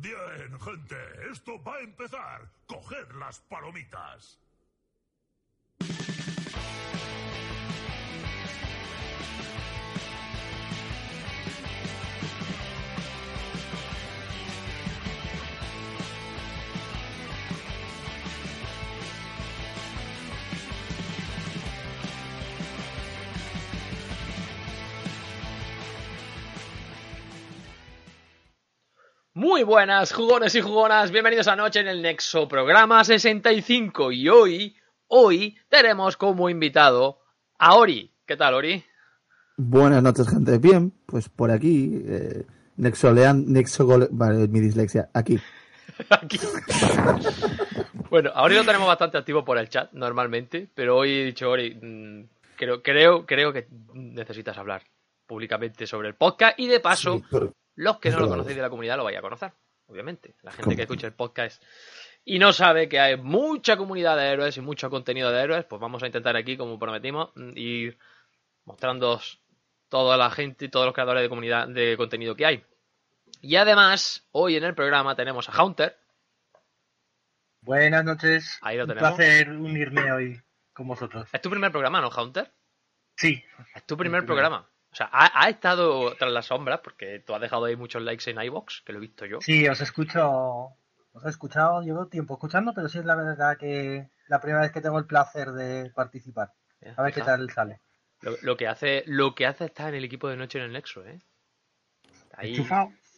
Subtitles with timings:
[0.00, 0.96] Bien, gente,
[1.30, 2.48] esto va a empezar.
[2.66, 4.38] Coged las palomitas.
[29.38, 34.10] Muy buenas, jugones y jugonas, bienvenidos a Noche en el Nexo, programa 65.
[34.10, 37.20] Y hoy, hoy, tenemos como invitado
[37.56, 38.10] a Ori.
[38.26, 38.82] ¿Qué tal, Ori?
[39.56, 40.58] Buenas noches, gente.
[40.58, 42.46] Bien, pues por aquí, eh,
[42.78, 45.38] Nexolean, Nexogol, vale, mi dislexia, aquí.
[46.10, 46.40] Aquí.
[48.10, 51.76] bueno, Ori lo tenemos bastante activo por el chat, normalmente, pero hoy he dicho, Ori,
[51.80, 52.24] mm,
[52.56, 54.82] creo, creo, creo que necesitas hablar
[55.28, 58.62] públicamente sobre el podcast y de paso, Sí, pero- los que no lo conocéis de
[58.62, 59.52] la comunidad lo vais a conocer,
[59.86, 60.34] obviamente.
[60.42, 61.62] La gente que escucha el podcast
[62.24, 65.80] y no sabe que hay mucha comunidad de héroes y mucho contenido de héroes, pues
[65.80, 67.98] vamos a intentar aquí, como prometimos, mm, ir
[68.64, 69.20] mostrando
[69.88, 72.64] toda la gente y todos los creadores de comunidad de contenido que hay.
[73.40, 75.96] Y además, hoy en el programa tenemos a Hunter.
[77.60, 78.58] Buenas noches.
[78.60, 79.10] Ahí lo Un tenemos.
[79.10, 81.28] placer unirme hoy con vosotros.
[81.32, 82.52] Es tu primer programa, ¿no, Hunter?
[83.16, 83.42] Sí,
[83.74, 84.68] Es tu primer programa.
[84.98, 88.28] O sea, ha, ha estado tras las sombras, porque tú has dejado ahí muchos likes
[88.28, 89.40] en iBox, que lo he visto yo.
[89.40, 90.70] sí, os escucho.
[91.12, 94.72] Os he escuchado, llevo tiempo escuchando, pero sí es la verdad que la primera vez
[94.72, 96.52] que tengo el placer de participar.
[96.96, 97.80] A ver qué tal sale.
[98.22, 100.72] Lo, lo que hace, lo que hace está en el equipo de noche en el
[100.72, 101.20] Nexo, ¿eh?
[102.36, 102.66] Ahí.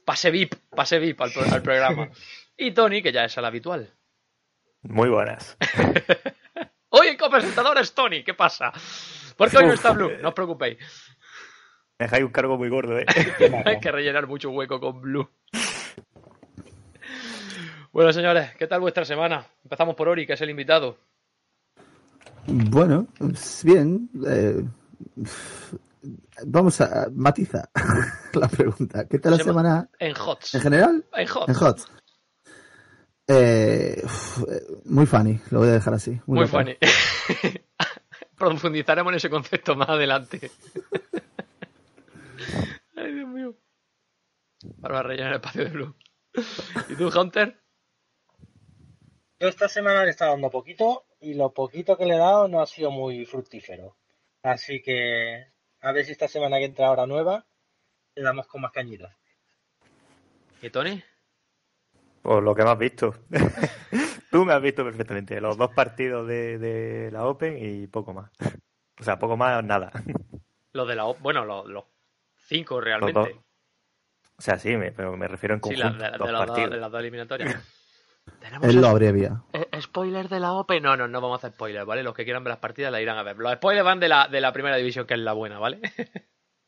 [0.04, 2.10] Pase VIP, pase VIP al, al programa.
[2.58, 3.90] Y Tony, que ya es el habitual.
[4.82, 5.56] Muy buenas.
[6.90, 8.72] Hoy el copresentador es Tony, ¿qué pasa?
[9.36, 10.76] Porque hoy no está Blue, no os preocupéis.
[12.00, 13.04] Me dejáis un cargo muy gordo, ¿eh?
[13.66, 15.28] Hay que rellenar mucho hueco con Blue.
[17.92, 19.44] Bueno, señores, ¿qué tal vuestra semana?
[19.64, 20.96] Empezamos por Ori, que es el invitado.
[22.46, 24.08] Bueno, pues bien.
[24.26, 24.64] eh,
[26.46, 27.68] vamos a matizar
[28.32, 29.06] la pregunta.
[29.06, 30.54] ¿Qué tal la Sema- semana En HOTS.
[30.54, 31.04] en general?
[31.12, 31.48] En HOTS.
[31.48, 31.78] En Hot.
[33.28, 36.18] Eh, eh, muy funny, lo voy a dejar así.
[36.24, 36.76] Muy funny.
[38.38, 40.50] Profundizaremos en ese concepto más adelante.
[42.96, 43.54] Ay, Dios mío.
[44.80, 45.96] Para rellenar el espacio de Blue.
[46.88, 47.60] ¿Y tú, Hunter?
[49.38, 52.46] Yo esta semana le he estado dando poquito y lo poquito que le he dado
[52.48, 53.96] no ha sido muy fructífero.
[54.42, 55.46] Así que
[55.80, 57.46] a ver si esta semana que entra ahora nueva
[58.14, 59.16] le damos con más cañitas.
[60.60, 61.02] ¿Y Tony?
[62.22, 63.14] Por lo que me has visto.
[64.30, 65.40] Tú me has visto perfectamente.
[65.40, 68.30] Los dos partidos de, de la Open y poco más.
[69.00, 69.90] O sea, poco más, nada.
[70.72, 71.06] Los de la...
[71.06, 71.84] O- Bueno, los, los
[72.36, 73.32] cinco Los realmente.
[73.34, 73.44] dos.
[74.40, 76.02] O sea, sí, me, pero me refiero en Sí, conjunto.
[76.02, 76.70] de dos las dos- partidos.
[76.70, 77.56] de las dos eliminatorias.
[78.62, 79.42] Él lo abrevia.
[79.52, 80.82] eh, spoiler de la Open.
[80.82, 82.02] No, no, no vamos a hacer spoilers, ¿vale?
[82.02, 83.36] Los que quieran ver las partidas la irán a ver.
[83.36, 85.80] Los spoilers van de la, de la primera división, que es la buena, ¿vale?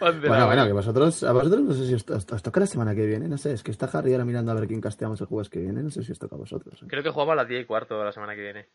[0.00, 2.92] Bueno, bueno, que vosotros, a vosotros no sé si os, os- os toca la semana
[2.92, 5.28] que viene, no sé, es que está Harry ahora mirando a ver quién casteamos el
[5.28, 6.82] jueves que viene, no sé si os toca a vosotros.
[6.82, 6.86] ¿eh?
[6.88, 8.68] Creo que jugamos a las 10 y cuarto de la semana que viene.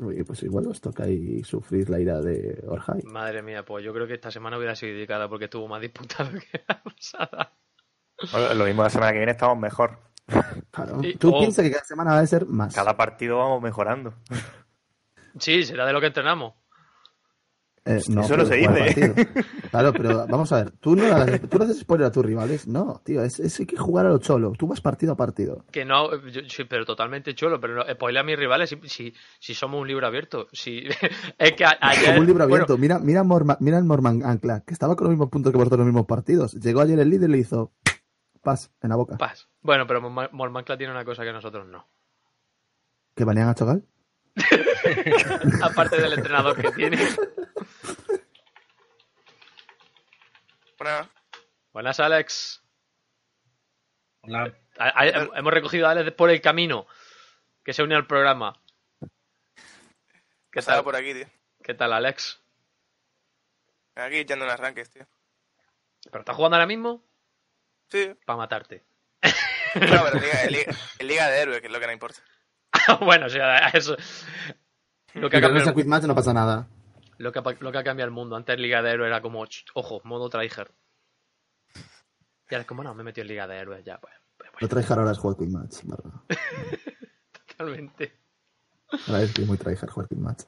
[0.00, 3.02] Oye, pues igual os toca ahí sufrir la ira de Orhai.
[3.04, 6.30] Madre mía, pues yo creo que esta semana hubiera sido dedicada porque estuvo más disputado
[6.52, 7.52] que la pasada.
[8.32, 9.98] Bueno, Lo mismo la semana que viene estamos mejor.
[10.70, 11.00] Claro.
[11.02, 11.38] Y- Tú oh.
[11.38, 12.74] piensas que cada semana va a ser más.
[12.74, 14.14] Cada partido vamos mejorando.
[15.38, 16.54] Sí, será de lo que entrenamos.
[17.86, 19.14] Eh, Eso no se dice.
[19.70, 21.04] Claro, pero vamos a ver, tú no,
[21.50, 24.08] tú no haces spoiler a tus rivales, no, tío, es, es hay que jugar a
[24.10, 25.64] lo cholo, tú vas partido a partido.
[25.72, 27.60] Que no, yo- sí, pero totalmente chulo.
[27.60, 30.46] Pero no, spoiler a mis rivales si, si, si somos un libro abierto.
[30.52, 30.84] Si,
[31.38, 32.06] es que a- ayer.
[32.06, 35.04] Como un libro bueno, abierto, mira, mira, Morma- mira el Morman Ancla, que estaba con
[35.06, 36.54] los mismos puntos que vosotros en los mismos partidos.
[36.54, 37.72] Llegó ayer el líder y le hizo
[38.42, 39.18] pas en la boca.
[39.18, 39.48] Paz.
[39.60, 41.86] Bueno, pero Mor- Mormancla tiene una cosa que nosotros no.
[43.16, 43.84] ¿Que banean a Chogal?
[45.62, 46.98] Aparte del entrenador que tiene.
[50.84, 51.08] Bueno,
[51.72, 52.62] Buenas, Alex.
[54.20, 54.52] Hola.
[54.76, 55.06] A- a-
[55.38, 56.86] hemos recogido a Alex por el camino
[57.64, 58.60] que se une al programa.
[60.52, 60.84] ¿Qué estaba tal?
[60.84, 61.26] por aquí, tío.
[61.62, 62.38] ¿Qué tal, Alex?
[63.94, 65.06] Aquí echando en arranques, tío.
[66.04, 67.02] ¿Pero estás jugando ahora mismo?
[67.88, 68.84] Sí, Para matarte.
[69.22, 70.20] no, pero
[71.00, 72.20] Liga, de Héroes, que es lo que no importa.
[73.00, 73.96] bueno, o sea, eso.
[75.14, 76.68] Lo que, ha cambiado, match no pasa nada.
[77.16, 78.36] lo, que, ha- lo que ha cambiado el mundo.
[78.36, 80.70] Antes Liga de Héroes era como, "Ch, ojo, modo tryhard.
[82.50, 84.12] Y ahora es como, no, me he metido en Liga de Héroes ya, pues.
[84.36, 86.10] pues Lo bueno, tryhard ahora es quick match, barra.
[87.48, 88.12] totalmente.
[89.08, 90.42] Ahora es muy tryhard quick match.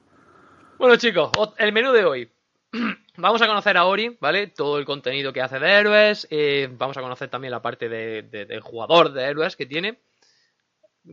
[0.77, 2.31] Bueno, chicos, el menú de hoy.
[3.17, 4.47] vamos a conocer a Ori, ¿vale?
[4.47, 6.27] Todo el contenido que hace de héroes.
[6.29, 9.99] eh, vamos a conocer también la parte de, de- del jugador de héroes que tiene.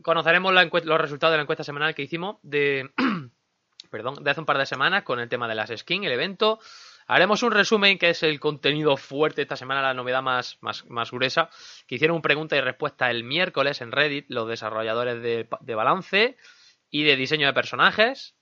[0.02, 2.90] Conoceremos la los resultados de la encuesta semanal que hicimos de,
[3.90, 6.58] perdón, de hace un par de semanas con el tema de las skins, el evento.
[7.06, 11.10] Haremos un resumen que es el contenido fuerte esta semana, la novedad más, más, más
[11.10, 11.50] gruesa.
[11.86, 16.36] Que hicieron un pregunta y respuesta el miércoles en Reddit, los desarrolladores de, de balance
[16.90, 18.34] y de diseño de personajes.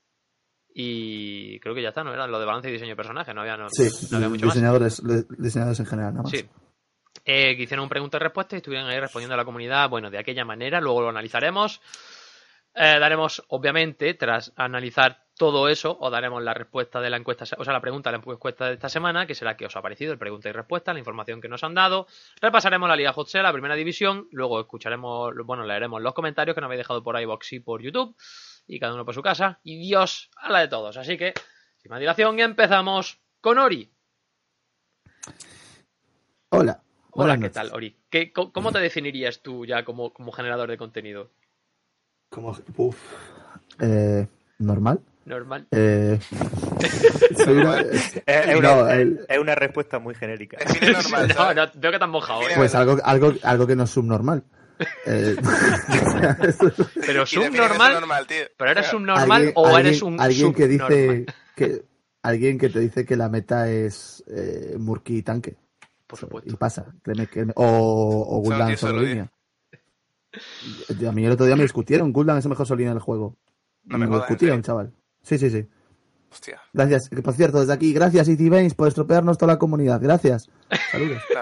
[0.75, 2.15] Y creo que ya está, ¿no?
[2.15, 4.47] Era lo de balance y diseño de personajes, no había, no, Sí, no había mucho
[4.47, 4.55] más.
[4.55, 6.31] diseñadores, le- diseñadores en general, nada más.
[6.33, 6.49] Sí.
[7.25, 10.11] Eh, que hicieron un pregunta y respuesta y estuvieron ahí respondiendo a la comunidad, bueno,
[10.11, 11.81] de aquella manera, luego lo analizaremos.
[12.75, 17.65] Eh, daremos, obviamente, tras analizar todo eso, os daremos la respuesta de la encuesta, o
[17.65, 20.13] sea, la pregunta de la encuesta de esta semana, que será qué os ha parecido,
[20.13, 22.07] el pregunta y respuesta, la información que nos han dado.
[22.41, 26.69] Repasaremos la Liga Hot la primera división, luego escucharemos, bueno, leeremos los comentarios que nos
[26.69, 28.17] habéis dejado por iVox y por YouTube,
[28.67, 30.97] y cada uno por su casa, y Dios a la de todos.
[30.97, 31.35] Así que,
[31.77, 33.91] sin más dilación, empezamos con Ori.
[36.51, 36.83] Hola.
[37.15, 37.99] Hola, buenas ¿qué tal, Ori?
[38.09, 41.31] ¿Qué, ¿Cómo te definirías tú ya como, como generador de contenido?
[42.33, 42.57] ¿Cómo?
[42.77, 42.97] Uf.
[43.81, 44.27] Eh,
[44.59, 45.01] ¿Normal?
[45.25, 45.67] ¿Normal?
[45.71, 46.19] Eh,
[47.47, 50.57] una- Es, es una, No, el- es una respuesta muy genérica.
[50.59, 51.57] Define normal, no, ¿sabes?
[51.57, 52.53] no, veo que te has mojado, ¿eh?
[52.57, 54.43] pues algo, algo, algo que no es subnormal.
[55.07, 55.37] Eh,
[57.07, 58.45] Pero Y define que es subnormal, normal, tío.
[58.57, 61.85] ¿pero eres subnormal alguien, o alguien- eres un alguien que dice que
[62.23, 65.57] alguien que te dice que la meta es eh, Murky y tanque
[66.07, 66.57] Por y supuesto.
[66.57, 69.31] pasa créeme que o, o Gul'dan tío, solo solo línea
[69.73, 70.21] Y
[71.09, 73.37] a mí el otro día me discutieron Gul'dan es el mejor solo línea del juego
[73.85, 74.93] No me me jodas, ¿en discutieron chaval
[75.23, 75.67] sí sí sí
[76.31, 80.51] Hostia, gracias por cierto desde aquí gracias Easy Baines por estropearnos toda la comunidad gracias
[80.91, 81.23] saludos.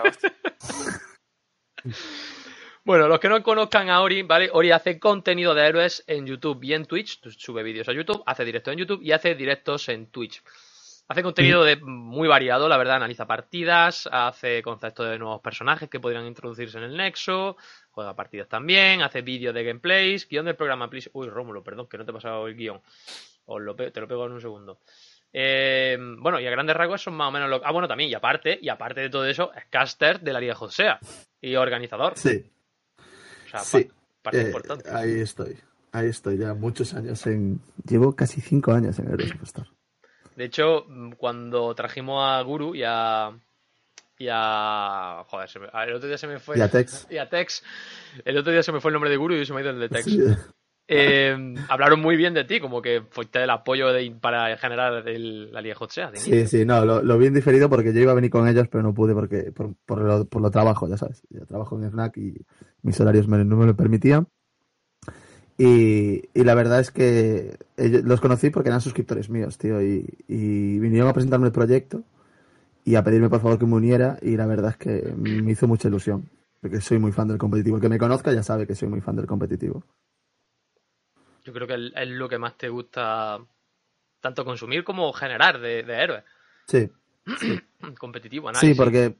[2.82, 4.48] Bueno, los que no conozcan a Ori, ¿vale?
[4.52, 7.20] Ori hace contenido de héroes en YouTube y en Twitch.
[7.38, 10.42] Sube vídeos a YouTube, hace directos en YouTube y hace directos en Twitch.
[11.10, 15.98] Hace contenido de muy variado, la verdad, analiza partidas, hace conceptos de nuevos personajes que
[15.98, 17.56] podrían introducirse en el Nexo,
[17.90, 21.10] juega partidas también, hace vídeos de gameplays, guion del programa, please.
[21.12, 22.80] Uy, Rómulo, perdón, que no te he pasado el guion.
[23.46, 24.78] Os lo te lo pego en un segundo.
[25.32, 28.14] Eh, bueno, y a grandes rasgos son más o menos lo Ah, bueno, también, y
[28.14, 31.00] aparte, y aparte de todo eso, es caster de la Liga Josea
[31.40, 32.16] y organizador.
[32.16, 32.48] sí
[33.46, 34.88] O sea, sí pa- parte Eh, importante.
[34.88, 35.56] ahí estoy
[35.90, 39.66] ahí estoy ya muchos años en llevo casi cinco años en el Superstar
[40.40, 43.30] De hecho, mm, cuando trajimos a Guru y a.
[44.18, 45.22] Y a.
[45.26, 46.56] Joder, se me- el otro día se me fue.
[46.56, 47.62] y a Tex y a Tex.
[48.24, 49.70] El otro día se me fue el nombre de Guru y se me ha ido
[49.72, 50.04] el de Tex.
[50.06, 50.18] Sí.
[50.88, 55.52] Eh, hablaron muy bien de ti, como que fuiste el apoyo de- para generar el-
[55.52, 58.12] la Liga Hot Sea, Sí, sí, no, lo, lo vi en diferido porque yo iba
[58.12, 60.96] a venir con ellos, pero no pude porque por, por, lo, por lo trabajo, ya
[60.96, 61.22] sabes.
[61.28, 62.34] Yo trabajo en FNAC y
[62.82, 64.26] mis horarios me- no me lo permitían.
[65.62, 70.78] Y, y la verdad es que los conocí porque eran suscriptores míos, tío, y, y
[70.78, 72.02] vinieron a presentarme el proyecto
[72.84, 75.68] y a pedirme por favor que me uniera y la verdad es que me hizo
[75.68, 76.30] mucha ilusión,
[76.62, 77.76] porque soy muy fan del competitivo.
[77.76, 79.84] El que me conozca ya sabe que soy muy fan del competitivo.
[81.44, 83.38] Yo creo que es lo que más te gusta
[84.20, 86.24] tanto consumir como generar de, de héroes.
[86.66, 86.90] Sí,
[87.98, 88.76] Competitivo, Sí, análisis.
[88.78, 89.16] porque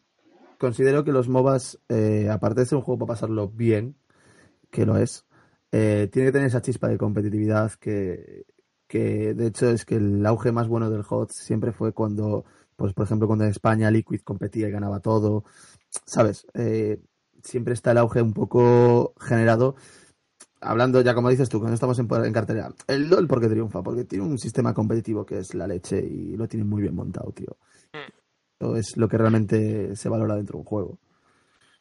[0.58, 3.94] considero que los MOBAs, eh, aparte de ser un juego para pasarlo bien,
[4.70, 5.26] que lo es,
[5.72, 8.44] eh, tiene que tener esa chispa de competitividad que,
[8.86, 12.44] que de hecho es que el auge más bueno del HOTS siempre fue cuando,
[12.74, 15.44] pues por ejemplo, cuando en España Liquid competía y ganaba todo,
[16.06, 16.46] ¿sabes?
[16.54, 17.00] Eh,
[17.42, 19.76] siempre está el auge un poco generado.
[20.60, 24.04] Hablando ya como dices tú, cuando estamos en, en cartelera, el LOL porque triunfa, porque
[24.04, 27.56] tiene un sistema competitivo que es la leche y lo tiene muy bien montado, tío.
[28.58, 30.98] Eso es lo que realmente se valora dentro de un juego.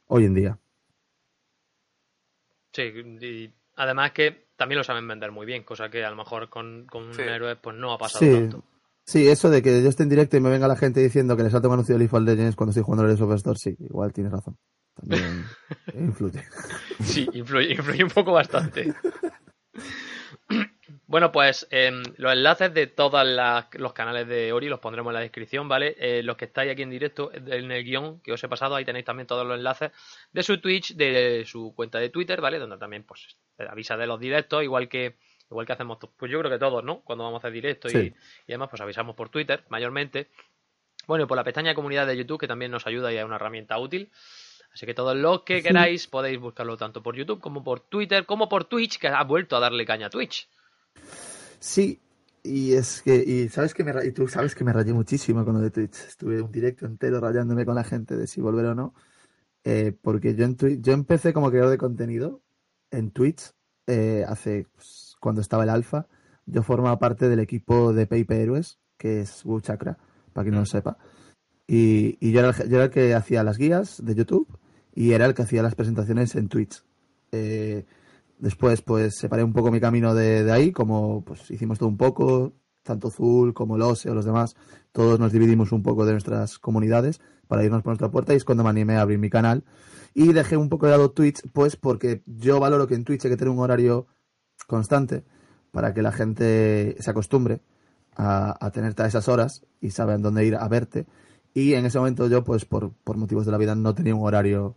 [0.07, 0.59] Hoy en día.
[2.71, 6.49] Sí, y además que también lo saben vender muy bien, cosa que a lo mejor
[6.49, 7.21] con, con Sí.
[7.23, 8.63] héroes pues no ha pasado Sí, tanto.
[9.05, 11.43] sí, eso de que yo esté en directo y me venga la gente diciendo que
[11.43, 14.13] les salta un anuncio de League of Legends cuando estoy jugando el Superstore, sí, igual
[14.13, 14.57] tienes razón.
[14.95, 15.45] También
[15.95, 16.43] influye.
[17.01, 18.93] Sí, influye, influye un poco bastante.
[21.09, 23.25] Bueno, pues em, los enlaces de todos
[23.73, 25.95] los canales de Ori los pondremos en la descripción, ¿vale?
[25.97, 28.85] Eh, los que estáis aquí en directo, en el guion que os he pasado, ahí
[28.85, 29.91] tenéis también todos los enlaces
[30.31, 32.59] de su Twitch, de su cuenta de Twitter, ¿vale?
[32.59, 35.15] Donde también pues avisa de los directos, igual que
[35.49, 37.01] igual que hacemos, pues yo creo que todos, ¿no?
[37.01, 38.13] Cuando vamos a hacer directos y, Sí.
[38.45, 40.27] y demás, pues avisamos por Twitter, mayormente.
[41.07, 43.25] Bueno, y por la pestaña de comunidad de YouTube, que también nos ayuda y es
[43.25, 44.11] una herramienta útil.
[44.71, 48.47] Así que todos los que queráis podéis buscarlo tanto por YouTube como por Twitter, como
[48.47, 50.47] por Twitch, que ha vuelto a darle caña a Twitch.
[51.59, 51.99] Sí,
[52.43, 55.55] y es que, y sabes que me, y tú sabes que me rayé muchísimo con
[55.55, 55.97] lo de Twitch.
[56.07, 58.93] Estuve un directo entero rayándome con la gente de si volver o no.
[59.63, 62.41] Eh, porque yo en Twitch, yo empecé como creador de contenido
[62.91, 63.51] en Twitch
[63.87, 66.07] eh, hace pues, cuando estaba el alfa.
[66.45, 69.97] Yo formaba parte del equipo de Paper Heroes, que es Wu Chakra,
[70.33, 70.97] para quien no lo sepa.
[71.67, 74.47] Y, y yo, era el, yo era el que hacía las guías de YouTube
[74.95, 76.83] y era el que hacía las presentaciones en Twitch.
[77.31, 77.85] Eh,
[78.39, 81.97] después, pues separé un poco mi camino de, de ahí, como pues hicimos todo un
[81.97, 82.53] poco,
[82.83, 84.55] tanto Zul como Lose o los demás,
[84.91, 88.45] todos nos dividimos un poco de nuestras comunidades para irnos por nuestra puerta y es
[88.45, 89.63] cuando me animé a abrir mi canal.
[90.13, 93.31] Y dejé un poco de lado Twitch, pues porque yo valoro que en Twitch hay
[93.31, 94.07] que tener un horario
[94.67, 95.23] constante
[95.71, 97.61] para que la gente se acostumbre
[98.15, 101.05] a, a tenerte a esas horas y saben dónde ir a verte.
[101.53, 104.25] Y en ese momento yo, pues por, por motivos de la vida, no tenía un
[104.25, 104.75] horario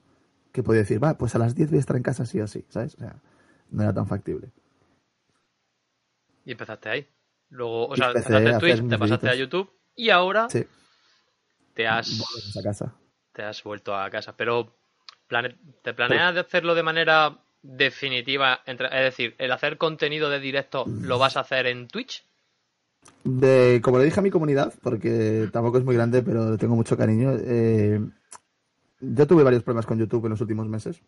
[0.52, 2.46] que podía decir, va, pues a las 10 voy a estar en casa sí o
[2.46, 2.94] sí, ¿sabes?
[2.96, 3.16] O sea,
[3.72, 4.48] no era tan factible.
[6.44, 7.06] Y empezaste ahí.
[7.50, 9.34] Luego, o Y sea, empezaste a Twitch, te pasaste a.
[9.34, 10.64] YouTube y ahora Sí,
[11.74, 12.92] te has volvemos a casa.
[13.32, 14.36] te has vuelto a casa.
[14.36, 14.74] Pero,
[15.28, 18.60] plane- ¿te planeas de hacerlo de manera definitiva?
[18.66, 22.24] Entre, es decir, ¿el hacer contenido de directo lo vas a hacer en Twitch?
[23.24, 26.74] De, como le dije a mi comunidad, porque tampoco es muy grande, pero le tengo
[26.76, 27.32] mucho cariño.
[27.38, 28.00] eh,
[29.00, 31.02] yo tuve varios problemas con YouTube en los últimos meses.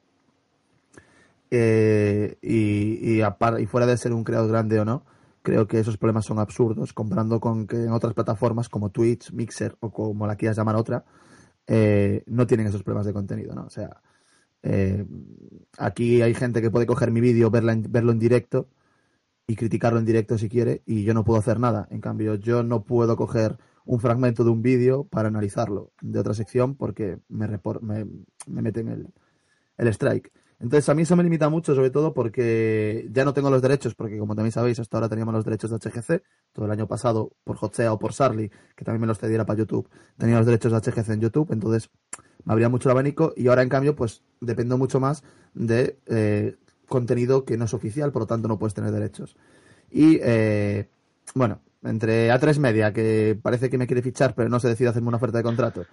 [1.50, 5.04] Eh, y, y, y fuera de ser un creador grande o no,
[5.42, 9.76] creo que esos problemas son absurdos, comparando con que en otras plataformas como Twitch, Mixer
[9.80, 11.04] o como la quieras llamar otra,
[11.66, 13.64] eh, no tienen esos problemas de contenido, ¿no?
[13.66, 14.00] O sea,
[14.62, 15.04] eh,
[15.78, 17.72] aquí hay gente que puede coger mi vídeo, verlo
[18.12, 18.68] en directo
[19.46, 21.86] y criticarlo en directo si quiere y yo no puedo hacer nada.
[21.90, 26.32] En cambio, yo no puedo coger un fragmento de un vídeo para analizarlo de otra
[26.32, 28.06] sección porque me, repor- me,
[28.46, 29.08] me meten el,
[29.76, 30.32] el strike.
[30.64, 33.94] Entonces, a mí eso me limita mucho, sobre todo porque ya no tengo los derechos,
[33.94, 36.22] porque como también sabéis, hasta ahora teníamos los derechos de HGC,
[36.54, 39.58] todo el año pasado por Hotsea o por Sarli, que también me los cediera para
[39.58, 41.90] YouTube, tenía los derechos de HGC en YouTube, entonces
[42.44, 46.56] me abría mucho el abanico y ahora, en cambio, pues dependo mucho más de eh,
[46.88, 49.36] contenido que no es oficial, por lo tanto no puedes tener derechos.
[49.90, 50.88] Y, eh,
[51.34, 55.08] bueno, entre A3 Media, que parece que me quiere fichar, pero no se decide hacerme
[55.08, 55.86] una oferta de contrato,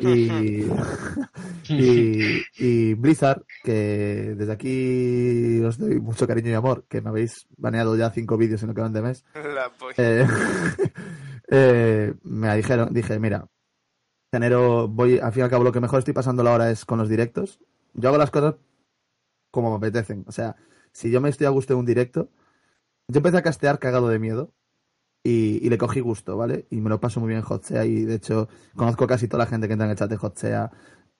[0.00, 0.66] y,
[1.68, 7.46] y, y Blizzard, que desde aquí os doy mucho cariño y amor, que me habéis
[7.56, 9.94] baneado ya cinco vídeos en lo que van de mes, La polla.
[9.98, 10.26] eh,
[11.50, 13.46] eh, me dijeron, dije, mira,
[14.32, 16.98] enero voy, al fin y al cabo lo que mejor estoy pasando ahora es con
[16.98, 17.60] los directos.
[17.94, 18.54] Yo hago las cosas
[19.50, 20.24] como me apetecen.
[20.26, 20.56] O sea,
[20.92, 22.30] si yo me estoy a gusto en un directo,
[23.08, 24.54] yo empecé a castear cagado de miedo
[25.24, 26.66] y, y le cogí gusto, ¿vale?
[26.70, 29.50] Y me lo paso muy bien en Hotsea y de hecho conozco casi toda la
[29.50, 30.70] gente que entra en el chat de Hotsea.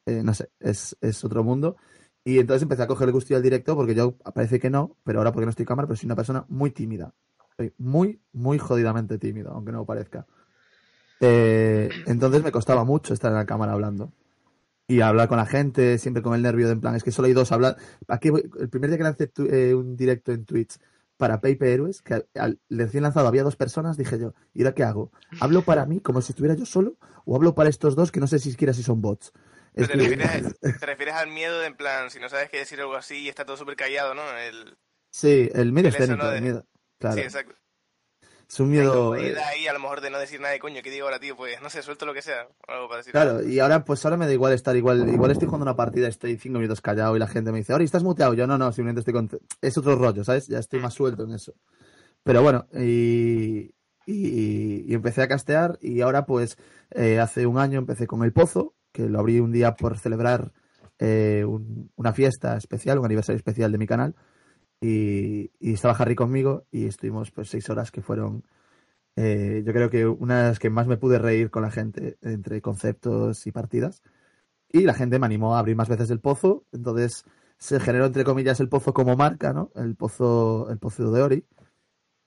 [0.07, 1.77] Eh, no sé, es, es otro mundo.
[2.25, 5.19] Y entonces empecé a coger el gusto al directo porque yo parece que no, pero
[5.19, 7.15] ahora porque no estoy en cámara, pero soy una persona muy tímida.
[7.57, 10.27] Soy muy, muy jodidamente tímido, aunque no lo parezca.
[11.21, 14.13] Eh, entonces me costaba mucho estar en la cámara hablando.
[14.89, 17.27] Y hablar con la gente, siempre con el nervio de en plan, es que solo
[17.27, 17.77] hay dos hablar.
[18.09, 20.79] Aquí el primer día que lancé eh, un directo en Twitch
[21.23, 24.83] para Paper Heroes, que al, recién lanzado había dos personas, dije yo, ¿y ahora qué
[24.83, 25.13] hago?
[25.39, 26.97] ¿Hablo para mí como si estuviera yo solo?
[27.25, 29.33] ¿O hablo para estos dos que no sé si siquiera si son bots?
[29.77, 30.43] Pero te, refieres,
[30.81, 33.29] te refieres al miedo de en plan, si no sabes qué decir algo así y
[33.29, 34.23] está todo súper callado, ¿no?
[34.37, 34.77] El,
[35.11, 36.67] sí, el miedo escénico, de- miedo.
[36.99, 37.55] Claro, Sí, exacto.
[38.53, 39.15] Es un miedo...
[39.17, 41.19] incomodidad eh, ahí, a lo mejor de no decir nada de coño, ¿qué digo ahora,
[41.19, 41.37] tío?
[41.37, 42.47] Pues no sé, suelto lo que sea.
[42.69, 43.13] Algo para decir.
[43.13, 46.09] Claro, y ahora pues ahora me da igual estar igual, igual estoy jugando una partida,
[46.09, 48.35] estoy cinco minutos callado y la gente me dice, Ori, ¿estás muteado?
[48.35, 49.31] Yo no, no, simplemente estoy con...
[49.61, 50.47] Es otro rollo, ¿sabes?
[50.49, 51.55] Ya estoy más suelto en eso.
[52.23, 53.75] Pero bueno, y,
[54.07, 56.57] y, y empecé a castear y ahora pues
[56.91, 60.53] eh, hace un año empecé con El Pozo, que lo abrí un día por celebrar
[60.99, 64.15] eh, un- una fiesta especial, un aniversario especial de mi canal.
[64.83, 68.45] Y, y estaba Harry conmigo y estuvimos pues seis horas que fueron
[69.17, 72.19] eh, yo creo que una de las que más me pude reír con la gente
[72.23, 74.03] entre conceptos y partidas.
[74.71, 76.65] Y la gente me animó a abrir más veces el pozo.
[76.73, 77.25] Entonces
[77.59, 79.71] se generó, entre comillas, el pozo como marca, ¿no?
[79.75, 81.47] El pozo, el pozo de Ori.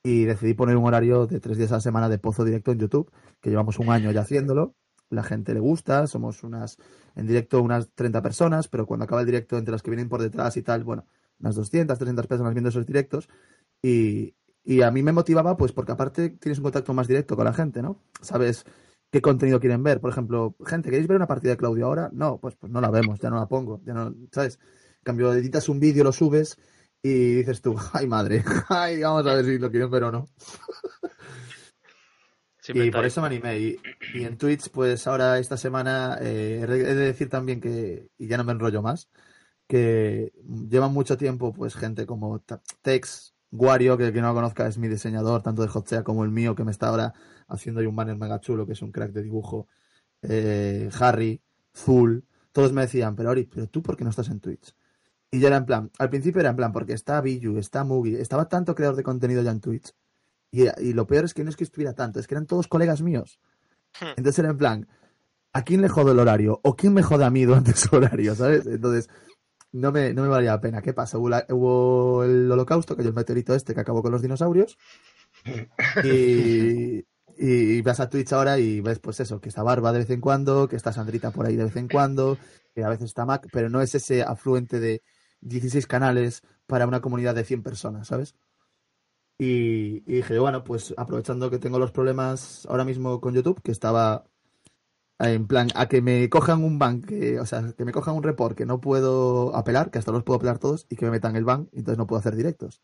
[0.04, 2.80] Y decidí poner un horario de tres días a la semana de pozo directo en
[2.80, 4.76] YouTube, que llevamos un año ya haciéndolo.
[5.10, 6.78] La gente le gusta, somos unas,
[7.16, 10.22] en directo unas 30 personas, pero cuando acaba el directo, entre las que vienen por
[10.22, 11.06] detrás y tal, bueno,
[11.40, 13.28] unas 200, 300 personas viendo esos directos.
[13.82, 17.46] Y, y a mí me motivaba, pues porque aparte tienes un contacto más directo con
[17.46, 18.02] la gente, ¿no?
[18.22, 18.66] Sabes
[19.12, 20.02] qué contenido quieren ver.
[20.02, 22.10] Por ejemplo, gente, ¿queréis ver una partida de Claudio ahora?
[22.12, 24.60] No, pues, pues no la vemos, ya no la pongo, ya no, ¿sabes?
[24.98, 26.58] En cambio, editas un vídeo, lo subes
[27.04, 30.28] y dices tú, ay madre, ay, vamos a ver si lo quieren ver o no.
[32.68, 33.60] Y por eso me animé.
[33.60, 33.80] Y,
[34.16, 38.38] y en Twitch, pues ahora esta semana, eh, he de decir también que, y ya
[38.38, 39.08] no me enrollo más,
[39.68, 40.32] que
[40.70, 42.44] llevan mucho tiempo, pues gente como
[42.82, 46.24] Tex, Wario, que el que no lo conozca es mi diseñador, tanto de Hotsea como
[46.24, 47.14] el mío, que me está ahora
[47.48, 49.68] haciendo un banner mega chulo, que es un crack de dibujo.
[50.22, 51.42] eh, Harry,
[51.76, 54.74] Zul, todos me decían, pero Ori, pero tú por qué no estás en Twitch?
[55.32, 58.16] Y yo era en plan, al principio era en plan, porque está Biju, está Mugi,
[58.16, 59.94] estaba tanto creador de contenido ya en Twitch.
[60.52, 62.68] Y, y lo peor es que no es que estuviera tanto, es que eran todos
[62.68, 63.40] colegas míos.
[64.16, 64.88] Entonces era en plan,
[65.54, 66.60] ¿a quién le jode el horario?
[66.64, 68.36] ¿O quién me jode a mí durante su horario?
[68.36, 68.66] ¿Sabes?
[68.68, 69.10] Entonces,
[69.76, 70.82] no me, no me valía la pena.
[70.82, 71.18] ¿Qué pasa?
[71.18, 74.78] Hubo, la- hubo el holocausto, que es el meteorito este que acabó con los dinosaurios.
[76.04, 77.06] Y,
[77.38, 80.22] y vas a Twitch ahora y ves, pues eso, que está Barba de vez en
[80.22, 82.38] cuando, que está Sandrita por ahí de vez en cuando,
[82.74, 85.02] que a veces está Mac, pero no es ese afluente de
[85.42, 88.36] 16 canales para una comunidad de 100 personas, ¿sabes?
[89.38, 93.72] Y, y dije, bueno, pues aprovechando que tengo los problemas ahora mismo con YouTube, que
[93.72, 94.26] estaba
[95.20, 98.24] en plan a que me cojan un ban, que, o sea, que me cojan un
[98.24, 101.36] report que no puedo apelar, que hasta los puedo apelar todos, y que me metan
[101.36, 102.82] el ban, entonces no puedo hacer directos.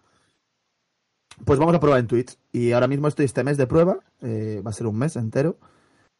[1.46, 2.38] Pues vamos a probar en Twitch.
[2.52, 5.58] Y ahora mismo estoy este mes de prueba, eh, va a ser un mes entero,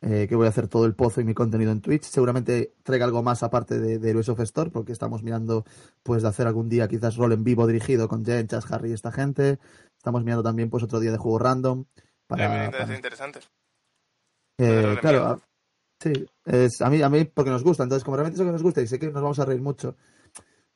[0.02, 2.04] eh, que voy a hacer todo el pozo y mi contenido en Twitch.
[2.04, 5.64] Seguramente traiga algo más aparte de, de Heroes of Store, porque estamos mirando
[6.02, 8.94] pues de hacer algún día quizás rol en vivo dirigido con Jen, Chas, Harry y
[8.94, 9.60] esta gente.
[9.98, 11.86] Estamos mirando también pues otro día de juego random.
[12.26, 13.40] Para, para- es interesante.
[14.58, 15.42] eh, claro,
[16.02, 16.12] sí,
[16.46, 17.84] es, a mí, a mí porque nos gusta.
[17.84, 19.98] Entonces, como realmente eso que nos gusta y sé que nos vamos a reír mucho,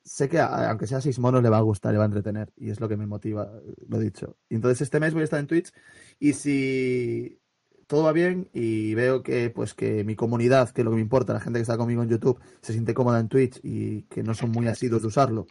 [0.04, 2.70] sé que aunque sea seis monos le va a gustar, le va a entretener y
[2.70, 3.52] es lo que me motiva,
[3.88, 4.38] lo dicho.
[4.50, 5.72] Entonces este mes voy a estar en Twitch
[6.20, 7.40] y si
[7.88, 11.02] todo va bien y veo que pues que mi comunidad, que es lo que me
[11.02, 14.22] importa, la gente que está conmigo en YouTube, se siente cómoda en Twitch y que
[14.24, 15.48] no son muy asiduos de usarlo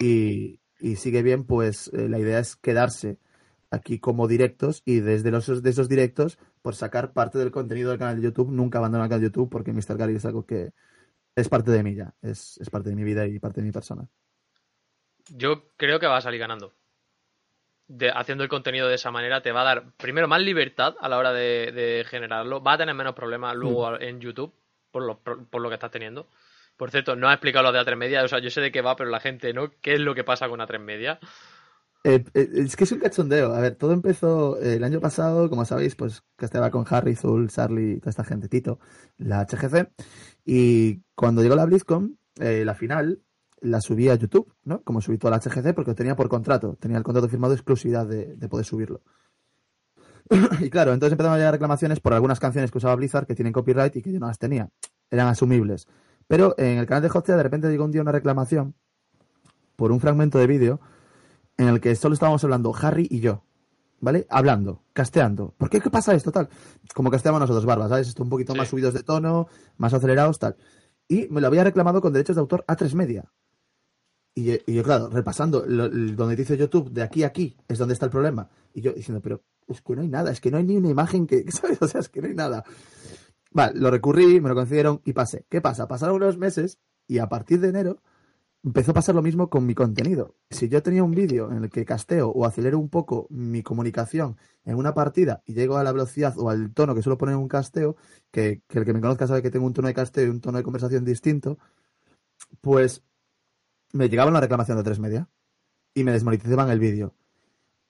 [0.00, 3.18] y, y sigue bien, pues eh, la idea es quedarse
[3.70, 7.98] aquí como directos y desde los de esos directos por sacar parte del contenido del
[7.98, 9.96] canal de YouTube, nunca abandonar el canal de YouTube porque Mr.
[9.96, 10.72] Gary es algo que
[11.36, 13.72] es parte de mí ya, es, es parte de mi vida y parte de mi
[13.72, 14.08] persona.
[15.28, 16.72] Yo creo que va a salir ganando.
[17.86, 21.08] De, haciendo el contenido de esa manera te va a dar, primero, más libertad a
[21.08, 22.62] la hora de, de generarlo.
[22.62, 24.52] Va a tener menos problemas luego en YouTube
[24.90, 26.26] por lo, por lo que estás teniendo.
[26.76, 28.22] Por cierto, no ha explicado lo de A3 Media.
[28.22, 29.70] O sea, yo sé de qué va, pero la gente no.
[29.80, 31.18] ¿Qué es lo que pasa con A3 Media?
[32.04, 33.52] Eh, eh, es que es un cachondeo.
[33.52, 37.14] A ver, todo empezó eh, el año pasado, como sabéis, pues que estaba con Harry,
[37.14, 38.78] Zul, Charlie toda esta gente, Tito,
[39.16, 39.90] la HGC.
[40.44, 43.22] Y cuando llegó la BlizzCon, eh, la final,
[43.60, 44.82] la subí a YouTube, ¿no?
[44.82, 46.76] Como subí toda la HGC porque lo tenía por contrato.
[46.80, 49.02] Tenía el contrato firmado de exclusividad de, de poder subirlo.
[50.60, 53.52] y claro, entonces empezaron a llegar reclamaciones por algunas canciones que usaba Blizzard que tienen
[53.52, 54.70] copyright y que yo no las tenía.
[55.10, 55.88] Eran asumibles.
[56.28, 58.74] Pero en el canal de Hostia de repente llegó un día una reclamación
[59.76, 60.80] por un fragmento de vídeo
[61.58, 63.44] en el que solo estábamos hablando Harry y yo,
[64.00, 64.26] ¿vale?
[64.30, 65.54] Hablando, casteando.
[65.58, 65.80] ¿Por qué?
[65.80, 66.32] ¿Qué pasa esto?
[66.32, 66.48] Tal.
[66.94, 68.08] Como casteamos nosotros, Barba, ¿sabes?
[68.08, 68.58] Esto un poquito Sí.
[68.58, 70.56] más subidos de tono, más acelerados, tal.
[71.08, 73.30] Y me lo había reclamado con derechos de autor a tres media.
[74.34, 77.76] Y yo, y yo, claro, repasando lo- donde dice YouTube, de aquí a aquí, es
[77.78, 78.48] donde está el problema.
[78.72, 80.88] Y yo diciendo, pero es que no hay nada, es que no hay ni una
[80.90, 81.78] imagen que, ¿sabes?
[81.82, 82.62] O sea, es que no hay nada.
[83.50, 85.44] Vale, lo recurrí, me lo concedieron y pasé.
[85.48, 85.88] ¿Qué pasa?
[85.88, 88.00] Pasaron unos meses y a partir de enero
[88.68, 90.36] empezó a pasar lo mismo con mi contenido.
[90.50, 94.36] Si yo tenía un vídeo en el que casteo o acelero un poco mi comunicación
[94.66, 97.40] en una partida y llego a la velocidad o al tono que suelo poner en
[97.40, 97.96] un casteo,
[98.30, 100.42] que, que el que me conozca sabe que tengo un tono de casteo y un
[100.42, 101.58] tono de conversación distinto,
[102.60, 103.02] pues
[103.94, 105.30] me llegaba una reclamación de tres media
[105.94, 107.14] y me desmonetizaban el vídeo.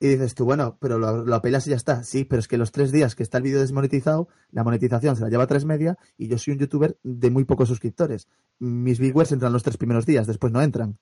[0.01, 2.05] Y dices tú, bueno, pero lo, lo apelas y ya está.
[2.05, 5.23] Sí, pero es que los tres días que está el vídeo desmonetizado, la monetización se
[5.23, 8.29] la lleva a tres media y yo soy un youtuber de muy pocos suscriptores.
[8.61, 10.99] Mis viewers entran los tres primeros días, después no entran.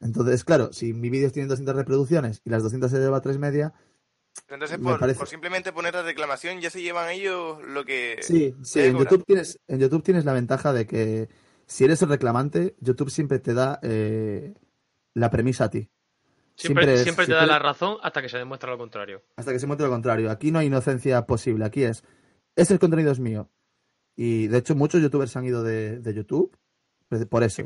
[0.00, 3.38] Entonces, claro, si mi vídeo tiene 200 reproducciones y las 200 se lleva a tres
[3.38, 3.72] media,
[4.48, 8.18] Entonces, por, parece- por simplemente poner la reclamación, ya se llevan ellos lo que.
[8.20, 8.98] Sí, sí, en.
[8.98, 11.28] YouTube tienes, en YouTube tienes la ventaja de que
[11.66, 14.54] si eres el reclamante, YouTube siempre te da eh,
[15.14, 15.88] la premisa a ti.
[16.56, 19.22] Siempre, Siempre te da la razón hasta que se demuestra lo contrario.
[19.36, 20.30] Hasta que se muestre lo contrario.
[20.30, 21.64] Aquí no hay inocencia posible.
[21.64, 22.04] Aquí es,
[22.56, 23.50] ese contenido es mío.
[24.16, 26.56] Y de hecho muchos youtubers se han ido de, de YouTube
[27.28, 27.62] por- eso.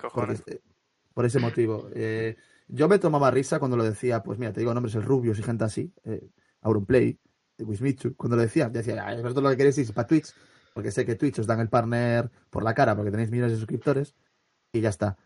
[1.14, 1.88] Por ese motivo.
[1.94, 2.36] Eh,
[2.68, 5.42] yo me tomaba risa cuando lo decía, pues mira, te digo nombres, el Rubius y
[5.42, 6.30] gente así, eh,
[6.62, 7.18] Auronplay,
[7.58, 10.32] Wismichu, cuando lo decía, decía, "Ah, vosotros lo que queréis es para Twitch,
[10.74, 13.58] porque sé que Twitch os dan el partner por la cara porque tenéis millones de
[13.58, 14.14] suscriptores
[14.72, 15.16] y ya está.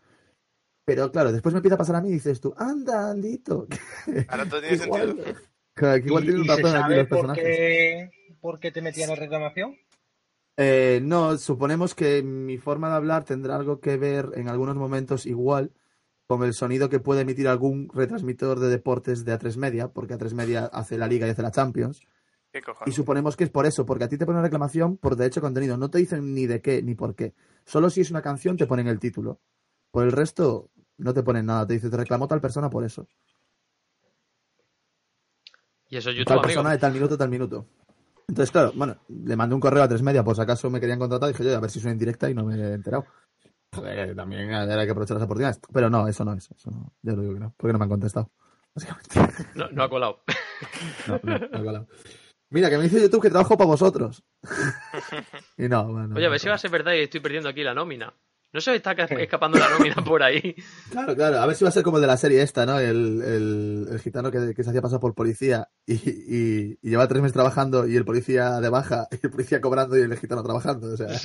[0.84, 3.66] Pero claro, después me empieza a pasar a mí y dices tú, anda, Andito.
[4.28, 5.34] Ahora todo tiene igual, sentido.
[5.74, 7.44] que igual ¿Y, tiene un razón aquí los por personajes.
[7.44, 9.76] qué, por qué te metían en reclamación?
[10.56, 15.24] Eh, no, suponemos que mi forma de hablar tendrá algo que ver en algunos momentos
[15.26, 15.72] igual
[16.26, 20.32] con el sonido que puede emitir algún retransmisor de deportes de A3 Media, porque A3
[20.34, 22.00] Media hace la Liga y hace la Champions.
[22.52, 25.16] ¿Qué Y suponemos que es por eso, porque a ti te ponen una reclamación por
[25.16, 25.76] derecho de contenido.
[25.78, 27.34] No te dicen ni de qué ni por qué.
[27.64, 29.40] Solo si es una canción te ponen el título.
[29.92, 31.66] Por el resto no te ponen nada.
[31.66, 33.06] Te dice, te reclamó tal persona por eso.
[35.88, 36.48] Y eso es YouTube, tal amigo.
[36.48, 37.66] persona de tal minuto, tal minuto.
[38.26, 40.98] Entonces, claro, bueno, le mandé un correo a tres media por si acaso me querían
[40.98, 41.28] contratar.
[41.28, 43.04] Dije yo, a ver si soy en directa y no me he enterado.
[43.74, 45.60] Joder, también hay que aprovechar las oportunidades.
[45.72, 46.50] Pero no, eso no es.
[46.50, 46.92] Eso no.
[47.02, 47.54] Yo lo digo que no.
[47.56, 48.30] Porque no me han contestado.
[48.74, 49.20] Básicamente.
[49.54, 50.22] No, no ha colado.
[51.06, 51.88] No, no, no he colado.
[52.50, 54.22] Mira, que me dice YouTube que trabajo para vosotros.
[55.58, 56.14] y no, bueno.
[56.16, 58.14] Oye, a ver si va a ser verdad y estoy perdiendo aquí la nómina.
[58.52, 60.54] No se está ca- escapando la nómina por ahí.
[60.90, 61.38] Claro, claro.
[61.40, 62.78] A ver si va a ser como el de la serie esta, ¿no?
[62.78, 67.08] El, el, el gitano que, que se hacía pasar por policía y, y, y lleva
[67.08, 70.42] tres meses trabajando y el policía de baja y el policía cobrando y el gitano
[70.42, 70.92] trabajando.
[70.92, 71.08] O sea.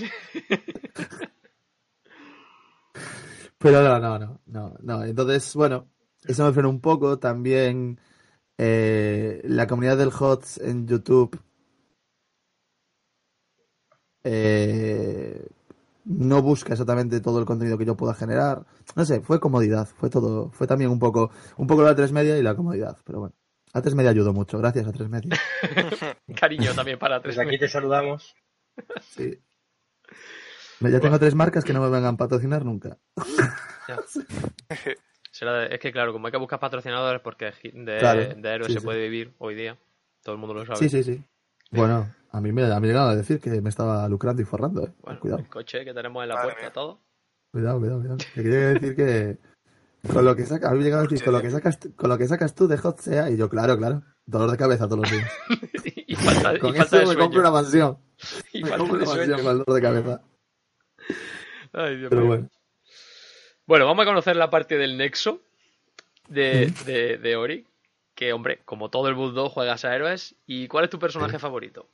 [3.58, 5.04] Pero no, no, no, no, no.
[5.04, 5.90] Entonces, bueno,
[6.26, 7.18] eso me frena un poco.
[7.20, 8.00] También
[8.58, 11.40] eh, la comunidad del HOTS en YouTube
[14.24, 15.46] eh,
[16.10, 18.66] no busca exactamente todo el contenido que yo pueda generar.
[18.96, 22.38] No sé, fue comodidad, fue todo, fue también un poco, un poco la 3 media
[22.38, 23.36] y la comodidad, pero bueno.
[23.74, 25.38] A 3 media ayudó mucho, gracias a 3 media.
[26.40, 27.36] Cariño también para tres.
[27.36, 28.36] Desde aquí te saludamos.
[29.02, 29.38] Sí.
[30.80, 32.98] Ya tengo tres marcas que no me vengan a patrocinar nunca.
[33.88, 33.98] Ya.
[35.32, 38.68] Será de- es que claro, como hay que buscar patrocinadores porque de, Claro, de héroes
[38.68, 38.86] sí, se sí.
[38.86, 39.78] puede vivir hoy día.
[40.24, 40.78] Todo el mundo lo sabe.
[40.80, 41.24] Sí, sí, sí.
[41.72, 44.46] Bueno, a mí me a mí me llegaron a decir que me estaba lucrando y
[44.46, 44.94] forrando, eh.
[45.02, 46.72] Bueno, Cuidado, el coche que tenemos en la Madre puerta, mía.
[46.74, 47.02] todo.
[47.52, 48.18] cuidado, cuidado, cuidado.
[48.34, 49.38] Que quería decir que
[50.14, 52.10] con lo que saca, a mí me llegaron a decir, con lo que sacas, con
[52.10, 55.00] lo que sacas tú de Hot sea, y yo, claro, claro, dolor de cabeza todos
[55.02, 55.32] los días.
[56.08, 57.20] y falta, y Con falta eso de me sueño.
[57.20, 57.98] compro una mansión.
[58.54, 59.44] Y Me falta compro de una mansión sueño.
[59.44, 60.22] con el dolor de cabeza.
[61.74, 62.28] Ay, Dios Pero mío.
[62.30, 62.50] bueno.
[63.66, 65.42] Bueno, vamos a conocer la parte del nexo
[66.30, 67.68] de, de, de Ori.
[68.16, 70.36] Que, hombre, como todo el Bulldog juegas a héroes.
[70.48, 71.88] ¿Y cuál es tu personaje favorito?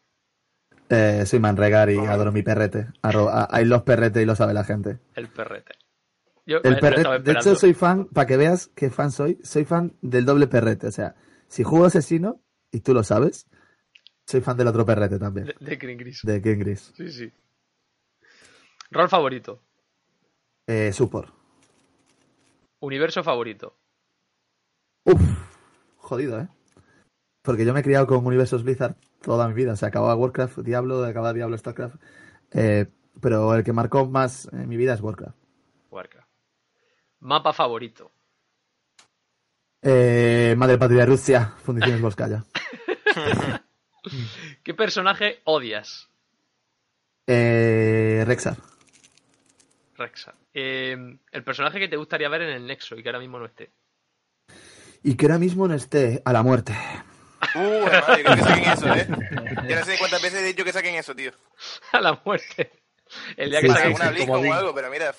[0.90, 2.88] Eh, soy Manregar y adoro mi perrete.
[3.02, 5.00] Hay los perrete y lo sabe la gente.
[5.16, 5.74] El perrete.
[6.46, 9.94] Yo El perrete, de hecho, soy fan, para que veas qué fan soy, soy fan
[10.02, 10.88] del doble perrete.
[10.88, 11.16] O sea,
[11.48, 13.48] si juego asesino, y tú lo sabes,
[14.28, 16.20] soy fan del otro perrete también, De, de Green Gris.
[16.24, 16.92] de King Gris.
[16.98, 17.32] Sí, sí.
[18.92, 19.62] Rol favorito.
[20.68, 21.34] Eh, support.
[22.80, 23.78] Universo favorito.
[25.06, 25.22] Uf,
[25.98, 26.48] jodido, ¿eh?
[27.44, 29.74] Porque yo me he criado con Universos Blizzard toda mi vida.
[29.74, 31.98] O sea, acababa Warcraft, Diablo, acababa Diablo, StarCraft.
[32.54, 32.88] Eh,
[33.22, 35.38] pero el que marcó más en mi vida es Warcraft.
[35.92, 36.30] Warcraft.
[37.20, 38.12] Mapa favorito.
[39.82, 42.46] Eh, Madre Patria de Rusia, Fundiciones Volskaya.
[44.64, 46.10] ¿Qué personaje odias?
[47.28, 48.58] Eh, Rexar.
[49.96, 50.34] Rexa.
[50.54, 53.46] Eh, el personaje que te gustaría ver en el Nexo y que ahora mismo no
[53.46, 53.72] esté.
[55.04, 56.74] Y que ahora mismo no esté a la muerte.
[57.56, 59.08] Uh, hermano, yo creo que saquen eso, ¿eh?
[59.70, 61.32] Yo no sé cuántas veces he dicho que saquen eso, tío.
[61.92, 62.72] A la muerte.
[63.38, 64.52] El día Sí, que sí, saquen BlizzCon comodín.
[64.52, 65.14] o algo, pero mira,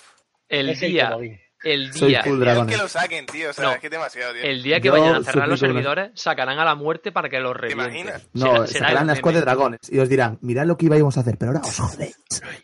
[0.48, 1.40] el Es el día, comodín.
[1.62, 3.50] el Soy día, que lo saquen, tío.
[3.50, 3.72] O sea, No.
[3.72, 4.42] es que es demasiado, tío.
[4.42, 7.28] el día que Yo vayan a cerrar los una- servidores, sacarán a la muerte para
[7.28, 7.86] que los revienten.
[7.86, 8.28] imaginas?
[8.34, 9.40] No, Será- será sacarán la de meme.
[9.40, 12.16] dragones y os dirán, mirad lo que íbamos a hacer, pero ahora os jodéis.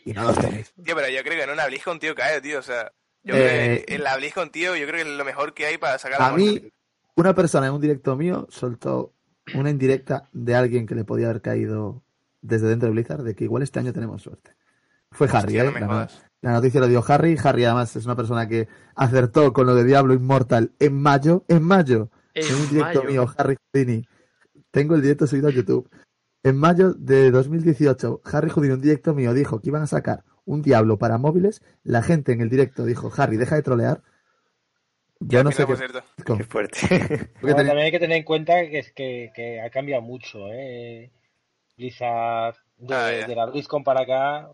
[0.04, 0.72] Y no los tenéis.
[0.84, 2.58] Tío, pero yo creo que en una BlizzCon, tío, cae, tío.
[2.58, 2.90] O sea,
[3.22, 5.66] yo Eh, creo que en la BlizzCon, tío, yo creo que es lo mejor que
[5.66, 6.60] hay para sacar la A muerte.
[6.62, 6.70] mí,
[7.14, 9.14] una persona en un directo mío soltó
[9.54, 12.02] una indirecta de alguien que le podía haber caído
[12.42, 14.52] desde dentro de Blizzard de que igual este año tenemos suerte.
[15.12, 15.80] Fue Harry, Hostia, ¿eh?
[15.80, 16.06] no
[16.42, 17.36] la, noticia lo dio Harry.
[17.42, 21.44] Harry además es una persona que acertó con lo de Diablo Immortal en mayo.
[21.48, 22.10] En mayo.
[22.34, 23.10] En En, un directo mayo.
[23.10, 24.06] mío, Harry Houdini.
[24.70, 25.90] Tengo el directo subido a YouTube.
[26.42, 30.62] En mayo de 2018, Harry Houdini, un directo mío, dijo que iban a sacar un
[30.62, 31.60] Diablo para móviles.
[31.82, 34.02] La gente en el directo dijo, Harry, deja de trolear.
[35.20, 35.76] Yo Al no sé qué...
[35.76, 36.02] cierto.
[36.24, 36.78] Qué fuerte.
[36.88, 40.02] porque Bueno, tenía- también hay que tener en cuenta que es que, que ha cambiado
[40.02, 41.10] mucho, ¿eh?
[41.76, 43.26] Blizzard de, Ah, ya.
[43.26, 44.50] de la BlizzCon para acá,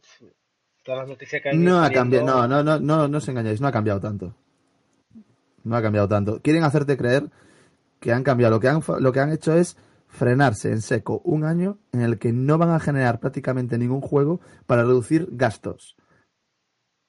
[0.85, 3.61] todas las noticias que han No ha cambiado, no, no, no, no, no os engañáis,
[3.61, 4.35] no ha cambiado tanto.
[5.65, 6.41] No ha cambiado tanto.
[6.43, 7.31] Quieren hacerte creer
[8.01, 8.55] que han cambiado.
[8.55, 9.77] Lo que han, lo que han hecho es
[10.09, 14.41] frenarse en seco un año en el que no van a generar prácticamente ningún juego
[14.67, 15.97] para reducir gastos.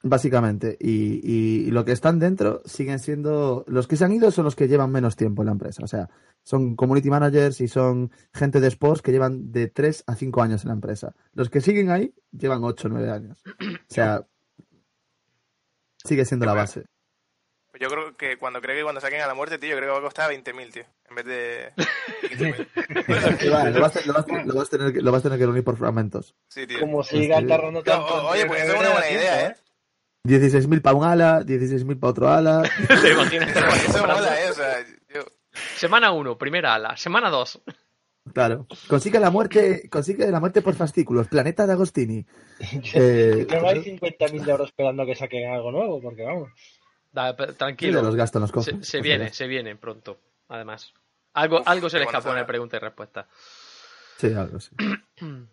[0.03, 0.77] Básicamente.
[0.79, 3.65] Y, y- y lo que están dentro siguen siendo.
[3.67, 5.83] Los que se han ido son los que llevan menos tiempo en la empresa.
[5.83, 6.09] O sea,
[6.43, 10.63] son community managers y son gente de sports que llevan de 3 a 5 años
[10.63, 11.13] en la empresa.
[11.33, 13.41] Los que siguen ahí llevan 8 o 9 años.
[13.45, 14.25] O sea,
[16.03, 16.85] sigue siendo la base.
[17.71, 19.89] Pues yo creo que cuando creo que cuando saquen a la muerte, tío, yo creo
[19.89, 20.83] que va a costar 20.000, tío.
[21.09, 21.73] En vez de
[22.29, 23.45] 15.000.
[23.45, 25.37] Y va, lo, vas, lo vas- lo vas a tener que, lo vas a tener
[25.39, 26.35] que reunir por fragmentos.
[26.49, 26.79] Sí, tío.
[26.79, 28.27] Como siga tardando tanto.
[28.29, 29.55] oye, pues eso es una buena idea, ¿eh?
[30.23, 32.63] 16.000 para un ala, 16.000 para otro ala.
[33.01, 33.49] ¿Te imaginas?
[33.55, 34.49] Eso, mola, ¿eh?
[34.49, 35.21] O sea, yo...
[35.75, 36.97] Semana 1, primera ala.
[36.97, 37.61] Semana 2.
[38.33, 38.67] Claro.
[38.89, 41.27] Consigue la muerte, consigue la muerte por fascículos.
[41.27, 42.25] Planeta de Agostini.
[42.93, 46.49] Eh, No hay 50.000 euros esperando que saquen algo nuevo, porque vamos.
[47.13, 48.01] Da, tranquilo.
[48.01, 50.19] los gastos los Se, se viene, se viene pronto.
[50.49, 50.93] Además.
[51.33, 52.47] Algo, Uf, algo se le escapó en el saga.
[52.47, 53.27] pregunta y respuesta.
[54.17, 54.75] Sí, algo sí.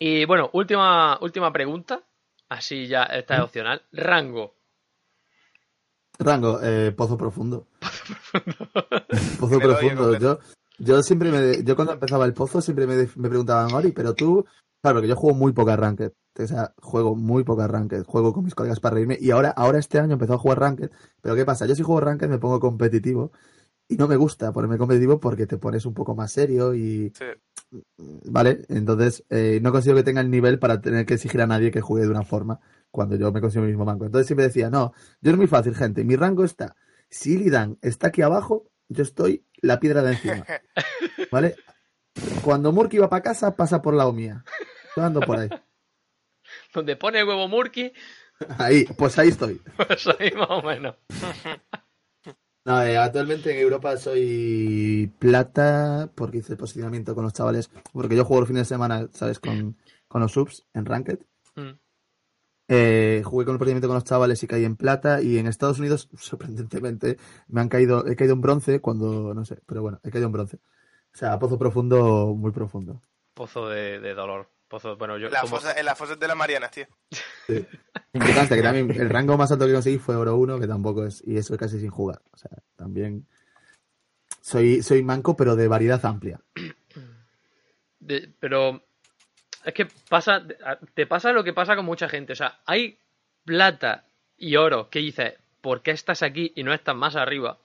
[0.00, 2.00] Y bueno, última, última pregunta.
[2.48, 3.82] Así ya esta es opcional.
[3.92, 4.54] Rango.
[6.18, 7.68] Rango, eh, pozo profundo.
[9.40, 10.18] pozo Me doy, profundo.
[10.18, 10.38] Yo,
[10.78, 14.44] Yo siempre me, yo cuando empezaba el pozo siempre me, me preguntaban, Ori, pero tú,
[14.82, 18.44] claro, que yo juego muy poca ranked, o sea, juego muy poca ranked, juego con
[18.44, 21.44] mis colegas para reírme y ahora, ahora este año empezó a jugar ranked, pero ¿qué
[21.44, 21.66] pasa?
[21.66, 23.32] Yo si juego ranked me pongo competitivo
[23.88, 27.24] y no me gusta ponerme competitivo porque te pones un poco más serio y, Sí.
[27.96, 28.62] ¿Vale?
[28.68, 31.80] Entonces, eh, no consigo que tenga el nivel para tener que exigir a nadie que
[31.80, 34.06] juegue de una forma cuando yo me consigo mi mismo rango.
[34.06, 36.76] Entonces siempre decía, no, yo es muy fácil, gente, mi rango está,
[37.10, 40.44] si Illidan está aquí abajo, yo estoy la piedra de encima,
[41.32, 41.56] ¿vale?
[42.42, 44.44] Cuando Murky va para casa, pasa por la mía.
[44.96, 45.48] Yo ando por ahí.
[46.74, 47.92] Donde pone huevo Murky,
[48.58, 49.60] Ahí, pues ahí estoy.
[49.76, 50.96] pues ahí más o menos.
[52.68, 58.14] No, eh, actualmente en Europa soy plata porque hice el posicionamiento con los chavales, porque
[58.14, 59.40] yo juego los fines de semana, ¿sabes?
[59.40, 61.18] Con, con los subs en Ranked.
[61.56, 61.78] Mm.
[62.68, 65.78] Eh, jugué con el procedimiento con los chavales y caí en plata y en Estados
[65.78, 70.10] Unidos, sorprendentemente, me han caído, he caído en bronce cuando, no sé, pero bueno, he
[70.10, 70.56] caído en bronce.
[70.56, 73.00] O sea, pozo profundo, muy profundo.
[73.32, 74.50] Pozo de, de dolor.
[74.68, 76.86] Pozo, bueno, yo La como- fosa, en las fosas de las Marianas, tío.
[77.46, 77.66] Sí.
[78.12, 81.22] Importante, que también el rango más alto que conseguí fue oro 1, que tampoco es,
[81.26, 82.20] y eso casi sin jugar.
[82.32, 83.26] O sea, también
[84.42, 86.40] soy, soy manco, pero de variedad amplia.
[88.00, 88.82] de- pero
[89.64, 90.42] es que pasa,
[90.94, 92.32] te pasa lo que pasa con mucha gente.
[92.32, 92.98] O sea, hay
[93.44, 94.04] plata
[94.36, 97.58] y oro que dices, ¿por qué estás aquí y no estás más arriba?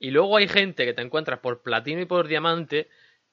[0.00, 2.88] Y luego hay gente que te encuentras por platino y por diamante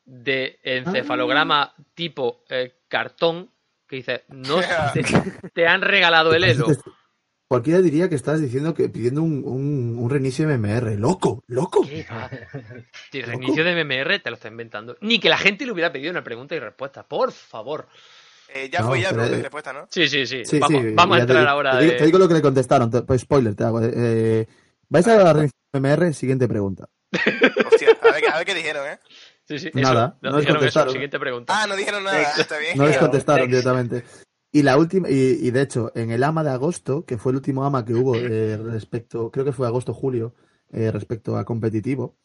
[0.05, 3.49] de encefalograma tipo eh, cartón
[3.87, 4.59] que dices, no
[4.93, 5.03] te,
[5.53, 6.67] te han regalado el elo.
[7.47, 10.97] Cualquiera diría que estás diciendo que pidiendo un, un, un reinicio MMR.
[10.97, 11.43] ¡Loco!
[11.47, 11.83] ¡Loco!
[11.85, 14.97] Si el reinicio de MMR te lo está inventando.
[15.01, 17.03] Ni que la gente le hubiera pedido una pregunta y respuesta.
[17.07, 17.87] Por favor.
[18.53, 19.87] Eh, ya No, fue ya pero, pregunta y eh, respuesta, ¿no?
[19.91, 20.43] Sí, sí, sí.
[20.45, 21.71] Sí, vamos sí, vamos a te entrar digo- ahora.
[21.73, 22.89] Te digo, de- te digo lo que le contestaron.
[22.89, 23.79] te- Pues spoiler, te hago.
[23.83, 24.47] Eh,
[24.89, 26.13] ¿Vais a dar reinicio MMR?
[26.15, 26.89] Siguiente pregunta.
[27.13, 28.99] Hostia, a ver, qué- a ver qué dijeron, ¿eh?
[29.47, 30.17] Sí, sí, Nada, eso.
[30.21, 30.53] no les dijeron eso.
[30.57, 30.93] contestaron.
[30.93, 31.53] Siguiente pregunta.
[31.55, 32.77] Ah, no dijeron nada, está bien.
[32.77, 34.03] No les contestaron directamente.
[34.51, 37.35] Y la última, y, y de hecho, en el AMA de agosto, que fue el
[37.37, 40.33] último AMA que hubo eh, respecto, creo que fue agosto-julio,
[40.71, 42.15] eh, respecto a competitivo,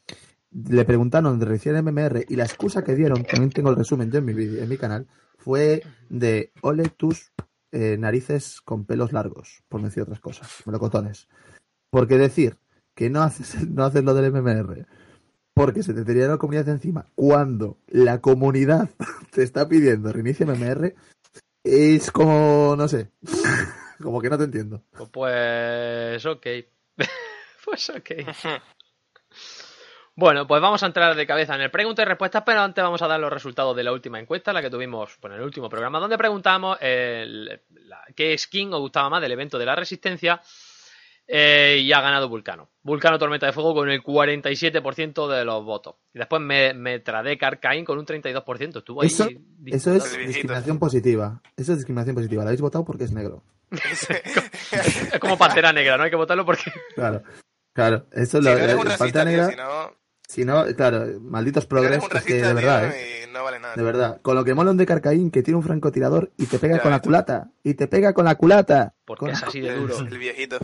[0.52, 4.18] le preguntaron de recién MMR y la excusa que dieron, también tengo el resumen yo
[4.18, 5.06] en mi, vídeo- en mi canal,
[5.38, 7.32] fue de ole tus
[7.72, 11.28] eh, narices con pelos largos, por decir otras cosas, melocotones.
[11.90, 12.56] Porque decir
[12.94, 14.86] que no haces, no haces lo del MMR
[15.60, 18.88] porque se te tiraría la comunidad encima cuando la comunidad
[19.30, 20.94] te está pidiendo reinicio MMR
[21.62, 23.10] es como, no sé,
[24.02, 24.82] como que no te entiendo.
[25.12, 26.46] Pues ok.
[27.64, 28.10] pues ok.
[30.14, 33.02] Bueno, pues vamos a entrar de cabeza en el pregunta y respuesta, pero antes vamos
[33.02, 35.68] a dar los resultados de la última encuesta, la que tuvimos bueno, en el último
[35.68, 40.40] programa, donde preguntamos el- la- qué skin os gustaba más del evento de la Resistencia
[41.32, 42.68] eh, y ha ganado Vulcano.
[42.82, 45.94] Vulcano Tormenta de Fuego con el 47% de los votos.
[46.12, 48.78] Y después me, me tradé Carcain con un 32%.
[48.78, 49.28] Estuvo ahí Eso-
[49.66, 51.40] Eso es discriminación positiva.
[51.56, 52.42] Eso es discriminación positiva.
[52.42, 53.42] La habéis votado porque es negro.
[55.12, 56.72] Es como Pantera Negra, no hay que votarlo porque...
[56.94, 57.22] Claro.
[57.72, 59.96] Claro, eso Si lo, no eres un el racista, Pantera tío, Negra, si no,
[60.28, 63.24] si no, claro, malditos no progres, es que de verdad, tío, ¿eh?
[63.28, 63.74] y no vale nada.
[63.76, 64.20] De verdad.
[64.22, 66.90] Con lo que mola un de Carcaín, que tiene un francotirador y te pega con
[66.90, 67.50] la culata.
[67.62, 68.94] Y te pega con la culata.
[69.04, 69.98] Porque Con es así de duro.
[69.98, 70.58] El viejito.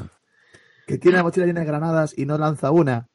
[0.87, 3.09] Que tiene la mochila llena de granadas y no lanza una.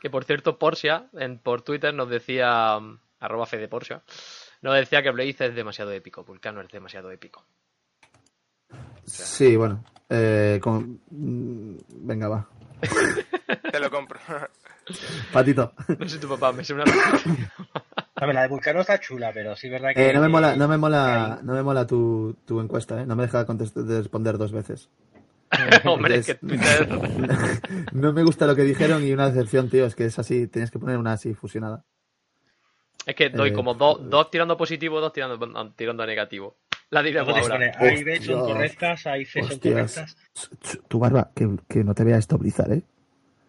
[0.00, 4.02] Que por cierto, Portia, en, por Twitter nos decía, mm, arroba Fede Portia,
[4.62, 7.44] nos decía que Blaze es demasiado épico, Vulcano es demasiado épico.
[9.04, 9.84] Sí, bueno.
[10.08, 12.48] Eh, con- mm, Venga, va.
[13.70, 14.18] Te lo compro.
[15.32, 15.72] Patito.
[15.98, 16.84] No sé tu papá, me sé una...
[18.16, 20.10] A ver, la de Vulcano está chula, pero sí es verdad que.
[20.10, 23.06] Eh, no me mola, no me que mola, no me mola tu, tu encuesta, ¿eh?
[23.06, 24.88] No me deja de responder dos veces.
[25.84, 27.88] Hombre, es que Entonces- Twitter...
[27.92, 29.86] no me gusta lo que dijeron y una decepción, tío.
[29.86, 31.84] Es que es así, tienes que poner una así fusionada.
[33.06, 35.38] Es que doy Eh, como do- dos tirando positivo, dos tirando,
[35.76, 36.56] tirando negativo.
[36.90, 37.72] La diremos ahora.
[37.78, 40.16] hay B son correctas, hay C son correctas.
[40.88, 42.82] Tu barba, que, que no te vea esto Blizzard, ¿eh?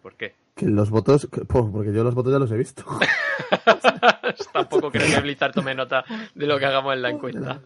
[0.02, 0.34] ¿Por qué?
[0.56, 2.86] Que los votos, que- po, porque yo los votos ya los he visto.
[4.54, 7.62] Tampoco creo que Blizzard tome nota de lo que hagamos en la encuesta.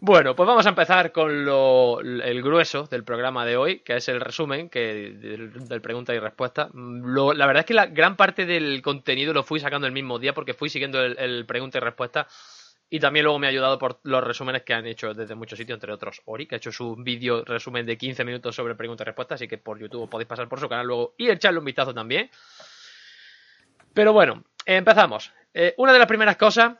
[0.00, 4.08] Bueno, pues vamos a empezar con lo, el grueso del programa de hoy, que es
[4.08, 6.68] el resumen que del, pregunta y respuesta.
[6.74, 10.34] La verdad es que la gran parte del contenido lo fui sacando el mismo día
[10.34, 12.26] porque fui siguiendo el, el pregunta y respuesta
[12.90, 15.76] y también luego me ha ayudado por los resúmenes que han hecho desde muchos sitios,
[15.76, 19.06] entre otros Ori, que ha hecho su vídeo resumen de 15 minutos sobre pregunta y
[19.06, 21.92] respuesta, así que por YouTube podéis pasar por su canal luego y echarle un vistazo
[21.92, 22.30] también.
[23.92, 25.32] Pero bueno, empezamos.
[25.52, 26.76] Eh, una de las primeras cosas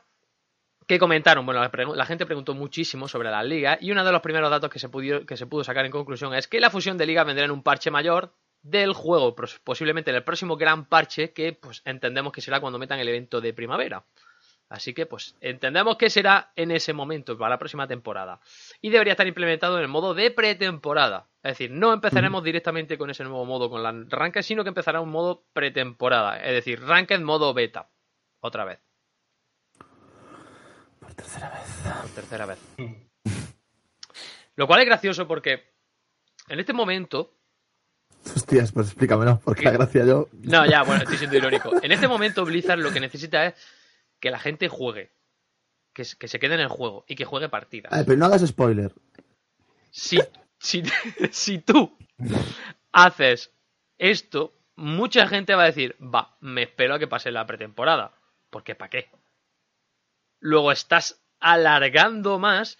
[0.89, 4.49] que comentaron, bueno, la, gente preguntó muchísimo sobre la liga y uno de los primeros
[4.49, 7.05] datos que se, pudo, que se pudo sacar en conclusión es que la fusión de
[7.05, 11.53] ligas vendrá en un parche mayor del juego, posiblemente en el próximo gran parche que
[11.53, 14.03] pues entendemos que será cuando metan el evento de primavera.
[14.67, 18.39] Así que pues entendemos que será en ese momento, para la próxima temporada.
[18.81, 21.27] Y debería estar implementado en el modo de pretemporada.
[21.43, 25.01] Es decir, no empezaremos directamente con ese nuevo modo con la ranked, sino que empezará
[25.01, 26.39] un modo pretemporada.
[26.39, 27.91] Es decir, ranked modo beta.
[28.41, 28.88] Otra vez.
[31.09, 32.01] Por tercera vez.
[32.01, 32.59] Por tercera vez.
[34.55, 35.71] Lo cual es gracioso porque
[36.49, 37.35] en este momento
[38.35, 40.27] Hostias, pues explícamelo, porque la gracia yo.
[40.33, 41.71] No, ya, bueno, estoy siendo irónico.
[41.81, 43.53] En este momento Blizzard lo que necesita es
[44.19, 45.11] que la gente juegue.
[45.93, 47.91] Que, se- que se quede en el juego y que juegue partidas.
[47.93, 48.93] Eh, pero no hagas spoiler.
[49.89, 50.19] Si,
[50.59, 50.83] si,
[51.31, 51.97] si tú
[52.91, 53.51] haces
[53.97, 58.13] esto, mucha gente va a decir, va, me espero a que pase la pretemporada.
[58.49, 59.09] Porque ¿para qué?
[60.39, 62.77] Luego estás alargando más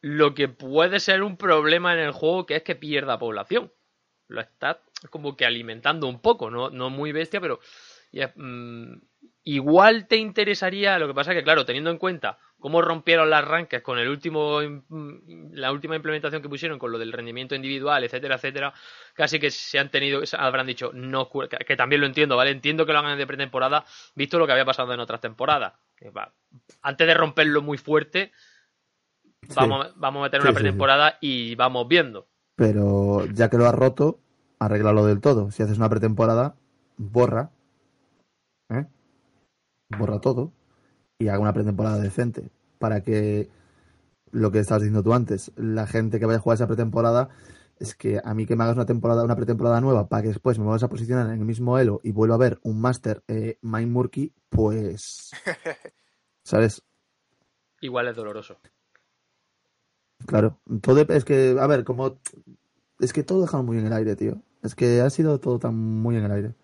[0.00, 3.72] lo que puede ser un problema en el juego, que es que pierda población.
[4.28, 4.76] Lo estás
[5.10, 7.60] como que alimentando un poco, no, no muy bestia, pero
[8.36, 8.94] mm,
[9.44, 13.82] igual te interesaría, lo que pasa que claro, teniendo en cuenta cómo rompieron las rankings
[13.82, 14.60] con el último
[15.52, 18.74] la última implementación que pusieron con lo del rendimiento individual, etcétera, etcétera,
[19.14, 22.50] casi que se han tenido, habrán dicho, no que también lo entiendo, ¿vale?
[22.50, 25.74] Entiendo que lo hagan de pretemporada, visto lo que había pasado en otras temporadas.
[26.16, 26.32] Va,
[26.82, 28.32] Antes de romperlo muy fuerte,
[29.54, 30.62] vamos, vamos a meter una sí, sí.
[30.62, 32.28] pretemporada y vamos viendo.
[32.56, 34.18] Pero ya que lo has roto,
[34.58, 35.50] arréglalo del todo.
[35.50, 36.56] Si haces una pretemporada,
[36.96, 37.50] borra.
[38.70, 38.86] ¿eh?
[39.88, 40.52] Borra todo.
[41.18, 42.50] Y haga una pretemporada decente.
[42.78, 43.48] Para que
[44.30, 47.28] lo que estabas diciendo tú antes, la gente que vaya a jugar esa pretemporada,
[47.80, 50.58] es que a mí que me hagas una temporada, una pretemporada nueva para que después
[50.58, 53.58] me vuelvas a posicionar en el mismo elo y vuelva a ver un máster eh,
[53.62, 55.30] Mind Murky, pues.
[56.44, 56.82] ¿Sabes?
[57.80, 58.58] Igual es doloroso.
[60.26, 62.18] Claro, todo es que, a ver, como
[62.98, 64.42] es que todo dejado muy en el aire, tío.
[64.62, 66.54] Es que ha sido todo tan muy en el aire.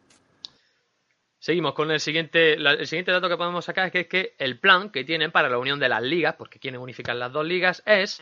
[1.39, 4.59] Seguimos con el siguiente, la- el siguiente dato que podemos sacar, que es que el
[4.59, 7.83] plan que tienen para la unión de las ligas, porque quieren unificar las dos ligas,
[7.87, 8.19] es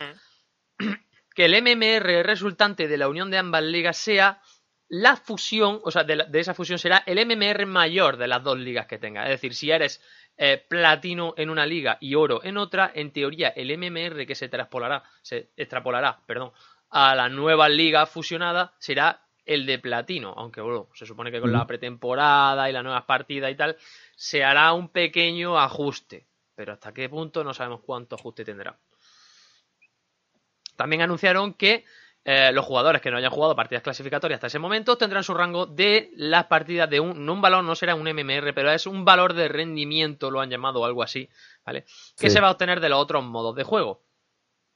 [1.33, 4.41] que el MMR resultante de la unión de ambas ligas sea
[4.89, 8.43] la fusión, o sea, de, la- de esa fusión será el MMR mayor de las
[8.43, 9.23] dos ligas que tenga.
[9.23, 10.01] Es decir, si eres
[10.37, 14.49] eh, platino en una liga y oro en otra, en teoría el MMR que se
[14.49, 16.51] traspolará, se extrapolará, perdón,
[16.89, 21.51] a la nueva liga fusionada será el de platino, aunque bueno, se supone que con
[21.51, 23.77] la pretemporada y las nuevas partidas y tal,
[24.15, 28.77] se hará un pequeño ajuste, pero hasta qué punto no sabemos cuánto ajuste tendrá.
[30.75, 31.85] También anunciaron que
[32.25, 35.65] eh, los jugadores que no hayan jugado partidas clasificatorias hasta ese momento tendrán su rango
[35.65, 39.03] de las partidas de un, no un valor, no será un MMR, pero es un
[39.03, 41.29] valor de rendimiento, lo han llamado o algo así,
[41.65, 41.81] ¿vale?
[42.17, 42.29] Que Sí.
[42.29, 44.03] se va a obtener de los otros modos de juego.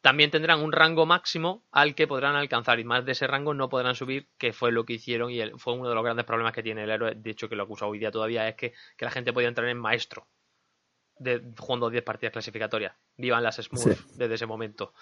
[0.02, 3.68] También tendrán un rango máximo al que podrán alcanzar y más de ese rango no
[3.70, 6.62] podrán subir, que fue lo que hicieron y fue uno de los grandes problemas que
[6.64, 9.12] tiene el héroe, de hecho que lo acusa hoy día todavía, es que, que la
[9.12, 10.28] gente podía entrar en maestro
[11.18, 12.94] de, jugando 10 partidas clasificatorias.
[13.18, 14.06] Vivan las Smurfs Sí.
[14.18, 14.94] desde ese momento.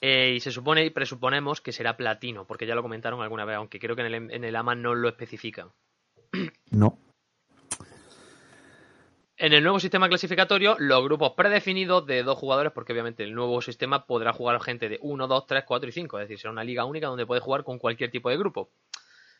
[0.00, 3.56] Eh, y se supone y presuponemos que será platino, porque ya lo comentaron alguna vez,
[3.56, 5.70] aunque creo que en el, en el AMA no lo especifican.
[6.70, 6.98] No.
[9.42, 13.62] En el nuevo sistema clasificatorio, los grupos predefinidos de dos jugadores, porque obviamente el nuevo
[13.62, 16.62] sistema podrá jugar gente de 1, 2, 3, 4 y 5, es decir, será una
[16.62, 18.70] liga única donde puede jugar con cualquier tipo de grupo.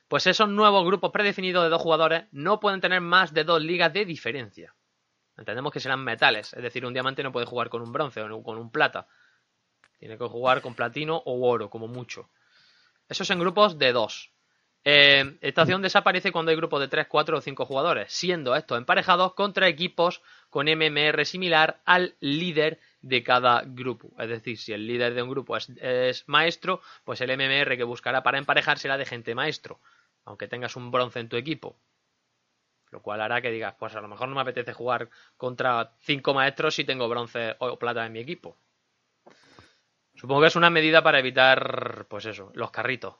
[0.09, 3.93] Pues esos nuevos grupos predefinidos de dos jugadores no pueden tener más de dos ligas
[3.93, 4.75] de diferencia.
[5.37, 8.43] Entendemos que serán metales, es decir, un diamante no puede jugar con un bronce o
[8.43, 9.07] con un plata.
[10.01, 12.29] Tiene que jugar con platino o oro, como mucho.
[13.09, 14.33] Eso es en grupos de dos.
[14.83, 18.79] Eh, esta opción desaparece cuando hay grupos de 3, 4 o 5 jugadores, siendo estos
[18.79, 24.11] emparejados contra equipos con MMR similar al líder de cada grupo.
[24.19, 27.85] Es decir, si el líder de un grupo es, es maestro, pues el MMR que
[27.85, 29.81] buscará para emparejar será de gente maestro,
[30.25, 31.77] aunque tengas un bronce en tu equipo.
[32.91, 36.33] Lo cual hará que digas, pues a lo mejor no me apetece jugar contra 5
[36.33, 38.57] maestros si tengo bronce o plata en mi equipo.
[40.21, 43.15] Supongo que es una medida para evitar, pues eso, los carritos,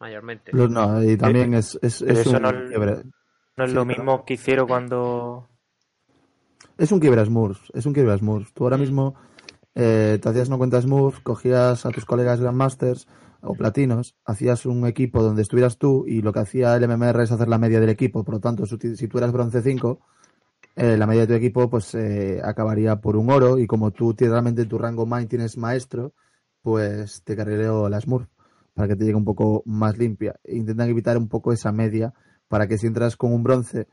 [0.00, 0.50] mayormente.
[0.52, 3.04] Los- no, y también es, es, es eso un no- quiebre.
[3.56, 5.46] No es Sí, lo pero- mismo que hicieron cuando...
[6.76, 8.52] Es un quiebre Smurfs, es un quiebre Smurfs.
[8.54, 9.14] Tú ahora mismo
[9.74, 13.06] eh, te hacías una cuenta Smurf, cogías a tus colegas Grandmasters
[13.42, 17.32] o Platinos, hacías un equipo donde estuvieras tú y lo que hacía el MMR es
[17.32, 18.24] hacer la media del equipo.
[18.24, 20.00] Por lo tanto, si tú eras bronce 5,
[20.76, 24.14] eh, la media de tu equipo pues eh, acabaría por un oro y como tú
[24.14, 26.12] tienes realmente en tu rango mind tienes maestro,
[26.62, 28.28] pues te carrileo la Smurf
[28.74, 30.36] para que te llegue un poco más limpia.
[30.44, 32.12] E intentan evitar un poco esa media
[32.48, 33.86] para que si entras con un bronce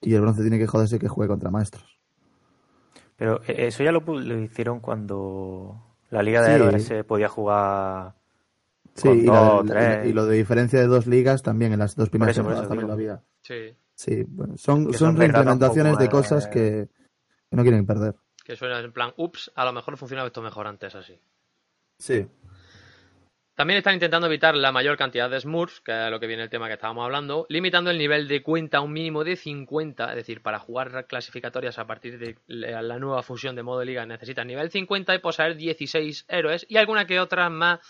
[0.00, 1.98] y el bronce tiene que joderse que juegue contra maestros.
[3.16, 6.54] Pero eh, eso ya lo, pu- lo hicieron cuando la Liga de Sí.
[6.54, 8.14] Héroes se podía jugar
[8.94, 10.06] Sí, y, la- dos, la- tres.
[10.08, 12.88] y lo de diferencia de dos ligas también en las dos primeras temporadas eso también
[12.88, 13.22] lo había.
[13.42, 16.50] Sí, Sí, bueno, son, son reimplementaciones de cosas eh.
[16.50, 16.88] que,
[17.50, 18.14] que no quieren perder.
[18.44, 21.20] que suena en plan, ups, a lo mejor funcionaba esto mejor antes así.
[21.98, 22.26] Sí.
[23.54, 26.48] También están intentando evitar la mayor cantidad de Smurfs, que es lo que viene el
[26.48, 30.14] tema que estábamos hablando, limitando el nivel de cuenta a un mínimo de 50, es
[30.14, 34.70] decir, para jugar clasificatorias a partir de la nueva fusión de modo liga necesitas nivel
[34.70, 37.80] 50 y poseer 16 héroes y alguna que otra más,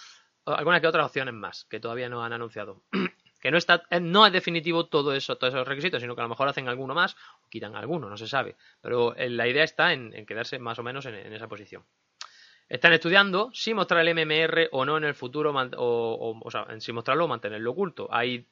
[0.46, 2.82] alguna que otras opciones más, que todavía no han anunciado.
[3.40, 6.24] que no está, eh, no es definitivo todo eso, todos esos requisitos, sino que a
[6.24, 8.56] lo mejor hacen alguno más o quitan alguno, no se sabe.
[8.80, 11.84] Pero eh, la idea está en, quedarse más o menos en- en esa posición.
[12.68, 16.80] Están estudiando si mostrar el MMR o no en el futuro, o, o- sea, en
[16.80, 18.08] si mostrarlo o mantenerlo oculto.
[18.10, 18.46] Hay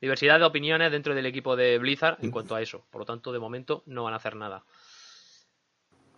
[0.00, 2.84] diversidad de opiniones dentro del equipo de Blizzard en cuanto a eso.
[2.90, 4.64] Por lo tanto, de momento no van a hacer nada.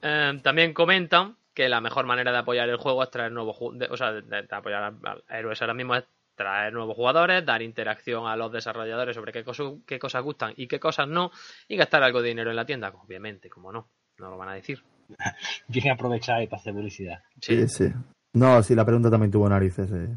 [0.03, 3.97] Eh, también comentan que la mejor manera de apoyar el juego es traer nuevos o
[3.97, 8.51] sea, de, apoyar a, héroes ahora mismo es traer nuevos jugadores, dar interacción a los
[8.51, 9.45] desarrolladores sobre qué,
[9.87, 11.31] qué cosas gustan y qué cosas no,
[11.69, 13.89] y gastar algo de dinero en la tienda, obviamente, como no,
[14.19, 14.83] no lo van a decir.
[15.69, 17.23] Viene a aprovechar y para hacer publicidad.
[17.41, 17.93] Sí, sí.
[18.33, 19.91] No, sí, la pregunta también tuvo narices.
[19.93, 20.09] eh.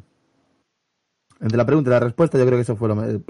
[1.39, 3.23] Entre la pregunta y la respuesta, yo creo que eso fue lo, el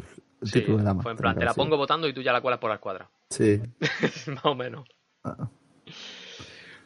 [0.43, 2.41] Sí, título de la fue en plan, te la pongo votando y tú ya la
[2.41, 3.09] cuelas por la escuadra.
[3.29, 3.59] Sí.
[4.27, 4.87] Más o menos.
[5.23, 5.49] Ah.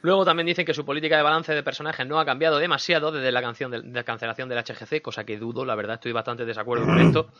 [0.03, 3.31] Luego también dicen que su política de balance de personajes no ha cambiado demasiado desde
[3.31, 6.47] la canción de, de cancelación del HGC, cosa que dudo, la verdad estoy bastante de
[6.47, 7.29] desacuerdo con esto.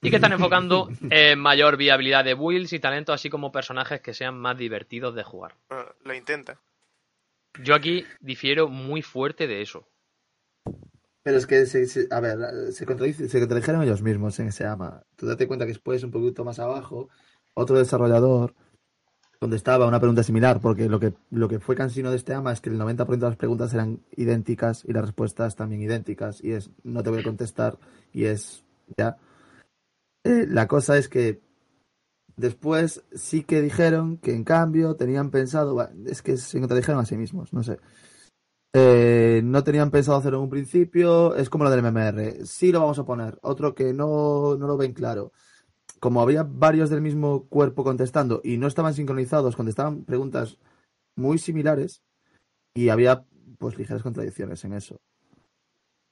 [0.00, 4.14] Y que están enfocando en mayor viabilidad de builds y talentos, así como personajes que
[4.14, 5.56] sean más divertidos de jugar.
[6.04, 6.56] Lo intenta.
[7.62, 9.88] Yo aquí difiero muy fuerte de eso.
[11.22, 12.38] Pero es que, se, a ver,
[12.72, 15.02] se, se contradijeron ellos mismos en ese ama.
[15.16, 17.08] Tú date cuenta que después, un poquito más abajo,
[17.54, 18.54] otro desarrollador
[19.38, 22.60] contestaba una pregunta similar, porque lo que, lo que fue cansino de este ama es
[22.60, 26.42] que el 90% de las preguntas eran idénticas y las respuestas también idénticas.
[26.42, 27.78] Y es, no te voy a contestar,
[28.12, 28.64] y es,
[28.96, 29.16] ya.
[30.24, 31.40] Eh, la cosa es que
[32.38, 37.04] después sí que dijeron que en cambio tenían pensado, bueno, es que se contradijeron a
[37.04, 37.78] sí mismos, no sé.
[38.72, 42.46] Eh, no tenían pensado hacerlo en un principio, es como lo del MMR.
[42.46, 45.32] Sí lo vamos a poner, otro que no, no lo ven claro.
[46.00, 50.58] Como había varios del mismo cuerpo contestando y no estaban sincronizados, contestaban preguntas
[51.16, 52.02] muy similares
[52.72, 53.24] y había
[53.58, 55.00] pues ligeras contradicciones en eso.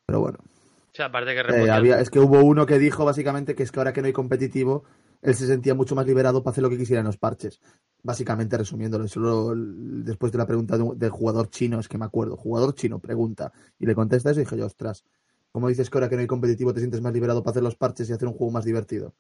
[0.07, 3.55] Pero bueno, O sea, aparte que eh, había, es que hubo uno que dijo básicamente
[3.55, 4.85] que es que ahora que no hay competitivo,
[5.27, 7.61] él se sentía mucho más liberado para hacer lo que quisiera en los parches.
[8.03, 12.05] Básicamente resumiéndolo, solo después de la pregunta de un- del jugador chino, es que me
[12.05, 15.05] acuerdo, jugador chino pregunta y le contesta eso y dije yo, ostras,
[15.53, 17.77] ¿cómo dices que ahora que no hay competitivo te sientes más liberado para hacer los
[17.77, 19.15] parches y hacer un juego más divertido?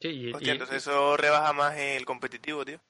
[0.00, 2.80] Sí, y- Hostia, y- entonces eso rebaja más el competitivo, tío.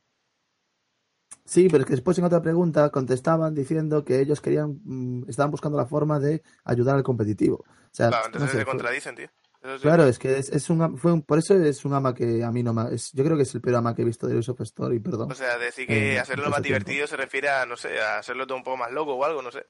[1.45, 5.51] Sí, pero es que después en otra pregunta contestaban diciendo que ellos querían, mm, estaban
[5.51, 7.57] buscando la forma de ayudar al competitivo.
[7.67, 9.29] O sea, Claro, no entonces sé, se contradicen, tío.
[9.63, 9.69] Sí.
[9.83, 12.51] Claro, es que es, es un, fue un- por eso es un ama que a
[12.51, 14.35] mí no me, es, yo creo que es el peor ama que he visto de
[14.35, 15.31] Ubisoft Story, perdón.
[15.31, 16.79] O sea, decir que Eh, hacerlo más tiempo.
[16.87, 19.43] divertido se refiere a, no sé, a hacerlo todo un poco más loco o algo,
[19.43, 19.67] no sé.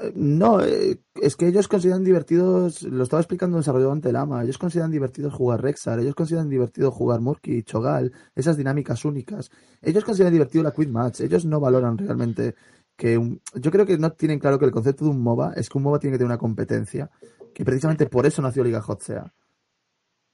[0.00, 4.16] Eh, No, eh, es que ellos consideran divertidos, lo estaba explicando el desarrollador ante el
[4.16, 9.52] ama, ellos consideran divertidos jugar Rexar, ellos consideran divertido jugar Murky, Chogal, esas dinámicas únicas.
[9.82, 12.56] Ellos consideran divertido la Quit Match, ellos no valoran realmente
[12.96, 13.40] que un...
[13.54, 15.84] Yo creo que no tienen claro que el concepto de un MOBA es que un
[15.84, 17.08] MOBA tiene que tener una competencia,
[17.54, 19.32] que precisamente por eso nació Liga Hotsea.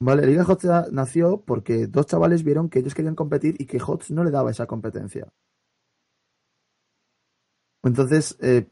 [0.01, 4.13] Vale, Liga Hotsea nació porque dos chavales vieron que ellos querían competir y que HOTS
[4.13, 5.29] no le daba esa competencia.
[7.83, 8.67] Entonces, eh,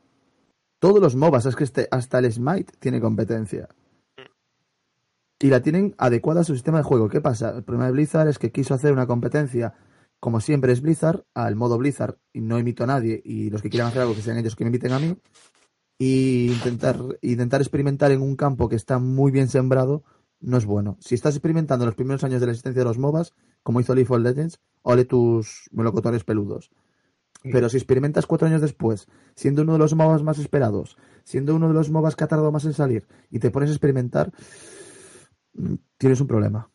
[0.78, 3.68] todos los MOBAs, es que este, hasta el Smite tiene competencia.
[5.40, 7.08] Y la tienen adecuada a su sistema de juego.
[7.08, 7.50] ¿Qué pasa?
[7.50, 9.74] El problema de Blizzard es que quiso hacer una competencia,
[10.18, 13.70] como siempre es Blizzard, al modo Blizzard, y no imito a nadie, y los que
[13.70, 15.16] quieran hacer algo que sean ellos que me imiten a mí,
[15.98, 20.04] y intentar, intentar experimentar en un campo que está muy bien sembrado,
[20.40, 20.96] no es bueno.
[21.00, 23.34] Si estás experimentando en los primeros años de la existencia de los MOBAs,
[23.64, 26.70] como hizo League of Legends, ole tus melocotores peludos.
[27.42, 31.68] Pero si experimentas cuatro años después, siendo uno de los MOBAs más esperados, siendo uno
[31.68, 34.32] de los MOBAs que ha tardado más en salir, y te pones a experimentar,
[35.54, 36.70] mm, tienes un problema.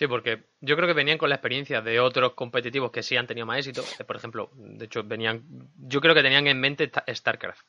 [0.00, 3.26] Sí, porque yo creo que venían con la experiencia de otros competitivos que sí han
[3.26, 3.82] tenido más éxito.
[3.98, 5.44] Eh, Por ejemplo, de hecho, venían.
[5.76, 7.60] Yo creo que tenían en mente StarCraft.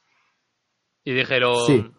[1.03, 1.55] Y dijeron.
[1.67, 1.91] Sí.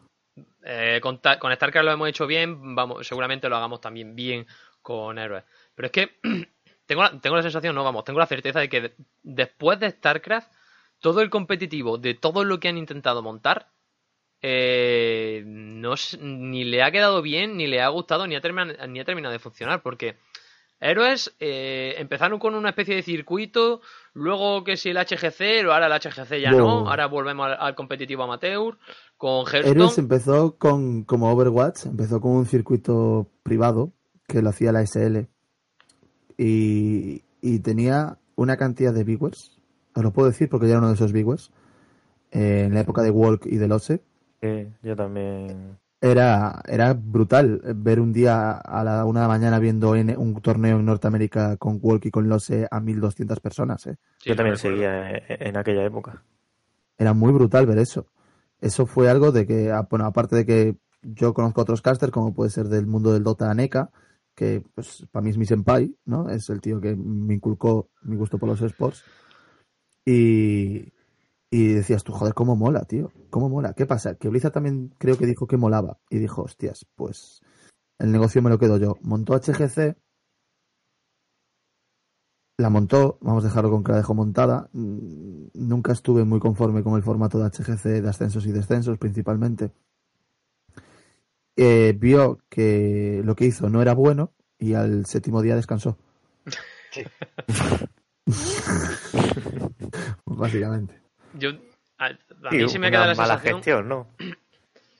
[0.64, 4.46] eh, con, ta- con StarCraft lo hemos hecho bien, vamos, seguramente lo hagamos también bien
[4.80, 5.44] con Héroes.
[5.74, 6.18] Pero es que
[6.86, 9.90] tengo la, tengo la sensación, no vamos, tengo la certeza de que de- después de
[9.90, 10.50] StarCraft,
[10.98, 13.68] todo el competitivo de todo lo que han intentado montar,
[14.42, 19.00] eh, no ni le ha quedado bien, ni le ha gustado, ni ha, terminado, ni
[19.00, 20.16] ha terminado de funcionar, porque
[20.80, 23.80] Héroes eh, empezaron con una especie de circuito,
[24.14, 26.90] luego que si el HGC, ahora el HGC ya no, No.
[26.90, 28.76] ahora volvemos al, al competitivo amateur,
[29.16, 29.70] con Hearthstone.
[29.70, 33.92] Héroes empezó con, como Overwatch, empezó con un circuito privado
[34.26, 35.28] que lo hacía la SL
[36.36, 39.58] y, y tenía una cantidad de viewers,
[39.94, 41.52] os lo puedo decir porque yo era uno de esos viewers,
[42.32, 44.00] eh, en la época de Walk y de Lose,
[44.42, 45.78] Sí, yo también.
[46.00, 50.34] era, era brutal ver un día a la una de la mañana viendo en un
[50.42, 53.96] torneo en Norteamérica con Walk y con Lose a 1200 personas, eh.
[54.18, 56.24] Sí, yo también seguía en, aquella época.
[56.98, 58.06] Era muy brutal ver eso.
[58.60, 62.12] Eso fue algo de que, ah, bueno, aparte de que yo conozco a otros casters,
[62.12, 63.90] como puede ser del mundo del Dota Aneka,
[64.34, 66.28] que pues para mí es mi senpai, ¿no?
[66.30, 69.04] Es el tío que me inculcó mi gusto por los sports.
[70.04, 70.92] Y,
[71.52, 73.74] y decías tú, joder, cómo mola, tío, cómo mola.
[73.74, 74.14] ¿Qué pasa?
[74.14, 75.98] Que Blizzard también creo que dijo que molaba.
[76.08, 77.42] Y dijo, hostias, pues
[77.98, 78.96] el negocio me lo quedo yo.
[79.02, 79.94] Montó HGC,
[82.56, 84.70] la montó, vamos a dejarlo con que la dejó montada.
[84.72, 89.72] Mm, Nunca estuve muy conforme con el formato de HGC de ascensos y descensos principalmente.
[91.56, 95.98] Eh, vio que lo que hizo no era bueno y al séptimo día descansó.
[96.92, 97.02] Sí.
[100.24, 101.01] Básicamente.
[101.38, 101.50] Yo,
[101.98, 103.56] a, a Sí, mí sí me una queda la mala sensación.
[103.56, 104.06] gestión, ¿no?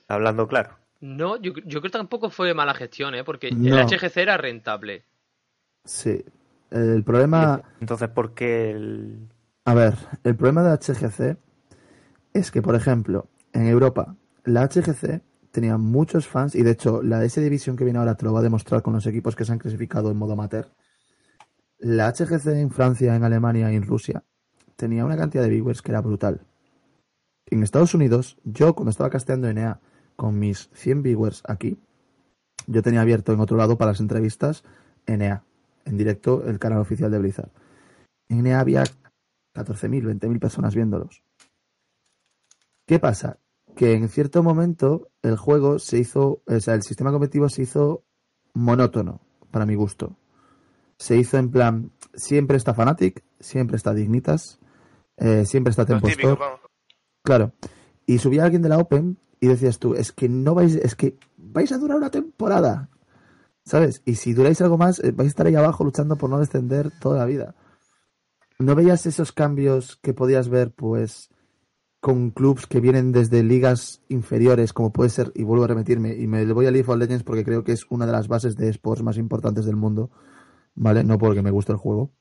[0.07, 0.77] Hablando claro.
[1.01, 3.23] No, yo, yo creo que tampoco fue mala gestión, ¿eh?
[3.23, 3.77] porque No.
[3.77, 5.03] el HGC era rentable.
[5.83, 6.23] Sí.
[6.71, 9.27] El problema, Entonces, ¿por qué el...
[9.65, 11.37] a ver, el problema de HGC
[12.33, 14.15] es que, por ejemplo, en Europa,
[14.45, 15.21] la HGC
[15.51, 18.39] tenía muchos fans y de hecho la S Division que viene ahora te lo va
[18.39, 20.67] a demostrar con los equipos que se han clasificado en modo amateur.
[21.77, 24.23] La HGC en Francia, en Alemania y en Rusia
[24.75, 26.41] tenía una cantidad de viewers que era brutal.
[27.45, 29.79] En Estados Unidos, yo cuando estaba casteando NA
[30.15, 31.77] con mis 100 viewers aquí,
[32.67, 34.63] yo tenía abierto en otro lado para las entrevistas
[35.05, 35.43] NA,
[35.85, 37.51] en directo el canal oficial de Blizzard.
[38.29, 38.83] En NA había
[39.53, 41.23] 14.000, 20.000 personas viéndolos.
[42.85, 43.39] ¿Qué pasa?
[43.75, 48.03] Que en cierto momento el juego se hizo, o sea, el sistema competitivo se hizo
[48.53, 49.21] monótono,
[49.51, 50.15] para mi gusto.
[50.97, 54.59] Se hizo en plan, siempre está Fnatic, siempre está Dignitas,
[55.17, 56.39] eh, siempre está Tempo Store.
[57.23, 57.53] Claro.
[58.05, 61.17] Y subía alguien de la Open y decías tú, es que no vais, es que
[61.37, 62.89] vais a durar una temporada.
[63.65, 64.01] ¿Sabes?
[64.05, 66.91] Y si duráis algo más, eh, vais a estar ahí abajo luchando por no descender
[66.99, 67.55] toda la vida.
[68.59, 71.29] ¿No veías esos cambios que podías ver, pues,
[72.03, 76.27] con clubs que vienen desde ligas inferiores, como puede ser, y vuelvo a repetirme, y
[76.27, 78.67] me voy a League of Legends porque creo que es una de las bases de
[78.67, 80.11] esports más importantes del mundo,
[80.75, 81.05] ¿vale?
[81.05, 82.11] No porque me guste el juego.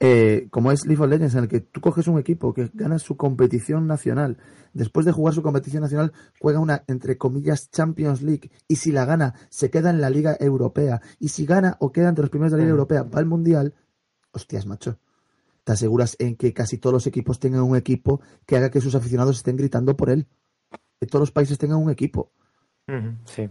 [0.00, 2.98] Eh, como es League of Legends, en el que tú coges un equipo que gana
[3.00, 4.38] su competición nacional,
[4.72, 9.04] después de jugar su competición nacional, juega una, entre comillas, Champions League, y si la
[9.04, 12.52] gana, se queda en la Liga Europea, y si gana o queda entre los primeros
[12.52, 13.74] de la Liga Europea, va al Mundial,
[14.30, 14.98] hostias, macho.
[15.64, 18.94] Te aseguras en que casi todos los equipos tengan un equipo que haga que sus
[18.94, 20.26] aficionados estén gritando por él.
[21.00, 22.32] Que todos los países tengan un equipo.
[23.26, 23.48] Sí.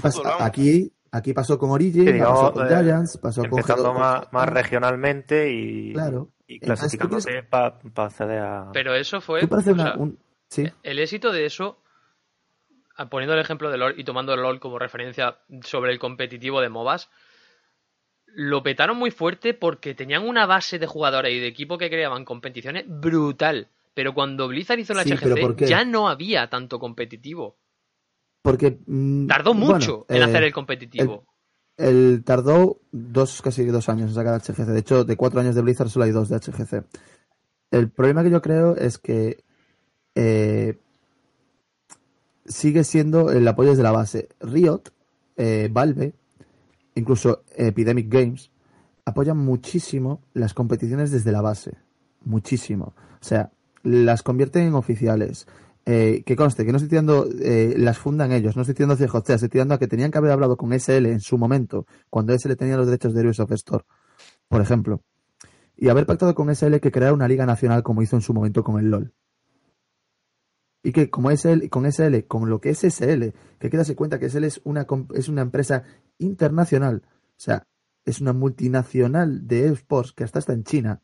[0.00, 3.94] Pasa- aquí, aquí pasó con Origin, Sí, digamos, pasó con eh, Giants, pasó con Empezando
[3.94, 3.98] G2.
[3.98, 6.30] más, más regionalmente y, Claro.
[6.48, 8.70] y Entonces, ¿tú clasificándote para acceder a...
[8.72, 9.40] Pero eso fue.
[9.42, 10.68] Tú parece o una- sea, un- sí.
[10.82, 11.78] El éxito de eso,
[13.10, 16.68] poniendo el ejemplo de LOL y tomando el LOL como referencia sobre el competitivo de
[16.68, 17.08] MOBAs,
[18.34, 22.24] lo petaron muy fuerte porque tenían una base de jugadores y de equipo que creaban
[22.24, 23.68] competiciones brutal.
[23.94, 27.58] Pero cuando Blizzard hizo la Sí, pero ¿por HGC ya no había tanto competitivo.
[28.42, 28.80] Porque.
[28.86, 31.24] mm, Tardó bueno, mucho en eh, hacer el competitivo.
[31.76, 34.66] El tardó dos, casi dos años en sacar HGC.
[34.66, 36.84] De hecho, de cuatro años de Blizzard solo hay dos de HGC.
[37.70, 39.42] El problema que yo creo es que
[40.14, 40.78] eh,
[42.44, 44.28] sigue siendo el apoyo desde la base.
[44.40, 44.82] Riot,
[45.36, 46.12] eh, Valve,
[46.94, 48.50] incluso Epidemic Games,
[49.04, 51.76] apoyan muchísimo las competiciones desde la base.
[52.24, 52.94] Muchísimo.
[53.20, 53.50] O sea,
[53.82, 55.46] las convierten en oficiales.
[55.84, 59.08] Eh, que conste, que no estoy tirando, eh, las fundan ellos, no estoy tirando hacia
[59.12, 62.32] Hostea, estoy tirando a que tenían que haber hablado con SL en su momento, cuando
[62.32, 63.84] SL tenía los derechos de Heroes of Store,
[64.46, 65.02] por ejemplo.
[65.76, 68.62] Y haber pactado con SL que creara una liga nacional como hizo en su momento
[68.62, 69.12] con el LOL.
[70.84, 74.20] Y que como SL, con SL, con lo que es SL, que hay que cuenta
[74.20, 75.82] que SL es una, es una empresa
[76.18, 77.66] internacional, o sea,
[78.04, 81.02] es una multinacional de esports que hasta está en China.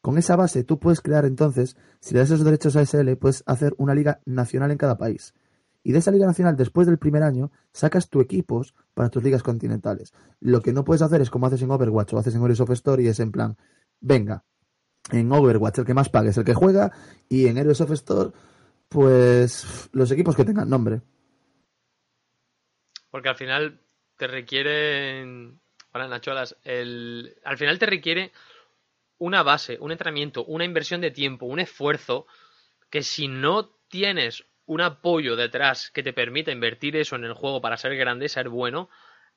[0.00, 3.42] Con esa base tú puedes crear entonces, si le das esos derechos a SL, puedes
[3.46, 5.34] hacer una liga nacional en cada país.
[5.82, 9.42] Y de esa liga nacional, después del primer año, sacas tu equipos para tus ligas
[9.42, 10.12] continentales.
[10.40, 12.70] Lo que no puedes hacer es como haces en Overwatch o haces en Heroes of
[12.70, 13.56] Story, es en plan,
[14.00, 14.44] venga,
[15.10, 16.92] en Overwatch el que más pague es el que juega
[17.28, 18.30] y en Heroes of Store,
[18.88, 21.00] pues los equipos que tengan nombre.
[23.10, 23.80] Porque al final
[24.16, 27.36] te requieren Para Nacholas, el...
[27.44, 28.32] al final te requiere
[29.18, 32.26] una base, un entrenamiento, una inversión de tiempo, un esfuerzo
[32.90, 37.60] que si no tienes un apoyo detrás que te permita invertir eso en el juego
[37.60, 38.88] para ser grande, ser bueno,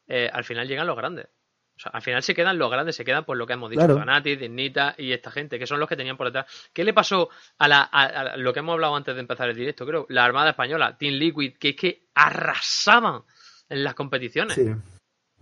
[0.08, 1.28] eh, al final llegan los grandes.
[1.74, 3.80] O sea, al final se quedan los grandes, se quedan por lo que hemos dicho,
[3.80, 3.98] Claro.
[3.98, 6.46] Fanatic, Dignita y esta gente, que son los que tenían por detrás.
[6.74, 9.56] ¿Qué le pasó a, la, a- a lo que hemos hablado antes de empezar el
[9.56, 10.06] directo, creo?
[10.10, 13.24] La Armada Española, Team Liquid, que es que arrasaban
[13.70, 14.54] en las competiciones.
[14.56, 14.70] Sí,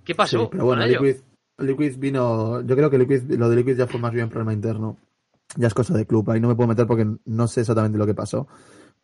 [0.06, 1.24] ¿Qué pasó sí, pero bueno, con ellos?
[1.60, 2.62] Liquid, vino.
[2.62, 4.98] Yo creo que Liquid, lo de Liquid ya fue más bien problema interno.
[5.56, 6.30] Ya es cosa de club.
[6.32, 8.48] Ahí no me puedo meter porque no sé exactamente lo que pasó.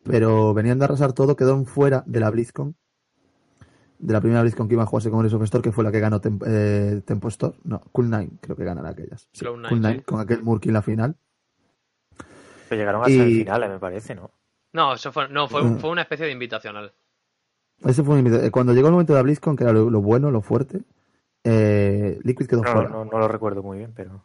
[0.04, 2.76] Pero venían de arrasar todo, quedó fuera de la BlizzCon.
[3.98, 5.90] De la primera BlizzCon que iba a jugarse con el of Store, que fue la
[5.90, 7.56] que ganó Tem- eh, Tempo Store.
[7.64, 9.28] No, Cool9, creo que ganan aquellas.
[9.32, 10.02] Sí, Cloud9, Cool9, sí.
[10.02, 11.16] con aquel Murky en la final.
[12.68, 14.30] Pero llegaron a Y- semifinales, me parece, ¿no?
[14.72, 15.78] No, eso fue, no, fue, Mm.
[15.78, 16.92] fue una especie de invitacional.
[17.84, 20.00] Ese fue mi- eh, Cuando llegó el momento de la BlizzCon, que era lo, lo
[20.02, 20.82] bueno, lo fuerte,
[21.46, 22.90] eh, Liquid quedó No, fuera.
[22.90, 24.22] no, no lo recuerdo muy bien, pero.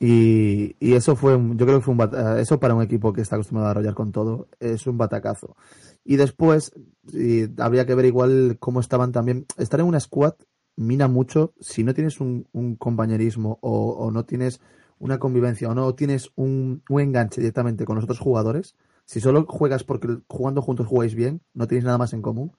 [0.00, 3.12] Y, y eso fue, un- yo creo que fue un eh, eso para un equipo
[3.12, 5.56] que está acostumbrado a arrollar con todo, es un batacazo.
[6.04, 6.72] Y después,
[7.12, 9.46] y habría que ver igual cómo estaban también.
[9.56, 10.34] Estar en una squad
[10.76, 14.60] mina mucho si no tienes un, un compañerismo o, o no tienes
[14.98, 18.74] una convivencia o no tienes un, un enganche directamente con los otros jugadores.
[19.06, 22.52] Si solo juegas porque jugando juntos jugáis bien, no tenéis nada más en común,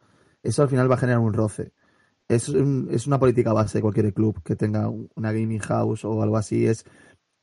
[0.43, 1.73] eso al final va a generar un roce.
[2.27, 6.05] Es, un- es una política base de cualquier club que tenga un- una gaming house
[6.05, 6.65] o algo así.
[6.65, 6.85] Es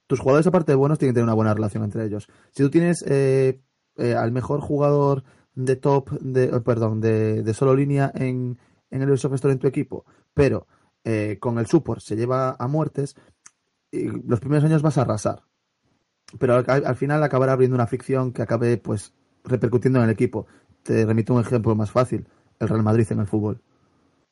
[0.08, 2.28] tus jugadores, aparte de buenos, tienen que tener una buena relación entre ellos.
[2.50, 3.60] Si tú tienes eh,
[3.96, 5.22] eh, al mejor jugador
[5.54, 8.58] de top, de, eh, perdón, de, de solo línea en,
[8.90, 10.04] en el Ubisoft Store en tu equipo,
[10.34, 10.66] pero
[11.04, 13.14] eh, con el support se lleva a muertes,
[13.90, 15.42] y los primeros años vas a arrasar.
[16.38, 19.12] Pero al, al final acabará abriendo una fricción que acabe pues
[19.44, 20.46] repercutiendo en el equipo.
[20.82, 22.26] Te remito un ejemplo más fácil,
[22.58, 23.60] el Real Madrid en el fútbol.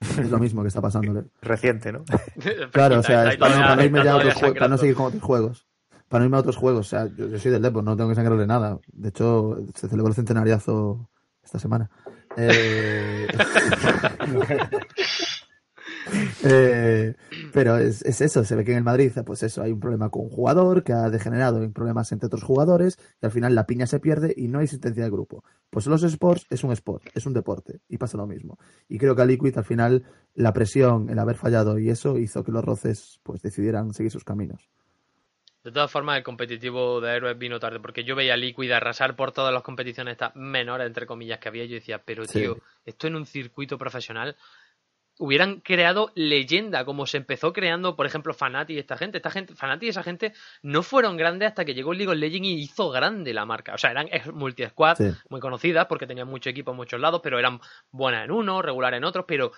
[0.01, 1.24] Es lo mismo que está pasándole.
[1.42, 2.05] Reciente, ¿no?
[2.72, 4.94] Claro, o sea, es para, no- para no irme ya a otros para no seguir
[4.94, 5.66] con otros juegos.
[6.09, 6.86] Para no irme a otros juegos.
[6.86, 8.78] O sea, yo, yo soy del Depor, no tengo que sangrarle nada.
[8.92, 11.09] De hecho, se celebró el centenariazo
[11.42, 11.90] esta semana.
[12.36, 13.26] Eh,
[16.44, 17.14] eh,
[17.53, 20.11] pero es, es eso, se ve que en el Madrid, pues eso, hay un problema
[20.11, 23.66] con un jugador que ha degenerado en problemas entre otros jugadores y al final la
[23.66, 25.44] piña se pierde y no hay existencia de grupo.
[25.70, 28.59] Pues los sports es un sport, es un deporte y pasa lo mismo.
[28.88, 32.42] Y creo que a Liquid al final la presión, el haber fallado y eso hizo
[32.44, 34.68] que los roces pues decidieran seguir sus caminos.
[35.62, 39.14] De todas formas, el competitivo de héroes vino tarde, porque yo veía a Liquid arrasar
[39.14, 41.66] por todas las competiciones estas menores, entre comillas, que había.
[41.66, 42.38] Yo decía, pero Sí.
[42.40, 44.36] tío, esto en un circuito profesional
[45.21, 49.18] hubieran creado leyenda, como se empezó creando, por ejemplo, Fanati y esta gente.
[49.18, 52.49] Esta gente, Fanati y esa gente no fueron grandes hasta que llegó League of Legends
[52.49, 53.75] y hizo grande la marca.
[53.75, 55.11] O sea, eran multi-squad, Sí.
[55.29, 57.61] muy conocidas, porque tenían mucho equipo en muchos lados, pero eran
[57.91, 59.53] buenas en uno, regular en otros, pero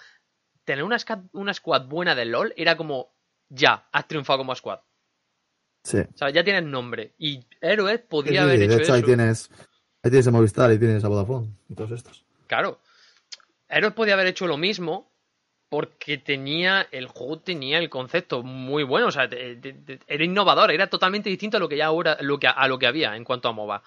[0.64, 3.14] tener una, squad buena de LOL era como,
[3.48, 4.80] ya, has triunfado como squad.
[5.84, 5.98] Sí.
[5.98, 7.14] O sea, ya tienes nombre.
[7.18, 9.06] Y Héroes podía sí, haber de hecho hecho, ahí eso.
[9.06, 9.50] tienes,
[10.02, 12.24] ahí tienes a Movistar, ahí tienes a Vodafone y todos estos.
[12.48, 12.80] Claro.
[13.68, 15.11] Héroes podía haber hecho lo mismo
[15.72, 20.22] porque tenía el juego tenía el concepto muy bueno, o sea, te- te- te- era
[20.22, 23.16] innovador, era totalmente distinto a lo que ya ahora lo que a lo que había
[23.16, 23.82] en cuanto a MOBA.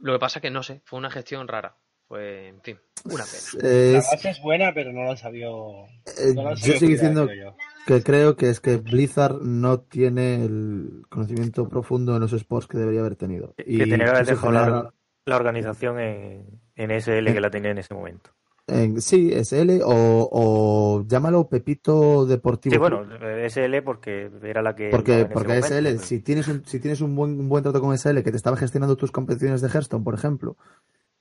[0.00, 1.76] Lo que pasa que no sé, fue una gestión rara.
[2.08, 3.62] Fue, en fin, una pena.
[3.62, 5.84] La Es, base es buena, pero no lo han sabido.
[6.06, 7.54] eh, no yo sigo diciendo yo.
[7.86, 12.78] que creo que es que Blizzard no tiene el conocimiento profundo en los sports que
[12.78, 13.54] debería haber tenido.
[13.56, 14.92] Que Y tenía que haber dejado la,
[15.24, 18.32] la organización en, en SL que la tenía en ese momento.
[18.68, 22.72] En- sí, SL o, o llámalo Pepito Deportivo.
[22.74, 23.02] Sí, bueno.
[23.48, 24.90] SL porque era la que.
[24.90, 28.22] Porque, porque SL, si tienes un, si tienes un buen, un buen trato con SL
[28.22, 30.56] que te estaba gestionando tus competiciones de Hearthstone, por ejemplo,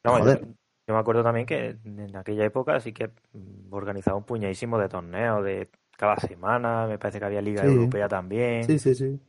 [0.03, 0.19] No.
[0.25, 0.39] Yo,
[0.87, 3.09] yo me acuerdo también que en aquella época sí que
[3.71, 6.87] organizaba un puñadísimo de torneos de cada semana.
[6.87, 7.67] Me parece que había Liga Sí.
[7.69, 8.63] Europea también.
[8.63, 9.19] sí, sí, sí.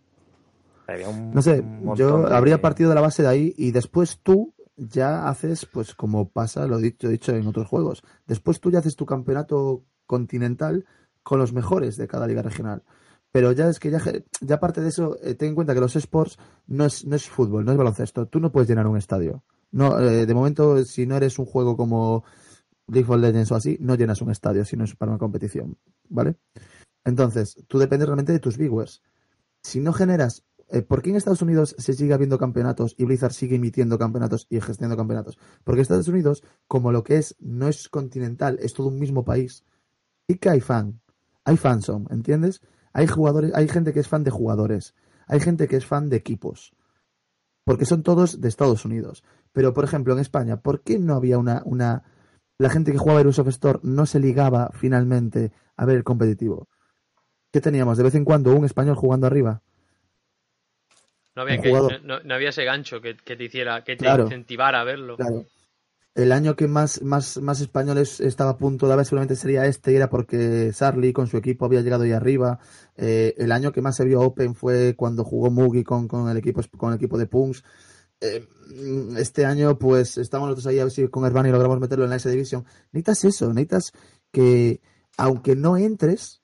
[0.87, 3.73] Había un- No sé, un yo de- habría partido de la base de ahí y
[3.73, 8.71] después tú ya haces, pues como pasa, lo dicho, dicho en otros juegos, después tú
[8.71, 10.87] ya haces tu campeonato continental
[11.23, 12.83] con los mejores de cada liga regional.
[13.31, 14.01] Pero ya es que ya,
[14.41, 17.29] ya aparte de eso, eh, ten en cuenta que los sports no es, no es
[17.29, 18.27] fútbol, no es baloncesto.
[18.27, 19.45] Tú no puedes llenar un estadio.
[19.71, 22.25] No, eh, de momento, si no eres un juego como
[22.87, 25.77] League of Legends o así, no llenas un estadio si no es para una competición,
[26.09, 26.37] ¿vale?
[27.05, 29.03] Entonces, tú dependes realmente de tus viewers.
[29.63, 30.45] Si no generas
[30.87, 34.61] ¿Por qué en Estados Unidos se sigue habiendo campeonatos y Blizzard sigue emitiendo campeonatos y
[34.61, 35.39] gestionando campeonatos?
[35.65, 39.65] Porque Estados Unidos, como lo que es, no es continental, es todo un mismo país.
[40.27, 41.01] Y que hay fan,
[41.45, 42.61] hay fandom, ¿entiendes?
[42.93, 44.95] Hay jugadores, hay gente que es fan de jugadores,
[45.27, 46.75] hay gente que es fan de equipos,
[47.65, 49.25] porque son todos de Estados Unidos.
[49.53, 52.03] Pero, por ejemplo, en España, ¿por qué no había una, una...
[52.59, 56.69] La gente que jugaba Heroes of Store no se ligaba finalmente a ver el competitivo?
[57.53, 57.97] ¿Qué teníamos?
[57.97, 59.63] De vez en cuando un español jugando arriba.
[61.39, 64.25] No había, que- no, no había ese gancho que, que te hiciera, que te Claro.
[64.25, 65.17] incentivara a verlo.
[65.17, 65.45] Claro.
[66.15, 69.93] El año que más, más, más españoles estaba a punto de haber seguramente sería este,
[69.93, 72.59] y era porque Sarli con su equipo había llegado ahí arriba.
[72.97, 76.37] Eh, el año que más se vio Open fue cuando jugó Mugi con, con el
[76.37, 77.63] equipo con el equipo de Punks.
[78.21, 82.03] Eh, mm, este año, pues estamos nosotros ahí a ver si con Herbani logramos meterlo
[82.05, 82.65] en la S Division.
[82.91, 83.93] Necesitas eso, necesitas
[84.33, 84.81] que,
[85.17, 86.43] aunque no entres,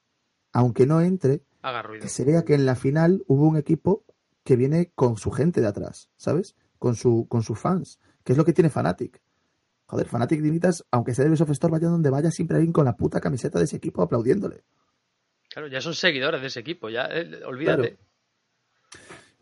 [0.53, 2.03] aunque no entre, Haga ruido.
[2.03, 4.04] que se vea que en la final hubo un equipo
[4.45, 6.55] que viene con su gente de atrás, ¿sabes?
[6.79, 9.21] Con su, con sus fans, que es lo que tiene Fnatic.
[9.87, 12.97] Joder, Fnatic Dinitas, aunque sea de Ubisoft Store, vaya donde vaya, siempre alguien con la
[12.97, 14.65] puta camiseta de ese equipo aplaudiéndole.
[15.51, 17.97] Claro, ya son seguidores de ese equipo, ya, eh, olvídate.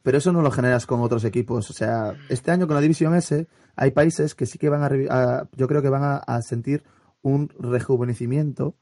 [0.03, 1.70] Pero eso no lo generas con otros equipos.
[1.70, 3.46] O sea, este año con la División S
[3.76, 6.82] hay países que sí que van a, a- yo creo que van a, a sentir
[7.22, 8.74] un rejuvenecimiento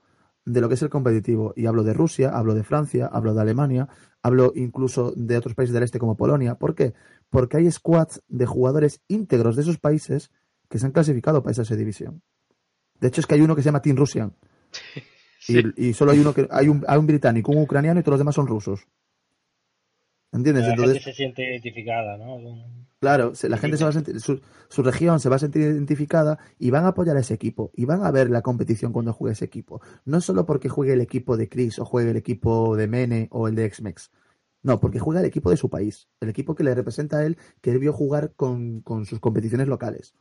[0.46, 1.52] de lo que es el competitivo.
[1.56, 3.88] Y hablo de Rusia, hablo de Francia, hablo de Alemania,
[4.22, 6.56] hablo incluso de otros países del este como Polonia.
[6.56, 6.94] ¿Por qué?
[7.30, 10.30] Porque hay squads de jugadores íntegros de esos países
[10.68, 12.22] que se han clasificado para esa división.
[13.00, 14.34] De hecho, es que hay uno que se llama Team Russian.
[15.42, 15.58] Sí.
[15.74, 18.12] Y, y solo hay uno que hay un, hay un británico, un ucraniano y todos
[18.12, 18.86] los demás son rusos.
[20.32, 20.64] ¿Entiendes?
[20.64, 22.38] La Entonces, gente se siente identificada, ¿no?
[23.00, 26.38] Claro, la gente se va a sentir, su, su región se va a sentir identificada
[26.58, 29.32] y van a apoyar a ese equipo y van a ver la competición cuando juegue
[29.32, 29.80] ese equipo.
[30.04, 33.48] No solo porque juegue el equipo de Chris o juegue el equipo de Mene o
[33.48, 34.10] el de Xmex.
[34.62, 37.38] No, porque juega el equipo de su país, el equipo que le representa a él,
[37.62, 40.14] que él vio jugar con, con sus competiciones locales.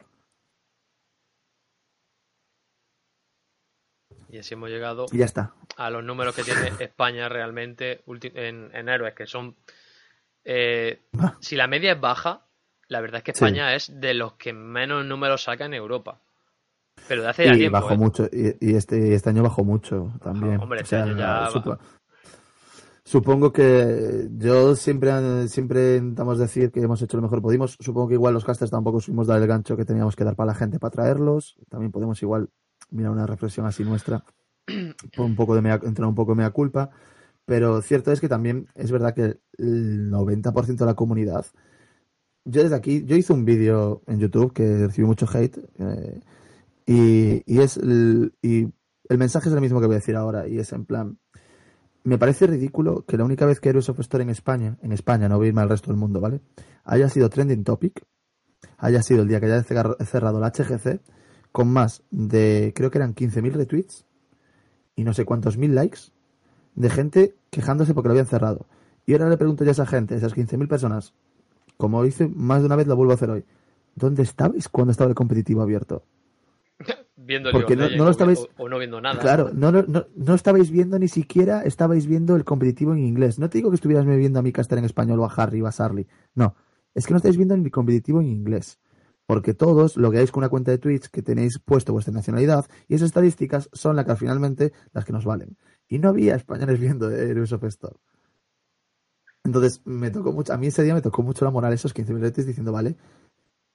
[4.32, 5.54] Y así hemos llegado Y ya está.
[5.76, 9.56] a los números que tiene España realmente en, en héroes, que son...
[10.46, 11.36] eh, Ah.
[11.40, 12.46] si la media es baja,
[12.88, 13.44] la verdad es que Sí.
[13.46, 16.20] España es de los que menos números saca en Europa.
[17.08, 17.80] Pero de hace ya Y tiempo.
[17.80, 17.98] bajó ¿eh?
[17.98, 20.56] mucho, y, y este, este año bajó mucho también.
[20.60, 21.78] Ah, hombre, O este sea, año ya supo-
[23.06, 27.76] Supongo que yo siempre, siempre intentamos decir que hemos hecho lo mejor que pudimos.
[27.80, 30.48] Supongo que igual los casters tampoco supimos dar el gancho que teníamos que dar para
[30.48, 31.56] la gente para traerlos.
[31.70, 32.50] También podemos igual
[32.92, 34.24] mirar una reflexión así nuestra,
[35.18, 36.92] un poco de mea, entrar un poco de mea culpa.
[37.50, 41.48] Pero cierto es que también es verdad que el 90% de la comunidad.
[42.46, 45.58] Yo desde aquí, yo hice un vídeo en YouTube que recibió mucho hate.
[45.80, 46.20] eh,
[46.86, 47.78] y, y es
[48.44, 48.68] y
[49.10, 50.48] el mensaje es el mismo que voy a decir ahora.
[50.48, 51.18] Y es en plan.
[52.04, 55.38] Me parece ridículo que la única vez que Heroes of en España, en España, no
[55.38, 56.42] voy a irme al resto del mundo, ¿vale?
[56.84, 58.06] Haya sido trending topic,
[58.78, 61.02] haya sido el día que haya cerrado la HGC,
[61.52, 64.06] con más de, creo que eran 15.000 retweets
[64.96, 66.12] y no sé cuántos mil likes
[66.76, 68.68] de gente quejándose porque lo habían cerrado.
[69.06, 71.14] Y ahora le pregunto yo a esa gente, esas 15.000 personas,
[71.78, 73.46] como hice más de una vez, lo vuelvo a hacer hoy.
[73.96, 76.04] ¿Dónde estabais cuando estaba el competitivo abierto?
[77.16, 79.20] Viendo Porque of no- no lo estabais- o, o no viendo nada.
[79.20, 83.40] Claro, no, no, no, no estabais viendo ni siquiera, estabais viendo el competitivo en inglés.
[83.40, 85.68] No te digo que estuvieras viendo a mi caster en español o a Harry o
[85.68, 86.08] a Sarly.
[86.34, 86.56] No,
[86.96, 88.80] es que no estáis viendo el competitivo en inglés.
[89.26, 92.96] Porque todos lo que con una cuenta de Twitch que tenéis puesto vuestra nacionalidad y
[92.96, 95.56] esas estadísticas son las que finalmente las que nos valen.
[95.90, 97.98] Y no había españoles viendo Heroes of Store.
[99.44, 102.14] Entonces me tocó mucho, a mí ese día me tocó mucho la moral esos 15
[102.14, 102.96] minutos diciendo, vale,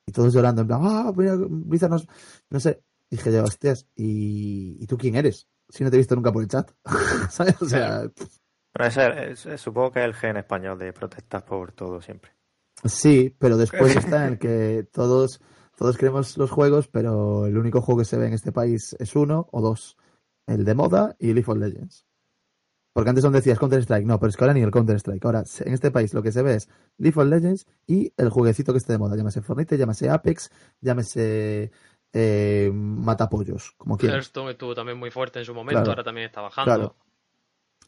[0.07, 2.07] y todos llorando en plan, ah, mira, Blizzard nos,
[2.51, 5.49] no sé, dije yo, hostias, ¿y, ¿y tú quién eres?
[5.69, 6.71] Si no te he visto nunca por el chat,
[7.31, 7.61] ¿sabes?
[7.61, 8.09] O sea,
[8.79, 12.33] ese supongo que es el gen español de protestar por todo siempre.
[12.85, 15.41] sí, pero después está en que todos,
[15.77, 19.17] todos queremos los juegos, pero el único juego que se ve en este país es
[19.17, 19.97] uno o dos,
[20.47, 22.05] el de moda y League of Legends.
[22.93, 25.25] Porque antes donde decías Counter Strike, no, pero es que ahora ni el Counter Strike.
[25.25, 26.69] Ahora, en este país lo que se ve es
[26.99, 29.17] League of Legends y el jueguecito que esté de moda.
[29.17, 31.73] Llámese Fortnite, llámese Apex, llámese
[32.13, 34.17] eh, Matapollos, como quieras.
[34.19, 35.91] Hearthstone estuvo también muy fuerte en su momento, Claro.
[35.91, 36.65] ahora también está bajando.
[36.73, 36.97] Claro.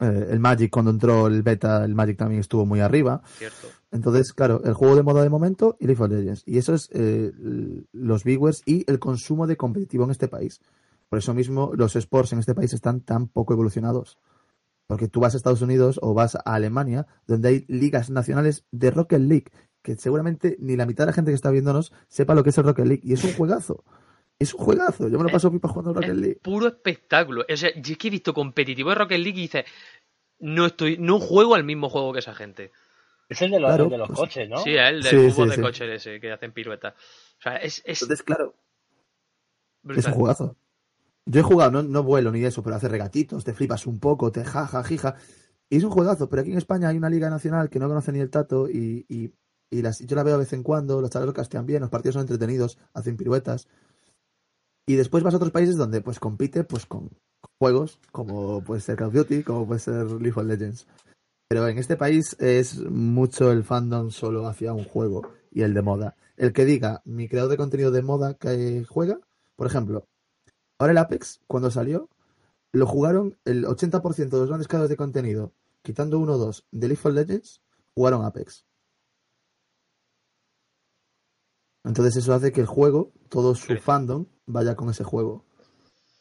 [0.00, 3.22] Eh, el Magic, cuando entró el beta, el Magic también estuvo muy arriba.
[3.38, 3.68] Cierto.
[3.92, 6.42] Entonces, claro, el juego de moda de momento y League of Legends.
[6.46, 7.32] Y eso es eh,
[7.92, 10.60] los viewers y el consumo de competitivo en este país.
[11.08, 14.18] Por eso mismo los sports en este país están tan poco evolucionados.
[14.86, 18.90] Porque tú vas a Estados Unidos o vas a Alemania, donde hay ligas nacionales de
[18.90, 19.50] Rocket League,
[19.82, 22.58] que seguramente ni la mitad de la gente que está viéndonos sepa lo que es
[22.58, 23.02] el Rocket League.
[23.04, 23.84] Y es un juegazo.
[24.38, 25.08] Es un juegazo.
[25.08, 26.40] Yo me lo paso pipa jugando al Rocket Es League.
[26.42, 27.44] puro espectáculo.
[27.52, 29.64] O sea, yo es que he visto competitivo de Rocket League y dices,
[30.40, 32.70] no estoy, no juego al mismo juego que esa gente.
[33.28, 34.58] Es el de los, Claro, el de los pues- coches, ¿no?
[34.58, 35.62] Sí, el del Sí, fútbol sí, de sí.
[35.62, 36.94] coche ese que hacen piruetas.
[37.38, 38.54] O sea, es, es Entonces, claro,
[39.88, 40.56] es un juegazo.
[41.26, 44.30] Yo he jugado, no, no vuelo ni eso, pero hace regatitos, te flipas un poco,
[44.30, 45.16] te jaja, jija.
[45.68, 48.12] Y es un juegazo, pero aquí en España hay una liga nacional que no conoce
[48.12, 49.32] ni el tato y, y,
[49.70, 52.14] y las, yo la veo de vez en cuando, los chavales castean bien, los partidos
[52.14, 53.66] son entretenidos, hacen piruetas.
[54.86, 57.10] Y después vas a otros países donde pues compite pues con
[57.58, 60.86] juegos, como puede ser Call of Duty, como puede ser League of Legends.
[61.48, 65.82] Pero en este país es mucho el fandom solo hacia un juego y el de
[65.82, 66.16] moda.
[66.36, 69.18] El que diga, mi creador de contenido de moda que juega,
[69.56, 70.06] por ejemplo,
[70.78, 72.08] ahora el Apex, cuando salió,
[72.72, 75.52] lo jugaron el 80% de los grandes creadores de contenido,
[75.82, 77.62] quitando uno o dos de League of Legends,
[77.94, 78.64] jugaron Apex.
[81.84, 83.76] Entonces eso hace que el juego, todo su Sí.
[83.78, 85.44] fandom, vaya con ese juego.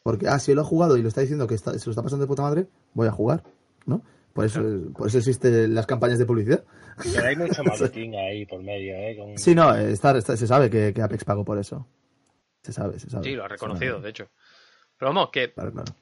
[0.03, 1.91] Porque, ah, si él lo ha jugado y lo está diciendo que está- se lo
[1.91, 3.43] está pasando de puta madre, voy a jugar,
[3.87, 4.03] ¿no?
[4.33, 4.61] Por eso,
[4.95, 6.63] por eso existen las campañas de publicidad.
[7.01, 7.63] Pero hay mucho
[7.95, 9.17] marketing ahí por medio, ¿eh?
[9.17, 11.87] Con- Sí, no, está, está- se sabe que, que Apex pagó por eso.
[12.65, 13.23] Se sabe, se sabe.
[13.23, 14.29] Sí, lo ha reconocido, de hecho.
[14.97, 15.93] Pero vamos, que Claro, claro.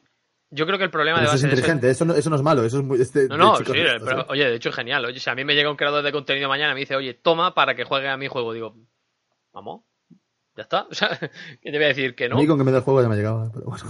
[0.49, 2.14] yo creo que el problema Pero de eso es base de ese- inteligente, eso no,
[2.16, 3.01] eso no es malo, eso es muy...
[3.01, 4.26] Este, No, no, sí, eh, listos, pero, ¿eh?
[4.30, 5.03] oye, de hecho es genial.
[5.05, 7.16] Oye, si a mí me llega un creador de contenido mañana y me dice, oye,
[7.16, 8.76] toma para que juegue a mi juego, digo,
[9.51, 9.84] vamos,
[10.55, 10.88] ya está.
[10.89, 11.30] O sea, que
[11.72, 12.38] te voy a decir que A no.
[12.38, 13.84] mí con que me dé el juego ya me llegaba, pero bueno.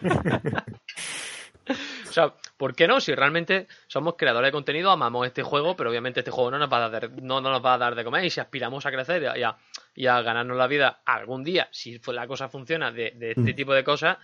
[2.08, 3.00] O sea, ¿por qué no?
[3.00, 6.72] Si realmente somos creadores de contenido, amamos este juego, pero obviamente este juego no nos
[6.72, 8.24] va a dar, no, no nos va a dar de comer.
[8.24, 9.56] Y si aspiramos a crecer y a,
[9.94, 13.56] y ganarnos la vida algún día, si la cosa funciona de, de este Mm.
[13.56, 14.16] tipo de cosas,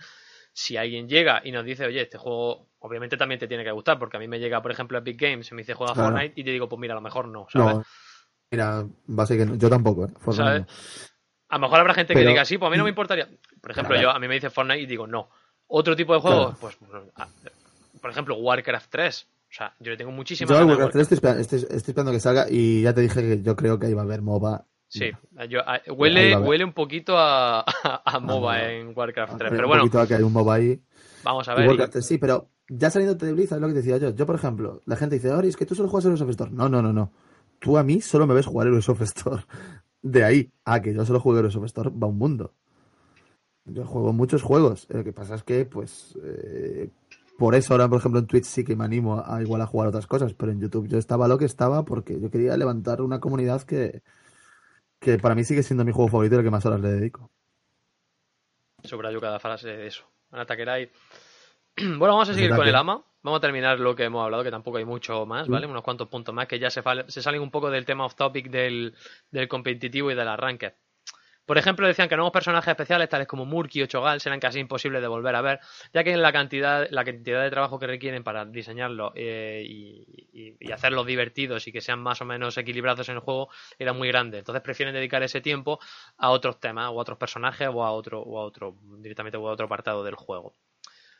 [0.51, 3.99] si alguien llega y nos dice, oye, este juego obviamente también te tiene que gustar,
[3.99, 6.09] porque a mí me llega, por ejemplo, Epic Games y me dice juega Claro.
[6.11, 7.75] Fortnite y te digo, pues mira, a lo mejor no, ¿sabes?
[7.75, 7.83] No,
[8.51, 9.55] mira, va a ser que no.
[9.55, 10.09] yo tampoco, ¿eh?
[10.31, 10.63] ¿Sabes?
[11.49, 13.27] A lo mejor habrá gente que diga sí, pues a mí no me importaría.
[13.61, 14.09] Por ejemplo, Claro.
[14.09, 15.29] yo a mí me dice Fortnite y digo no.
[15.67, 16.57] Otro tipo de juegos, Claro.
[16.59, 16.77] pues,
[17.15, 17.27] ah,
[18.01, 19.27] por ejemplo, Warcraft 3.
[19.49, 22.19] O sea, yo le tengo muchísimas Yo Warcraft 3 estoy esperando, estoy, estoy esperando que
[22.19, 24.65] salga y ya te dije que yo creo que ahí va a haber MOBA.
[24.87, 25.11] Sí,
[25.49, 25.61] yo-
[25.93, 29.51] huele, huele un poquito a, a, a MOBA en Warcraft 3.
[29.51, 30.79] Un Pero bueno, poquito a que hay un MOBA ahí.
[31.23, 31.65] vamos a ver.
[31.65, 34.09] y- Warcraft 3, sí, pero ya saliendo de Blizz, es lo que decía yo.
[34.13, 36.51] Yo, por ejemplo, la gente dice, Ori, es que tú solo juegas Heroes of Store.
[36.51, 37.11] No, no, no, no.
[37.59, 39.43] Tú a mí solo me ves jugar Heroes of Store.
[40.01, 42.53] De ahí a que yo solo juego Heroes of Store va un mundo.
[43.65, 44.87] Yo juego muchos juegos.
[44.89, 46.89] Lo que pasa es que, pues, eh,
[47.37, 49.89] por eso ahora, por ejemplo, en Twitch sí que me animo a igual a jugar
[49.89, 53.19] otras cosas, pero en YouTube yo estaba lo que estaba porque yo quería levantar una
[53.19, 54.03] comunidad que,
[54.99, 57.31] que para mí sigue siendo mi juego favorito y el que más horas le dedico.
[58.83, 60.05] Subrayo cada frase de eso.
[60.31, 60.45] Ana.
[61.77, 62.61] Bueno, vamos a seguir Ataque.
[62.61, 63.03] con el AMA.
[63.21, 65.65] Vamos a terminar lo que hemos hablado, que tampoco hay mucho más, ¿vale?
[65.65, 68.49] Unos cuantos puntos más que ya se, se salen un poco del tema off topic
[68.49, 68.95] del,
[69.31, 70.75] del competitivo y del arranque.
[71.45, 75.01] Por ejemplo, decían que nuevos personajes especiales, tales como Murky o Chogal, serán casi imposibles
[75.01, 75.59] de volver a ver,
[75.93, 81.05] ya que la cantidad, la cantidad de trabajo que requieren para diseñarlo eh, y hacerlos
[81.05, 84.39] divertidos y que sean más o menos equilibrados en el juego era muy grande.
[84.39, 85.79] Entonces prefieren dedicar ese tiempo
[86.17, 89.47] a otros temas, o a otros personajes, o a otro, o a otro, directamente o
[89.47, 90.53] a otro apartado del juego.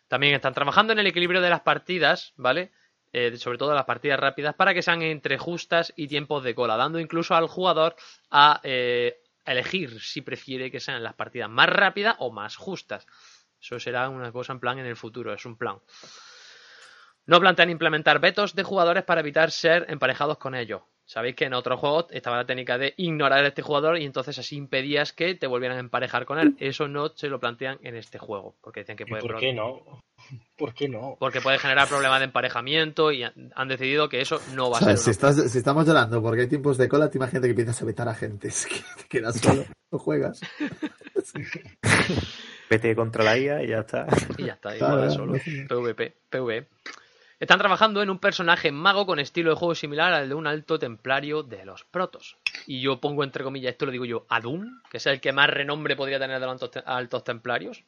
[0.07, 2.71] También están trabajando en el equilibrio de las partidas, ¿vale?
[3.13, 6.76] Eh, sobre todo las partidas rápidas, para que sean entre justas y tiempos de cola,
[6.76, 7.95] dando incluso al jugador
[8.30, 13.06] a eh, elegir si prefiere que sean las partidas más rápidas o más justas.
[13.60, 15.80] Eso será una cosa en plan en el futuro, es un plan.
[17.26, 20.82] No plantean implementar vetos de jugadores para evitar ser emparejados con ellos.
[21.08, 24.39] Sabéis que en otros juegos estaba la técnica de ignorar a este jugador y entonces
[24.39, 26.56] así impedías que te volvieran a emparejar con él.
[26.60, 29.53] Eso no se lo plantean en este juego, porque dicen que ¿Y puede por qué
[29.53, 30.03] no?
[30.58, 31.16] ¿Por qué no?
[31.20, 35.03] porque puede generar problemas de emparejamiento y han decidido que eso no va a si,
[35.03, 35.12] ser.
[35.12, 38.08] estás, si estamos llorando porque hay tiempos de cola, te imagínate que empiezas a vetar
[38.10, 38.47] a gente.
[38.56, 40.41] Es que te quedas solo, no juegas.
[42.70, 44.08] Vete contra la IA y ya está.
[44.38, 45.34] Y ya está, y Claro, solo.
[45.34, 45.39] no.
[45.68, 46.68] PvP, PvE.
[47.46, 50.80] Están trabajando en un personaje mago con estilo de juego similar al de un alto
[50.80, 52.38] templario de los protos.
[52.66, 55.48] Y yo pongo entre comillas, esto lo digo yo, Adun, que es el que más
[55.52, 57.84] renombre podría tener de los altos, templarios.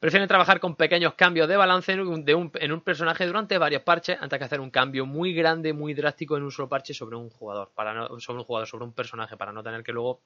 [0.00, 4.16] Prefieren trabajar con pequeños cambios de balance en un, en un personaje durante varios parches
[4.18, 7.28] antes que hacer un cambio muy grande, muy drástico en un solo parche sobre un
[7.28, 10.22] jugador, para no, sobre un jugador, sobre un personaje, para no tener que luego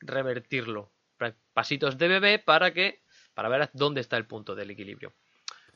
[0.00, 0.90] revertirlo.
[1.18, 3.02] Pa- Pasitos de bebé para que
[3.34, 5.12] para ver dónde está el punto del equilibrio.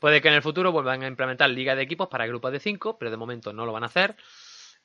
[0.01, 2.97] Puede que en el futuro vuelvan a implementar liga de equipos para grupos de 5,
[2.97, 4.15] pero de momento no lo van a hacer.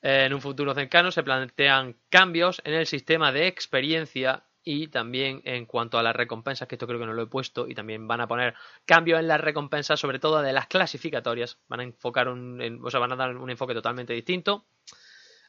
[0.02, 5.40] Eh, en un futuro cercano se plantean cambios en el sistema de experiencia y también
[5.44, 8.06] en cuanto a las recompensas, que esto creo que no lo he puesto, y también
[8.06, 11.60] van a poner cambios en las recompensas, sobre todo de las clasificatorias.
[11.66, 14.66] Van a enfocar un, o sea, van a dar un enfoque totalmente distinto.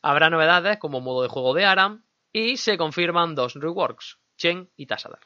[0.01, 4.85] Habrá novedades como modo de juego de Aram y se confirman dos reworks, Chen y
[4.85, 5.19] Tassadar.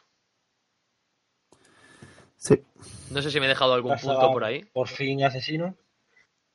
[2.42, 2.60] Sí.
[3.12, 4.66] No sé si me he dejado algún punto por ahí.
[4.74, 5.76] Por fin asesino.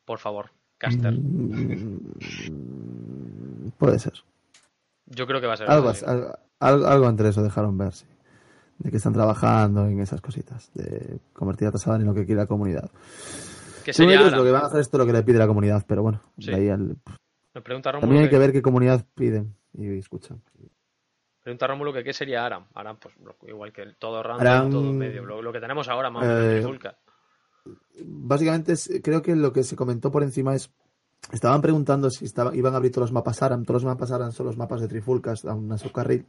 [0.04, 1.12] Por favor, Caster.
[1.12, 2.10] Mm,
[3.78, 4.14] Puede ser.
[5.06, 5.92] Yo creo que va a ser Algo,
[6.60, 8.04] algo, algo- entre eso dejaron ver, sí.
[8.78, 10.70] De que están trabajando en esas cositas.
[10.74, 12.90] De convertir a Tasaban en lo que quiere la comunidad.
[13.84, 15.84] Que sería lo que van a hacer esto es lo que le pide la comunidad,
[15.86, 16.20] pero bueno.
[16.36, 16.52] de Sí.
[16.52, 16.96] ahí al-
[17.54, 20.42] Nos pregunta Rómulo También hay que- que ver qué comunidad piden y escuchan.
[21.46, 22.66] Pregunta Rómulo que qué sería Aram.
[22.74, 23.14] Aram, pues
[23.46, 25.24] igual que todo random, Aram- todo medio.
[25.24, 26.60] Lo, lo que tenemos ahora más Eh.
[28.04, 30.72] Básicamente, creo que lo que se comentó por encima es.
[31.30, 33.64] Estaban preguntando si estaba, iban a abrir todos los mapas ARAM.
[33.64, 36.26] Todos los mapas ARAM son los mapas de Trifulcas a una subcarril.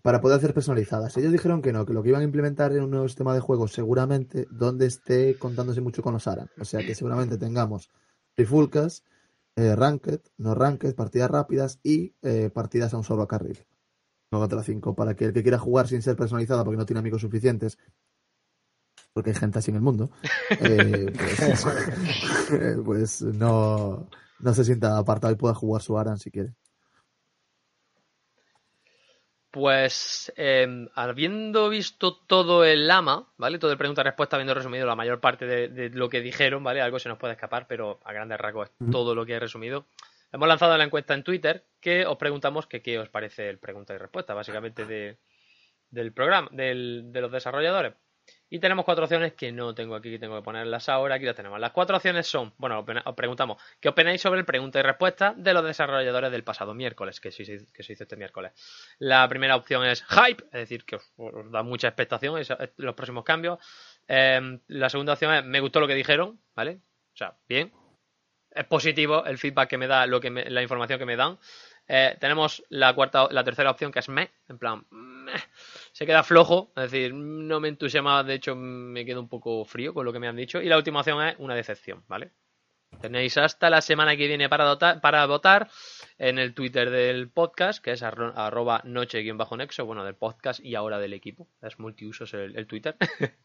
[0.00, 1.16] Para poder hacer personalizadas.
[1.16, 3.40] Ellos dijeron que no, que lo que iban a implementar en un nuevo sistema de
[3.40, 6.46] juego, seguramente, donde esté contándose mucho con los ARAM.
[6.60, 7.90] O sea que seguramente tengamos
[8.36, 9.02] Trifulcas,
[9.56, 13.58] eh, Ranked, no Ranked, partidas rápidas y eh, partidas a un solo carril.
[14.30, 14.94] No contra 5.
[14.94, 17.78] Para que el que quiera jugar sin ser personalizada porque no tiene amigos suficientes,
[19.12, 20.10] porque hay gente así en el mundo,
[20.50, 21.66] eh, pues,
[22.52, 24.08] eh, pues no,
[24.38, 26.54] no se sienta apartado y pueda jugar su Aran si quiere.
[29.50, 33.58] Pues eh, habiendo visto todo el lama, ¿vale?
[33.58, 36.82] Todo el pregunta-respuesta, habiendo resumido la mayor parte de, de lo que dijeron, ¿vale?
[36.82, 39.86] Algo se nos puede escapar, pero a grandes rasgos es todo lo que he resumido.
[40.32, 43.98] Hemos lanzado la encuesta en Twitter que os preguntamos qué os parece el pregunta y
[43.98, 45.18] respuesta, básicamente de,
[45.90, 46.74] del programa, de
[47.20, 47.94] los desarrolladores.
[48.50, 51.14] Y tenemos cuatro opciones que no tengo aquí, que tengo que ponerlas ahora.
[51.14, 51.58] Aquí las tenemos.
[51.58, 55.54] Las cuatro opciones son, bueno, os preguntamos, ¿qué opináis sobre el pregunta y respuesta de
[55.54, 58.52] los desarrolladores del pasado miércoles, que se, hizo- este miércoles?
[58.98, 61.10] La primera opción es hype, es decir, que os,
[61.50, 63.58] da mucha expectación esa- los próximos cambios.
[64.06, 66.80] Eh, la segunda opción es me gustó lo que dijeron, ¿vale?
[67.14, 67.72] O sea, bien.
[68.58, 71.38] Es positivo el feedback que me da, lo que me- la información que me dan.
[71.86, 75.32] Eh, tenemos la cuarta, la tercera opción que es me, en plan, meh,
[75.92, 79.94] se queda flojo, es decir, no me entusiasma, de hecho me quedo un poco frío
[79.94, 80.60] con lo que me han dicho.
[80.60, 82.32] Y la última opción es una decepción, ¿vale?
[83.00, 85.70] Tenéis hasta la semana que viene para, dota- para votar
[86.18, 90.98] en el Twitter del podcast, que es arro- arroba noche-nexo, bueno, del podcast y ahora
[90.98, 91.48] del equipo.
[91.62, 92.96] Es multiusos el, Twitter.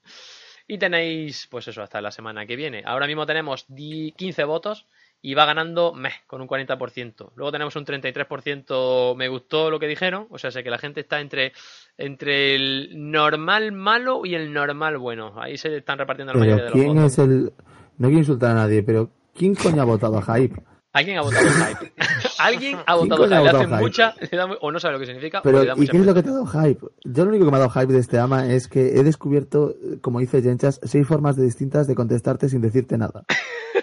[0.68, 2.84] y tenéis, pues eso, hasta la semana que viene.
[2.86, 4.88] Ahora mismo tenemos di- 15 votos
[5.26, 7.32] y va ganando meh, con un 40%.
[7.36, 11.00] Luego tenemos un 33% me gustó lo que dijeron, o sea, sé que la gente
[11.00, 11.54] está entre,
[11.98, 15.34] entre el normal malo y el normal bueno.
[15.42, 17.12] Ahí se están repartiendo la mayoría Pero de los ¿quién votos.
[17.14, 17.54] es el...?
[17.98, 20.62] No quiero insultar a nadie, pero ¿quién coño ha votado a Hype?
[20.92, 21.94] Alguien ha votado hype.
[22.40, 23.44] Alguien ha ¿Quién votado ha hype.
[23.44, 25.74] Le hace mucha, le da o no sabe lo que significa, o Pero, le da
[25.74, 26.86] ¿y mucha qué es lo que te ha dado hype?
[27.06, 29.74] Yo lo único que me ha dado hype de este ama es que he descubierto,
[30.02, 33.24] como dice Jenchas, seis formas distintas de contestarte sin decirte nada.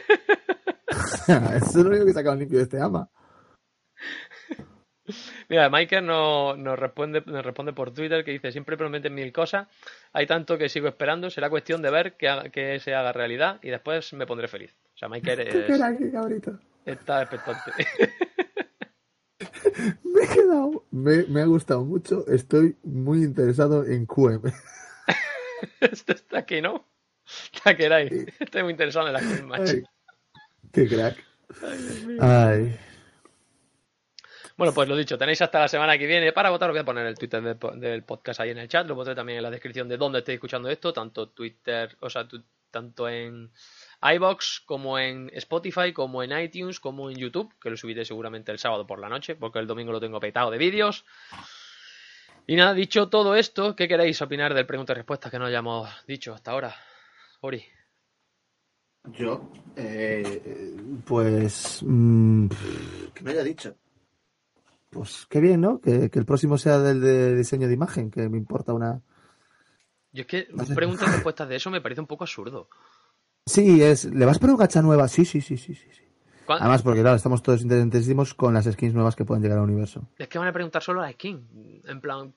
[1.56, 3.08] Eso es lo único que he sacado limpio de este ama.
[5.48, 9.66] Mira, Michael nos, nos responde, nos responde por Twitter que dice, siempre prometen mil cosas,
[10.12, 13.58] hay tanto que sigo esperando, será cuestión de ver que, haga- que se haga realidad
[13.62, 14.76] y después me pondré feliz.
[14.94, 16.58] O sea, Michael Qué es- qué cabrito.
[16.84, 17.72] está expectante.
[20.04, 22.26] Me he quedado, me, me ha gustado mucho.
[22.28, 24.52] Estoy muy interesado en QM.
[25.80, 26.84] Esto está aquí, ¿no?
[27.52, 28.26] Está que.
[28.38, 29.20] Estoy muy interesado en la.
[29.54, 29.82] Ay,
[30.72, 31.24] qué crack.
[32.20, 32.78] Ay,
[34.56, 36.68] Bueno, pues lo dicho, tenéis hasta la semana que viene para votar.
[36.70, 38.86] Os voy a poner el Twitter del, po- del podcast ahí en el chat.
[38.86, 42.28] Lo pondré también en la descripción de dónde estéis escuchando esto, tanto Twitter, o sea,
[42.28, 43.50] tu- tanto en
[44.02, 48.58] iBox como en Spotify, como en iTunes, como en YouTube, que lo subiré seguramente el
[48.58, 51.04] sábado por la noche, porque el domingo lo tengo petado de vídeos.
[52.46, 55.88] Y nada, dicho todo esto, ¿qué queréis opinar del pregunta y respuesta que no hayamos
[56.06, 56.74] dicho hasta ahora?
[57.40, 57.64] Ori.
[59.12, 60.76] Yo, eh,
[61.06, 62.46] pues, mm,
[63.14, 63.76] que me haya dicho.
[64.90, 65.80] Pues qué bien, ¿no?
[65.80, 69.00] Que, que el próximo sea del de diseño de imagen, que me importa una.
[70.12, 72.68] Yo es que preguntas y respuestas de eso me parece un poco absurdo.
[73.46, 74.04] Sí, es.
[74.06, 75.06] ¿Le vas por un gacha nueva?
[75.08, 75.88] Sí, sí, sí, sí, sí.
[75.92, 76.04] sí.
[76.44, 79.64] ¿Cuán- Además, porque claro, estamos todos interesantísimos con las skins nuevas que pueden llegar al
[79.64, 80.08] universo.
[80.18, 81.80] Es que van a preguntar solo a skin.
[81.86, 82.34] En plan,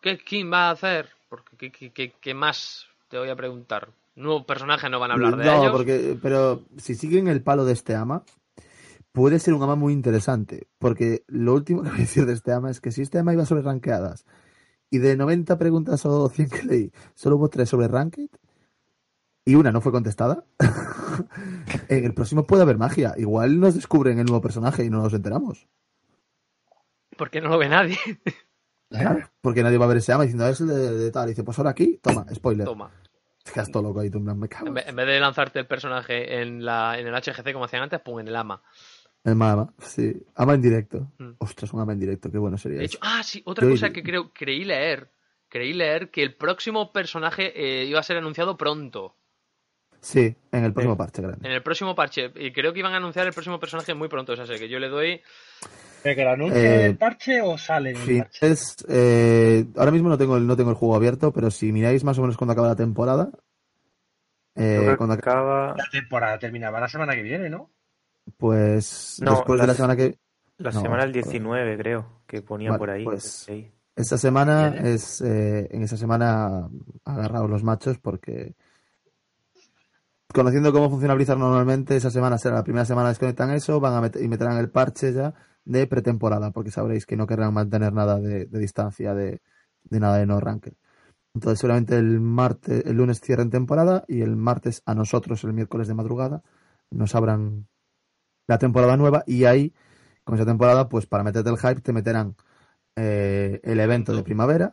[0.00, 1.08] ¿qué skin va a hacer?
[1.28, 3.88] Porque ¿qué, qué- qué- qué más te voy a preguntar?
[4.16, 5.72] Nuevos personajes no van a hablar de no, ellos.
[5.72, 8.24] porque, pero si siguen el palo de este ama,
[9.12, 10.68] puede ser un ama muy interesante.
[10.78, 13.32] Porque lo último que voy a decir de este ama es que si este ama
[13.32, 14.24] iba sobre rankeadas
[14.90, 18.28] y de 90 preguntas o 100 que leí, solo hubo 3 sobre ranked
[19.44, 20.44] y una no fue contestada,
[21.88, 23.14] en el próximo puede haber magia.
[23.16, 25.66] Igual nos descubren el nuevo personaje y no nos enteramos.
[27.16, 27.98] Porque no lo ve nadie.
[29.40, 31.28] Porque nadie va a ver ese ama diciendo, "Ah, es el de, de tal.
[31.28, 32.66] Y dice, pues ahora aquí, toma, spoiler.
[32.66, 32.90] Toma.
[33.50, 34.68] Te quedas todo loco ahí, tú en plan, me cago.
[34.68, 37.82] En vez, en vez de lanzarte el personaje en, la, en el HGC como hacían
[37.82, 38.62] antes, pon en el ama.
[39.24, 40.14] El ama, sí.
[40.36, 41.10] Ama en directo.
[41.18, 41.30] Mm.
[41.38, 42.98] Ostras, un ama en directo, qué bueno sería De eso.
[43.02, 45.10] ah, sí, otra Yo cosa que creo, creí leer.
[45.48, 49.16] Creí leer que el próximo personaje eh, iba a ser anunciado pronto.
[50.00, 51.46] Sí, en el próximo parche grande.
[51.46, 52.32] En el próximo parche.
[52.36, 54.32] Y creo que iban a anunciar el próximo personaje muy pronto.
[54.32, 55.20] O sea, sé que yo le doy.
[56.02, 58.46] ¿De que lo anuncie Eh, en el parche o sale en el Sí, parche?
[58.46, 62.04] es, eh, ahora mismo no tengo, el, no tengo el juego abierto, pero si miráis
[62.04, 63.30] más o menos cuando acaba la temporada,
[64.54, 65.74] eh, cuando acaba.
[65.76, 67.70] La temporada terminaba la semana que viene, ¿no?
[68.36, 70.18] pues No, después de la- la semana que
[70.58, 71.24] La No, semana del joder.
[71.24, 73.04] 19, creo, que ponía Vale, por ahí.
[73.04, 73.46] pues-.
[73.96, 74.90] Esta semana ¿Viene?
[74.92, 76.68] es eh, en esa semana
[77.04, 78.54] agarrados los machos porque
[80.32, 84.00] conociendo cómo funciona Blizzard normalmente, esa semana será la primera semana desconectan eso, van a
[84.00, 88.18] meter, y meterán el parche ya de pretemporada, porque sabréis que no querrán mantener nada
[88.18, 89.40] de, de distancia de,
[89.84, 90.74] de nada de no ranked.
[91.34, 95.86] Entonces seguramente el martes, el lunes cierren temporada y el martes a nosotros el miércoles
[95.86, 96.42] de madrugada
[96.90, 97.68] nos abran
[98.48, 99.72] la temporada nueva y ahí
[100.24, 102.36] con esa temporada pues para meterte el hype te meterán
[102.96, 104.72] eh, el evento de primavera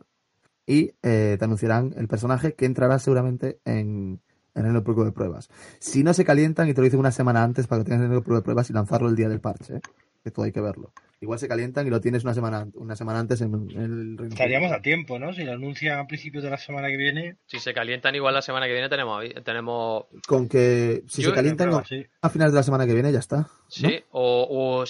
[0.66, 4.22] y eh, te anunciarán el personaje que entrará seguramente en,
[4.66, 5.50] en el público de pruebas.
[5.80, 8.12] Si no se calientan y te lo dicen una semana antes para que tengas en
[8.14, 9.82] el público de pruebas y lanzarlo el día del parche, ¿eh?
[10.24, 10.92] que todo hay que verlo.
[11.20, 14.34] Igual se calientan y lo tienes una semana una semana antes en, en el Reino
[14.36, 15.34] Estaríamos a tiempo, ¿no?
[15.34, 17.38] Si lo anuncian a principios de la semana que viene.
[17.48, 21.36] Si se calientan igual la semana que viene tenemos tenemos Con que si Yo- se
[21.36, 22.06] calientan Prueba, sí.
[22.22, 23.38] a finales de la semana que viene ya está.
[23.38, 23.50] ¿no?
[23.68, 24.86] Sí, o, o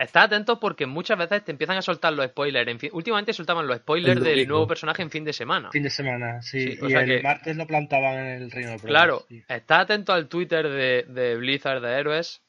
[0.00, 2.68] si- está atento porque muchas veces te empiezan a soltar los spoilers.
[2.70, 5.70] En fin, últimamente soltaban los spoilers El del nuevo personaje en fin de semana.
[5.70, 6.72] Fin de semana, sí.
[6.76, 8.90] Sí, o sea el que- martes lo plantaban en el Reino de Pruebas.
[9.02, 9.42] Claro, sí.
[9.48, 12.42] está atento al Twitter de, de Blizzard de Héroes,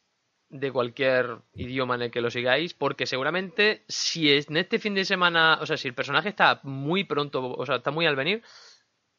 [0.53, 4.93] de cualquier idioma en el que lo sigáis, porque seguramente si es- en este fin
[4.93, 8.17] de semana, o sea, si el personaje está muy pronto, o sea, está muy al
[8.17, 8.43] venir,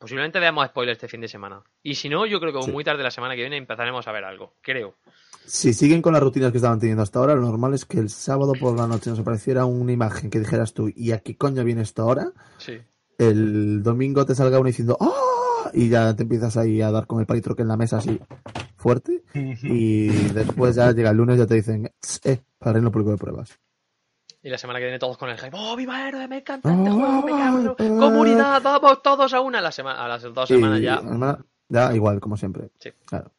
[0.03, 1.63] posiblemente veamos spoilers este fin de semana.
[1.83, 2.73] Y si no, yo creo que Sí.
[2.73, 4.97] muy tarde la semana que viene empezaremos a ver algo, creo.
[5.47, 8.11] Si siguen con las rutinas que estaban teniendo hasta ahora, lo normal es que el
[8.11, 11.63] sábado por la noche nos apareciera una imagen que dijeras tú, ¿y a qué coño
[11.65, 12.33] viene esto ahora?
[12.59, 12.81] Sí.
[13.19, 15.71] el domingo te salga uno diciendo ¡Ah!
[15.73, 18.19] y ya te empiezas ahí a dar con el palitroque en la mesa así
[18.77, 22.91] fuerte y después ya llega el lunes y ya te dicen "Tss, eh, para el
[22.91, 23.59] público de pruebas.
[24.43, 25.57] Y la semana que viene todos con el hype.
[25.57, 26.29] ¡Oh, viva Héroes!
[26.29, 28.61] Me encanta este Oh, juego, me cago oh, ¡Comunidad!
[28.63, 29.61] ¡Vamos todos a una!
[29.61, 31.01] La semana, a las dos semanas ya.
[31.69, 32.71] ya igual, como siempre.
[32.81, 32.91] Sí.
[33.07, 33.31] Claro.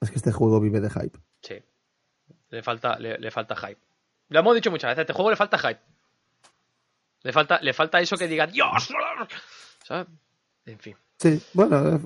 [0.00, 1.18] Es que este juego vive de hype.
[1.42, 1.62] Sí.
[2.48, 3.78] Le falta, le, le falta hype.
[4.30, 5.80] Lo hemos dicho muchas veces, a este juego le falta hype.
[7.22, 8.88] Le falta, le falta eso que diga ¡Dios!
[9.84, 10.06] ¿Sabes?
[10.64, 10.96] En fin.
[11.18, 12.00] Sí, bueno, eh,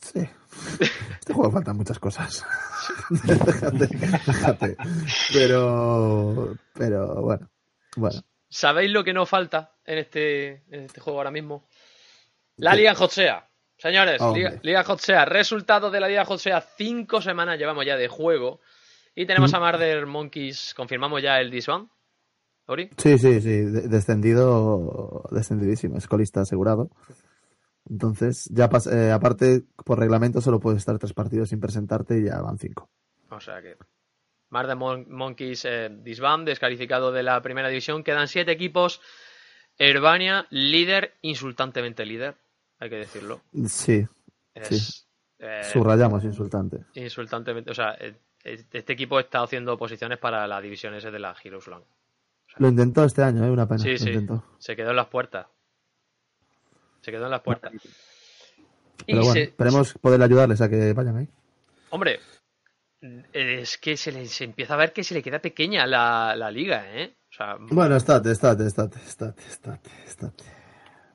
[0.00, 0.20] sí.
[1.20, 2.44] Este juego faltan muchas cosas.
[3.10, 4.76] déjate, déjate.
[5.34, 7.50] Pero, pero bueno,
[7.96, 8.20] bueno.
[8.50, 11.66] ¿Sabéis lo que nos falta en este, en este juego ahora mismo?
[12.56, 12.74] La.
[12.74, 13.46] Liga Hotsea.
[13.76, 14.42] Señores, Hombre.
[14.42, 15.24] Liga, Liga Hotsea.
[15.24, 16.60] Resultado de la Liga Hotsea.
[16.60, 18.60] Cinco semanas llevamos ya de juego.
[19.14, 19.56] Y tenemos Mm.
[19.56, 20.74] a Marder Monkeys.
[20.74, 21.88] Confirmamos ya el Disban.
[22.66, 22.90] Ori.
[22.98, 26.90] Sí, sí, sí, de- descendido, descendidísimo, es colista asegurado.
[27.88, 32.40] Entonces, ya eh, aparte, por reglamento solo puedes estar tres partidos sin presentarte y ya
[32.42, 32.90] van cinco.
[33.30, 33.76] O sea que.
[34.50, 38.02] Marder Mon- Monkeys eh, Disband, descalificado de la primera división.
[38.04, 39.00] Quedan siete equipos.
[39.78, 42.34] Herbania, líder, insultantemente líder.
[42.80, 43.42] Hay que decirlo.
[43.66, 44.06] Sí,
[44.54, 45.06] Es,
[45.38, 46.78] eh, subrayamos insultante.
[46.94, 47.70] insultantemente.
[47.70, 51.66] O sea, eh, este equipo está haciendo posiciones para las divisiones de la Heroes.
[52.56, 53.50] Lo intentó este año, ¿eh?
[53.50, 53.78] Una pena.
[53.80, 54.08] Sí, lo sí.
[54.08, 54.44] intentó.
[54.58, 55.46] Se quedó en las puertas.
[57.02, 57.72] Se quedó en las puertas.
[57.74, 57.78] Y
[59.12, 61.28] Pero bueno, se- esperemos poder ayudarles a que vayan ahí.
[61.90, 62.18] Hombre,
[63.32, 66.84] es que se les empieza a ver que se le queda pequeña la, la liga,
[66.88, 67.16] ¿eh?
[67.30, 70.44] O sea, Bueno, estate, estate, estate, estate, estate, estate.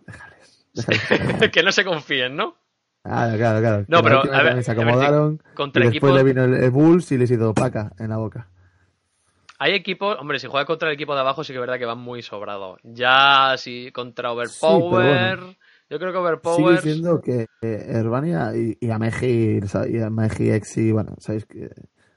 [0.05, 0.67] Déjales.
[0.73, 1.49] déjales.
[1.51, 2.55] que no se confíen, ¿no?
[3.03, 3.85] Claro, claro, claro.
[3.89, 6.71] No, pero, a ver, se a ver, acomodaron contra y después equipos- le vino el,
[6.71, 8.47] Bulls y les hizo paca en la boca.
[9.59, 11.85] Hay equipos, hombre, si juegas contra el equipo de abajo sí que es verdad que
[11.85, 12.79] van muy sobrados.
[12.83, 15.55] Ya, si contra Overpower, bueno.
[15.89, 16.81] Yo creo que Overpower...
[16.81, 19.59] siendo que eh, Herbania y, y Ameji
[19.89, 21.69] y a Ameji Exi, bueno, sabéis que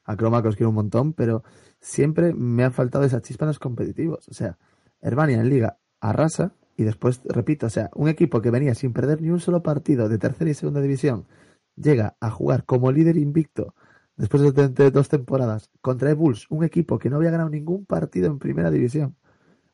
[0.05, 1.43] a Croma que os quiero un montón, pero
[1.81, 4.29] siempre me ha faltado esa chispa en los competitivos.
[4.29, 4.57] O sea,
[5.01, 9.21] Herbania en Liga arrasa y después, repito, o sea, un equipo que venía sin perder
[9.21, 11.27] ni un solo partido de tercera y segunda división
[11.75, 13.75] llega a jugar como líder invicto
[14.17, 18.29] después de, dos temporadas contra el Bulls, un equipo que no había ganado ningún partido
[18.29, 19.17] en primera división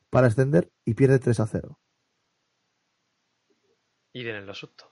[0.09, 1.79] para ascender y pierde 3 a 0.
[4.13, 4.87] Y vienen los sustos.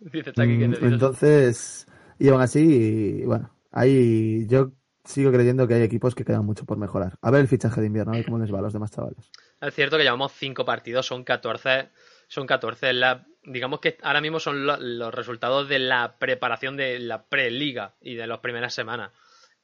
[0.00, 1.86] Dice Taki que Mm, Entonces,
[2.18, 2.60] y aún así,
[3.22, 4.72] y bueno, ahí yo
[5.04, 7.18] sigo creyendo que hay equipos que quedan mucho por mejorar.
[7.20, 9.32] A ver el fichaje de invierno, a ver cómo les va a los demás chavales.
[9.60, 11.88] Es cierto que llevamos 5 partidos, son 14.
[12.28, 12.92] Son 14.
[12.92, 17.96] La, digamos que ahora mismo son lo- los resultados de la preparación de la pre-liga
[18.00, 19.10] y de las primeras semanas.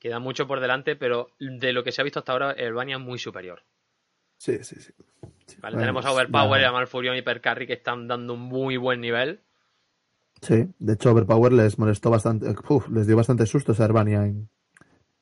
[0.01, 3.03] Queda mucho por delante, pero de lo que se ha visto hasta ahora, Herbania es
[3.03, 3.63] muy superior.
[4.39, 4.93] Sí, sí, sí.
[5.61, 5.77] ¿Vale?
[5.77, 9.01] bueno, Tenemos a Overpower, ya- a Malfurion y Percarry que están dando un muy buen
[9.01, 9.41] nivel.
[10.43, 14.49] Sí, de hecho Overpower les molestó bastante, uf, les dio bastante sustos a Herbania en,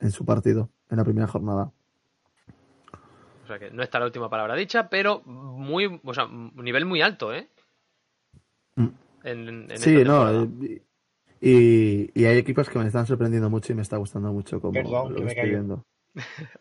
[0.01, 1.73] en su partido, en la primera jornada.
[3.45, 6.85] O sea que no está la última palabra dicha, pero muy, o sea, un nivel
[6.85, 7.49] muy alto, ¿eh?
[8.77, 8.89] Mm.
[9.25, 10.49] En, en esta Sí, no,
[11.41, 14.75] y, y hay equipos que me están sorprendiendo mucho y me está gustando mucho como
[14.75, 15.85] Perdón, lo que estoy viendo.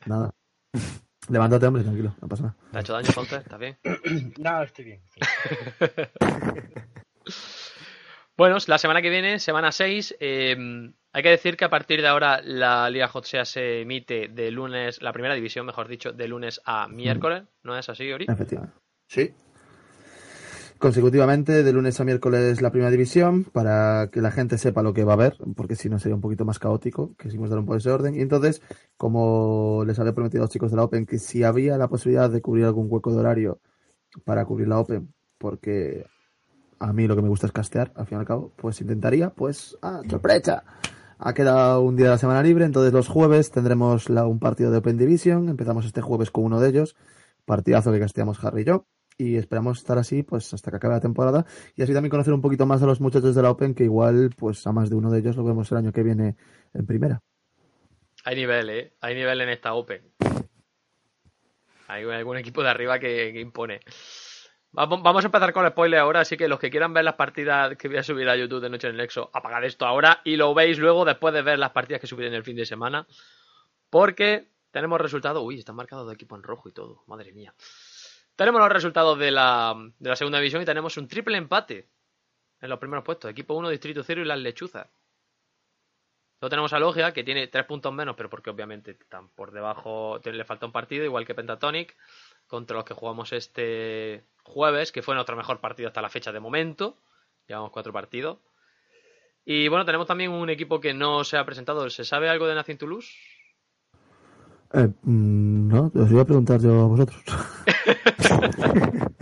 [0.05, 0.33] Nada.
[1.29, 2.55] Levántate, hombre, tranquilo, no pasa nada.
[2.71, 3.35] ¿Te ha hecho daño, Ponte?
[3.35, 3.77] ¿Estás bien?
[4.37, 5.01] No, estoy bien.
[5.05, 5.19] sí.
[8.37, 10.55] Bueno, la semana que viene, semana 6, eh,
[11.11, 15.01] hay que decir que a partir de ahora la Liga Hotsea se emite de lunes,
[15.01, 18.27] la primera división, mejor dicho, de lunes a miércoles, ¿no es así, Ori?
[18.29, 18.77] Efectivamente.
[19.07, 19.33] Sí.
[20.79, 25.03] Consecutivamente, de lunes a miércoles la primera división, para que la gente sepa lo que
[25.03, 27.77] va a ver, porque si no sería un poquito más caótico, quisimos dar un poco
[27.77, 28.15] ese orden.
[28.15, 28.61] Y entonces,
[28.95, 32.29] como les había prometido a los chicos de la Open, que si había la posibilidad
[32.29, 33.59] de cubrir algún hueco de horario
[34.23, 36.05] para cubrir la Open, porque
[36.79, 39.31] a mí lo que me gusta es castear, al fin y al cabo, pues intentaría,
[39.31, 40.63] pues, ¡ah, sorpresa!
[41.17, 44.77] Ha quedado un día de la semana libre, entonces los jueves tendremos un partido de
[44.77, 46.95] Open Division, empezamos este jueves con uno de ellos,
[47.45, 48.85] partidazo que casteamos Harry y yo,
[49.17, 51.45] y esperamos estar así, pues, hasta que acabe la temporada,
[51.75, 54.29] y así también conocer un poquito más a los muchachos de la Open, que igual,
[54.37, 56.35] pues, a más de uno de ellos lo vemos el año que viene
[56.73, 57.21] en primera.
[58.23, 58.93] Hay nivel, ¿eh?
[59.01, 60.01] Hay nivel en esta Open.
[61.87, 63.79] Hay algún equipo de arriba que, impone.
[64.71, 67.75] Vamos, a empezar con el spoiler ahora, así que los que quieran ver las partidas
[67.77, 70.35] que voy a subir a YouTube de Noche en el Nexo, apagad esto ahora y
[70.35, 73.07] lo veis luego después de ver las partidas que subiré en el fin de semana.
[73.89, 75.41] Porque tenemos resultados.
[75.43, 77.03] Uy, están marcados de equipo en rojo y todo.
[77.07, 77.55] Madre mía.
[78.37, 79.75] Tenemos los resultados de la,
[80.13, 81.89] segunda división y tenemos un triple empate
[82.61, 83.31] en los primeros puestos.
[83.31, 84.87] Equipo 1, Distrito 0 y las lechuzas.
[86.39, 90.21] Luego tenemos a Logia, que tiene tres puntos menos, pero porque obviamente están por debajo,
[90.23, 91.97] le falta un partido, igual que Pentatonic,
[92.45, 96.39] contra los que jugamos este jueves, que fue nuestro mejor partido hasta la fecha de
[96.39, 96.95] momento.
[97.47, 98.37] Llevamos cuatro partidos.
[99.45, 101.89] Y bueno, tenemos también un equipo que no se ha presentado.
[101.89, 103.17] ¿Se sabe algo de Nacin Toulouse?
[104.73, 107.23] Eh, mm, no, os iba a preguntar yo a vosotros.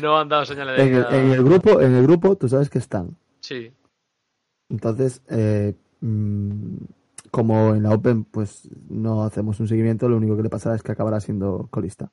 [0.00, 2.70] No han dado señales de en, el, en el grupo, en el grupo, tú sabes
[2.70, 3.16] que están.
[3.40, 3.72] Sí,
[4.68, 6.76] Entonces, eh, mm,
[7.30, 10.82] como en la Open, pues no hacemos un seguimiento, lo único que le pasará es
[10.82, 12.10] que acabará siendo colista.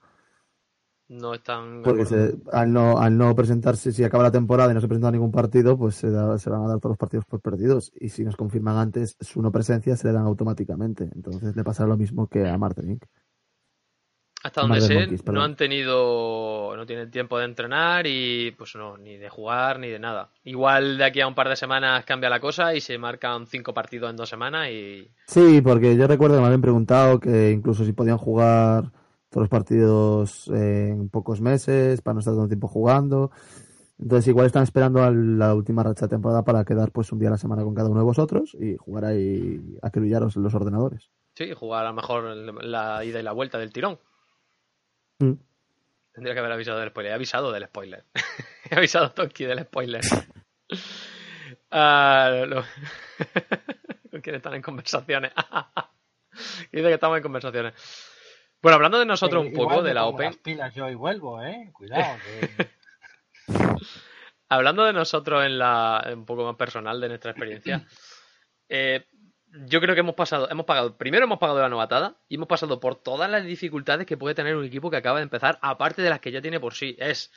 [1.19, 1.81] No están.
[1.83, 5.11] Porque se- al, no, al no presentarse, si acaba la temporada y no se presenta
[5.11, 7.91] ningún partido, pues se, da- se van a dar todos los partidos por perdidos.
[7.99, 11.09] Y si nos confirman antes su no presencia, se le dan automáticamente.
[11.15, 13.07] Entonces le pasará lo mismo que a Martinic.
[14.43, 18.75] Hasta donde Marvel sé, Monkeys, no han tenido, no tienen tiempo de entrenar y pues
[18.75, 20.31] no, ni de jugar ni de nada.
[20.43, 23.73] Igual de aquí a un par de semanas cambia la cosa y se marcan cinco
[23.73, 27.85] partidos en dos semanas y Sí, porque yo recuerdo que me habían preguntado que incluso
[27.85, 28.91] si podían jugar
[29.33, 33.31] todos los partidos en pocos meses para no estar tanto tiempo jugando.
[33.99, 37.29] Entonces igual están esperando a la última racha de temporada para quedar pues un día
[37.29, 40.53] a la semana con cada uno de vosotros y jugar ahí a acribillaros en los
[40.53, 41.09] ordenadores.
[41.35, 42.23] sí, jugar a lo mejor
[42.63, 43.99] la ida y la vuelta del tirón.
[45.19, 45.33] Mm.
[46.13, 47.11] Tendría que haber avisado del spoiler.
[47.11, 48.05] He avisado del spoiler.
[48.69, 50.01] He avisado a Tonki del spoiler.
[51.75, 52.63] Ah, lo-
[54.11, 55.31] ¿Con quién están en conversaciones?
[56.71, 57.73] Dice que estamos en conversaciones.
[58.63, 61.43] Bueno, hablando de nosotros Eh, un poco de la Open, las pilas yo y vuelvo,
[61.43, 61.69] ¿eh?
[61.73, 62.17] Cuidado.
[62.23, 63.85] que-
[64.47, 67.85] hablando de nosotros en la un poco más personal de nuestra experiencia,
[68.69, 69.05] eh,
[69.67, 72.79] yo creo que hemos pasado, hemos pagado, primero hemos pagado la novatada y hemos pasado
[72.79, 76.09] por todas las dificultades que puede tener un equipo que acaba de empezar, aparte de
[76.09, 76.95] las que ya tiene por sí.
[76.99, 77.33] Es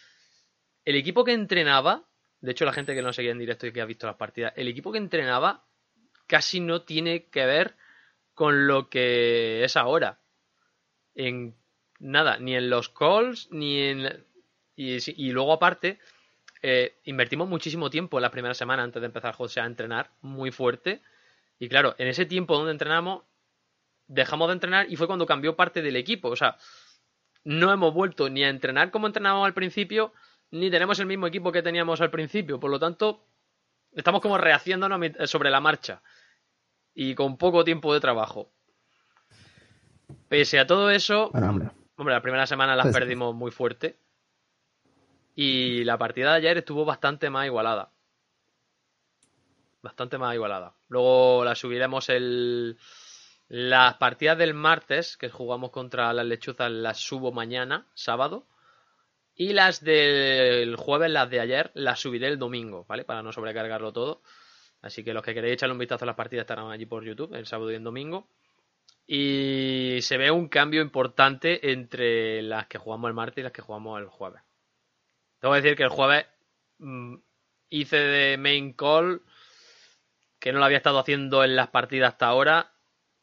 [0.84, 2.04] el equipo que entrenaba,
[2.40, 4.52] de hecho la gente que no seguía en directo y que ha visto las partidas,
[4.54, 5.66] el equipo que entrenaba
[6.28, 7.74] casi no tiene que ver
[8.32, 10.20] con lo que es ahora.
[11.16, 11.56] En
[11.98, 14.24] nada, ni en los calls, ni en...
[14.76, 15.98] Y, luego aparte,
[16.62, 20.50] eh, invertimos muchísimo tiempo en la primera semana antes de empezar José a entrenar, muy
[20.50, 21.00] fuerte.
[21.58, 23.24] Y claro, en ese tiempo donde entrenamos,
[24.06, 26.28] dejamos de entrenar y fue cuando cambió parte del equipo.
[26.28, 26.58] O sea,
[27.44, 30.12] no hemos vuelto ni a entrenar como entrenábamos al principio,
[30.50, 32.60] ni tenemos el mismo equipo que teníamos al principio.
[32.60, 33.24] Por lo tanto,
[33.92, 36.02] estamos como rehaciéndonos sobre la marcha
[36.94, 38.52] y con poco tiempo de trabajo.
[40.28, 41.70] Pese a todo eso, Bueno, hombre.
[41.96, 43.98] Hombre, la primera semana las Pues- perdimos muy fuerte.
[45.34, 47.90] Y la partida de ayer estuvo bastante más igualada.
[49.82, 50.74] Bastante más igualada.
[50.88, 52.78] Luego la subiremos el.
[53.48, 58.46] Las partidas del martes, que jugamos contra las lechuzas, las subo mañana, sábado.
[59.36, 63.04] Y las del jueves, las de ayer, las subiré el domingo, ¿vale?
[63.04, 64.22] Para no sobrecargarlo todo.
[64.82, 67.34] Así que los que queréis echarle un vistazo a las partidas estarán allí por YouTube,
[67.34, 68.28] el sábado y el domingo.
[69.06, 73.62] Y se ve un cambio importante entre las que jugamos el martes y las que
[73.62, 74.42] jugamos el jueves.
[75.38, 76.26] Tengo que decir que el jueves
[76.78, 77.16] mm,
[77.68, 79.22] hice de main call,
[80.40, 82.72] que no lo había estado haciendo en las partidas hasta ahora,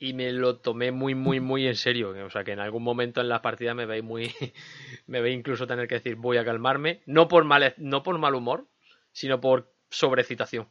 [0.04, 2.14] y me lo tomé muy, muy, muy en serio.
[2.26, 4.34] O sea que en algún momento en las partidas me veis muy.
[5.08, 7.04] me veis incluso tener que decir voy a calmarme.
[7.06, 8.68] No por mal, no por mal humor,
[9.14, 10.68] sino por sobrecitación.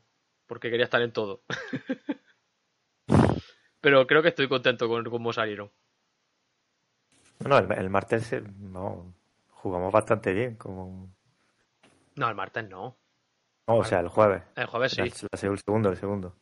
[0.46, 1.44] Porque quería estar en todo.
[3.82, 5.70] Pero creo que estoy contento con cómo salieron.
[7.40, 9.12] No, el, el martes eh, no,
[9.50, 10.54] jugamos bastante bien.
[10.54, 11.12] Como...
[12.14, 12.96] No, el martes no.
[13.66, 14.44] No, o sea, el jueves.
[14.54, 15.00] El jueves sí.
[15.00, 16.36] El, el segundo, el segundo.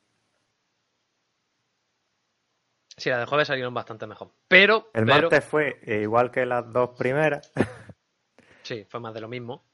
[2.97, 4.31] Sí, la del jueves salieron bastante mejor.
[4.47, 4.91] Pero.
[4.93, 7.51] El pero- martes fue eh, igual que las dos primeras.
[8.63, 9.65] Sí, fue más de lo mismo.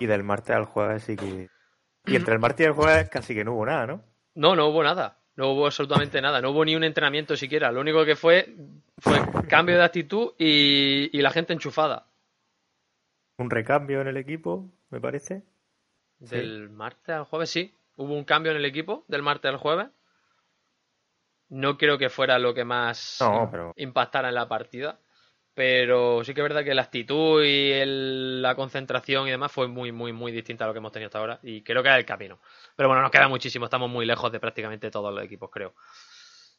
[0.00, 1.48] Y del martes al jueves sí que.
[2.04, 4.04] Y entre el martes y el jueves casi que no hubo nada, ¿no?
[4.34, 5.19] No, no hubo nada.
[5.36, 6.40] No hubo absolutamente nada.
[6.40, 7.70] No hubo ni un entrenamiento siquiera.
[7.72, 8.54] Lo único que fue
[8.98, 12.06] fue cambio de actitud y, y la gente enchufada.
[13.38, 15.42] Un recambio en el equipo, me parece.
[16.22, 16.36] Sí.
[16.36, 17.74] Del martes al jueves, sí.
[17.96, 19.88] Hubo un cambio en el equipo del martes al jueves.
[21.48, 24.98] No creo que fuera lo que más No, pero- impactara en la partida.
[25.62, 29.68] Pero sí que es verdad que la actitud y el- la concentración y demás fue
[29.68, 31.38] muy, muy, muy distinta a lo que hemos tenido hasta ahora.
[31.42, 32.40] Y creo que es el camino.
[32.74, 33.66] Pero bueno, nos queda muchísimo.
[33.66, 35.74] Estamos muy lejos de prácticamente todos los equipos, creo.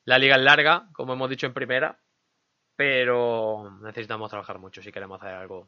[0.05, 1.97] La liga es larga, como hemos dicho en primera.
[2.75, 5.67] Pero necesitamos trabajar mucho si queremos hacer algo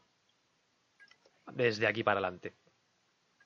[1.54, 2.54] desde aquí para adelante.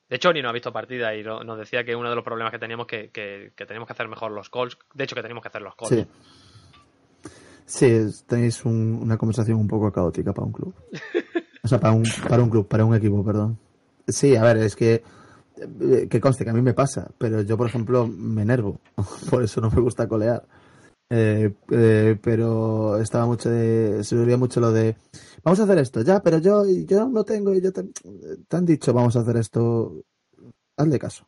[0.10, 2.26] De hecho, ni no ha visto partida y no- nos decía que uno de los
[2.26, 4.78] problemas que teníamos que, que, que teníamos que hacer mejor los calls.
[4.94, 5.92] De hecho, que teníamos que hacer los calls.
[5.96, 6.08] Sí.
[7.68, 10.74] Sí, tenéis un- una conversación un poco caótica para un club.
[11.64, 13.60] O sea, para un, para un club, para un equipo, perdón.
[14.08, 15.04] Sí, a ver, es que
[15.82, 18.80] eh, que conste que a mí me pasa, pero yo, por ejemplo, me enervo.
[19.30, 20.48] Por eso no me gusta colear.
[21.10, 24.98] Eh, eh, pero estaba mucho de, se olvida mucho lo de
[25.44, 27.84] vamos a hacer esto, ya, pero yo, yo no tengo, yo te,
[28.48, 30.04] te han dicho vamos a hacer esto,
[30.78, 31.26] hazle caso.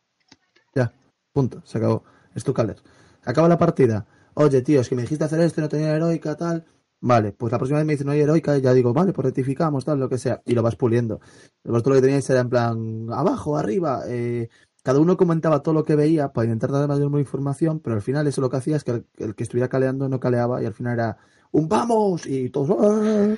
[0.75, 0.93] Ya,
[1.33, 2.03] punto, se acabó.
[2.35, 2.77] Es tu caler.
[3.25, 4.05] Acaba la partida.
[4.41, 6.63] Oye, tío, es que me dijiste hacer esto y no tenía heroica, tal.
[7.01, 9.25] Vale, pues la próxima vez me dicen no hay heroica y ya digo, vale, pues
[9.25, 10.41] rectificamos, tal, lo que sea.
[10.45, 11.19] Y lo vas puliendo.
[11.65, 14.03] Vosotros lo que teníais era en plan, abajo, arriba.
[14.07, 14.47] eh,
[14.81, 18.27] cada uno comentaba todo lo que veía para intentar dar mayor información, pero al final
[18.27, 20.73] eso lo que hacía es que el, el que estuviera caleando no caleaba y al
[20.73, 21.17] final era
[21.51, 22.77] un vamos y todos.
[22.79, 23.35] ¡ah!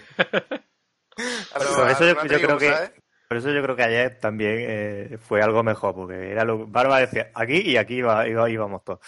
[1.17, 2.91] Pero, Por eso yo, creo ¿cómo que sabes?
[3.27, 6.99] por eso yo creo que ayer también eh, fue algo mejor, porque era lo Barba
[6.99, 8.99] decía aquí y aquí iba, iba- íbamos todos.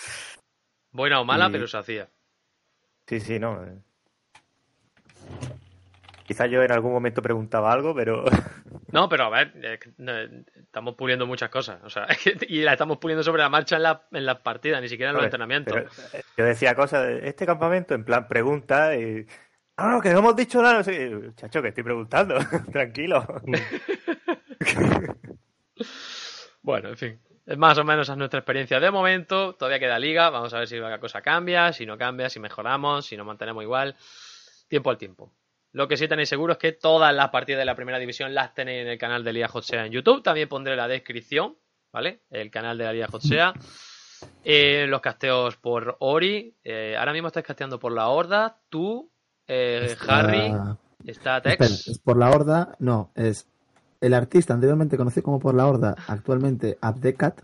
[0.93, 2.07] Buena o mala, Y- pero se hacía.
[3.07, 3.61] Sí, sí, no.
[3.65, 3.77] eh.
[6.25, 8.23] Quizás yo en algún momento preguntaba algo, pero
[8.93, 11.81] No, pero a ver, eh, eh, estamos puliendo muchas cosas.
[11.83, 12.07] O sea,
[12.47, 15.15] y la estamos puliendo sobre la marcha en, la- en las partidas, ni siquiera en
[15.17, 15.73] los entrenamientos.
[15.73, 19.25] pero, yo decía cosas de este campamento en plan pregunta y
[19.77, 21.11] no, no, que no hemos dicho nada, no sé.
[21.35, 22.35] chacho, que estoy preguntando,
[22.71, 23.25] tranquilo.
[26.61, 27.19] Bueno, en fin.
[27.45, 29.53] Es Más o menos esa es nuestra experiencia de momento.
[29.55, 30.29] Todavía queda liga.
[30.29, 33.63] Vamos a ver si la cosa cambia, si no cambia, si mejoramos, si nos mantenemos
[33.63, 33.95] igual.
[34.67, 35.31] Tiempo al tiempo.
[35.73, 38.53] Lo que sí tenéis seguro es que todas las partidas de la primera división las
[38.53, 40.23] tenéis en el canal de Liga Hotsea en YouTube.
[40.23, 41.57] También pondré la descripción,
[41.91, 42.21] ¿vale?
[42.29, 43.53] El canal de la Liga Hotsea.
[44.43, 46.55] Eh, los casteos por Ori.
[46.63, 48.57] Eh, ahora mismo estáis casteando por la Horda.
[48.69, 49.11] Tú,
[49.47, 50.53] eh, Está- Harry,
[51.05, 51.87] está Espera, Tex.
[51.87, 53.49] es por la horda, no, es
[54.03, 57.41] el artista anteriormente conocido como por la horda, actualmente Abdecat,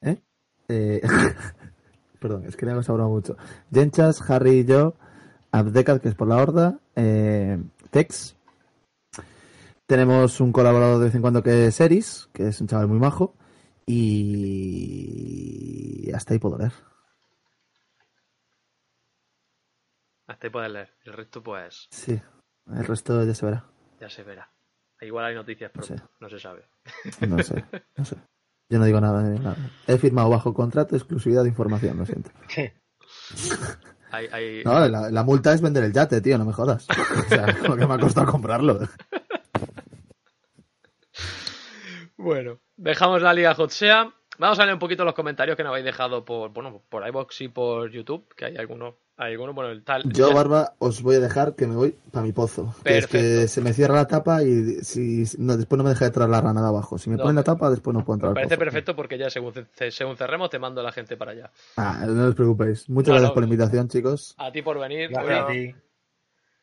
[0.00, 0.22] ¿eh?
[0.68, 1.02] Eh,
[2.18, 3.36] perdón, es que le esa broma mucho.
[3.70, 4.94] Jenchas, Harry y yo,
[5.50, 8.36] Abdecat, que es por la horda, eh, Tex.
[9.84, 12.98] Tenemos un colaborador de vez en cuando que es Eris, que es un chaval muy
[12.98, 13.34] majo.
[13.84, 14.90] Y
[16.14, 16.72] hasta ahí puedo leer.
[20.26, 20.88] Hasta ahí puedes leer.
[21.04, 22.18] El resto, pues, Sí,
[22.74, 23.66] el resto ya se verá.
[24.00, 24.48] ya se verá.
[25.02, 26.02] Igual hay noticias No pronto.
[26.04, 26.10] sé.
[26.20, 26.64] No se sabe.
[27.28, 27.64] No sé,
[27.96, 28.16] no sé.
[28.70, 29.56] Yo no digo nada, de nada.
[29.86, 32.30] He firmado bajo contrato exclusividad de información, lo siento.
[34.12, 36.86] Hay, hay- No, la, la multa es vender el yate, tío, no me jodas.
[36.90, 38.80] O sea, lo que me ha costado comprarlo.
[42.16, 44.12] Bueno, dejamos la Liga Hotsea.
[44.38, 47.42] Vamos a leer un poquito los comentarios que nos habéis dejado por, bueno, por iBox
[47.42, 50.02] y por YouTube, que hay algunos, hay algunos, bueno, el tal.
[50.12, 52.74] Yo, Barba, os voy a dejar que me voy para mi pozo.
[52.82, 56.06] Que es que se me cierra la tapa y si no, después no me deja
[56.06, 56.96] de traer la rana de abajo.
[56.98, 58.30] Si me No, ponen la tapa, después no puedo entrar.
[58.30, 58.64] Me parece pozo.
[58.64, 59.52] perfecto porque ya según,
[59.90, 61.50] según cerremos te mando a la gente para allá.
[61.76, 62.88] Ah, no os preocupéis.
[62.88, 63.34] Muchas No, gracias no.
[63.34, 64.34] por la invitación, chicos.
[64.38, 65.10] A ti por venir.
[65.10, 65.74] Gracias a ti.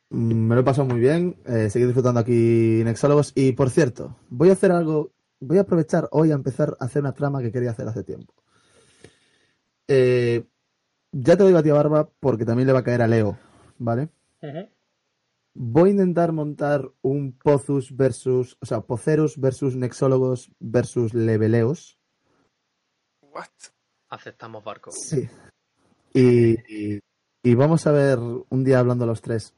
[0.09, 1.37] Mm, Me lo he pasado muy bien.
[1.45, 3.31] Eh, seguir disfrutando aquí en Exólogos.
[3.35, 5.11] Y por cierto, voy a hacer algo.
[5.39, 8.33] Voy a aprovechar hoy a empezar a hacer una trama que quería hacer hace tiempo.
[9.87, 10.45] Eh,
[11.11, 13.37] ya te lo digo a ti, Barba, porque también le va a caer a Leo,
[13.77, 14.09] ¿vale?
[15.53, 21.97] Voy a intentar montar un Pozus versus, o sea, Pocerus versus Nexólogos versus Leveleos.
[23.21, 23.47] What?
[24.09, 24.91] aceptamos barco.
[24.91, 25.29] Sí.
[26.13, 26.99] Y, y,
[27.43, 29.53] y vamos a ver un día hablando los tres.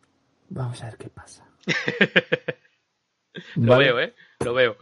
[0.50, 1.50] Vamos a ver qué pasa.
[3.56, 3.86] Lo ¿Vale?
[3.86, 4.14] veo, ¿eh?
[4.44, 4.76] Lo veo.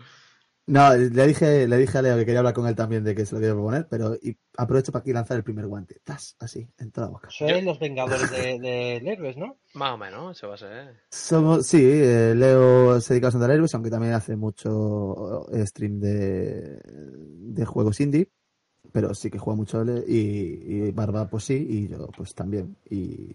[0.69, 3.25] No, le dije, le dije a Leo que quería hablar con él también de que
[3.25, 5.99] se lo quería proponer, pero y aprovecho para aquí lanzar el primer guante.
[6.03, 6.35] ¡Tas!
[6.37, 7.29] Así, en toda la boca.
[7.31, 9.57] Sois los vengadores de, de héroes, ¿no?
[9.73, 10.95] Más o menos, eso va a ser.
[11.09, 15.99] Somos, sí, eh, Leo se dedica a andar héroes, aunque también hace mucho eh, stream
[15.99, 18.29] de, de juegos indie,
[18.91, 22.77] pero sí que juega mucho y, y Barba pues sí, y yo pues también.
[22.87, 23.31] Y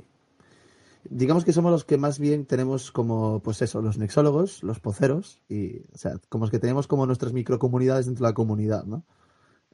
[1.10, 5.42] digamos que somos los que más bien tenemos como, pues eso, los nexólogos, los poceros,
[5.48, 9.04] y, o sea, como los que tenemos como nuestras microcomunidades dentro de la comunidad, ¿no?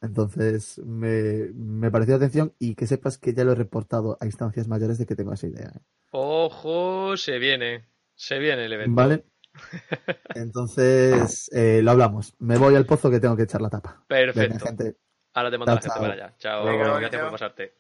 [0.03, 4.67] Entonces, me, me pareció atención y que sepas que ya lo he reportado a instancias
[4.67, 5.73] mayores de que tengo esa idea.
[5.77, 5.81] ¿eh?
[6.13, 7.85] Ojo, se viene.
[8.15, 8.95] Se viene el evento.
[8.95, 9.25] ¿Vale?
[10.35, 12.35] Entonces, eh, lo hablamos.
[12.39, 14.05] Me voy al pozo que tengo que echar la tapa.
[14.33, 14.67] Venga, Perfecto.
[14.67, 14.97] gente.
[15.35, 16.01] Ahora te mando a la Chao, gente chao.
[16.01, 16.37] para allá.
[16.39, 17.21] Chao, Venga, gracias chao.
[17.23, 17.75] por pasarte.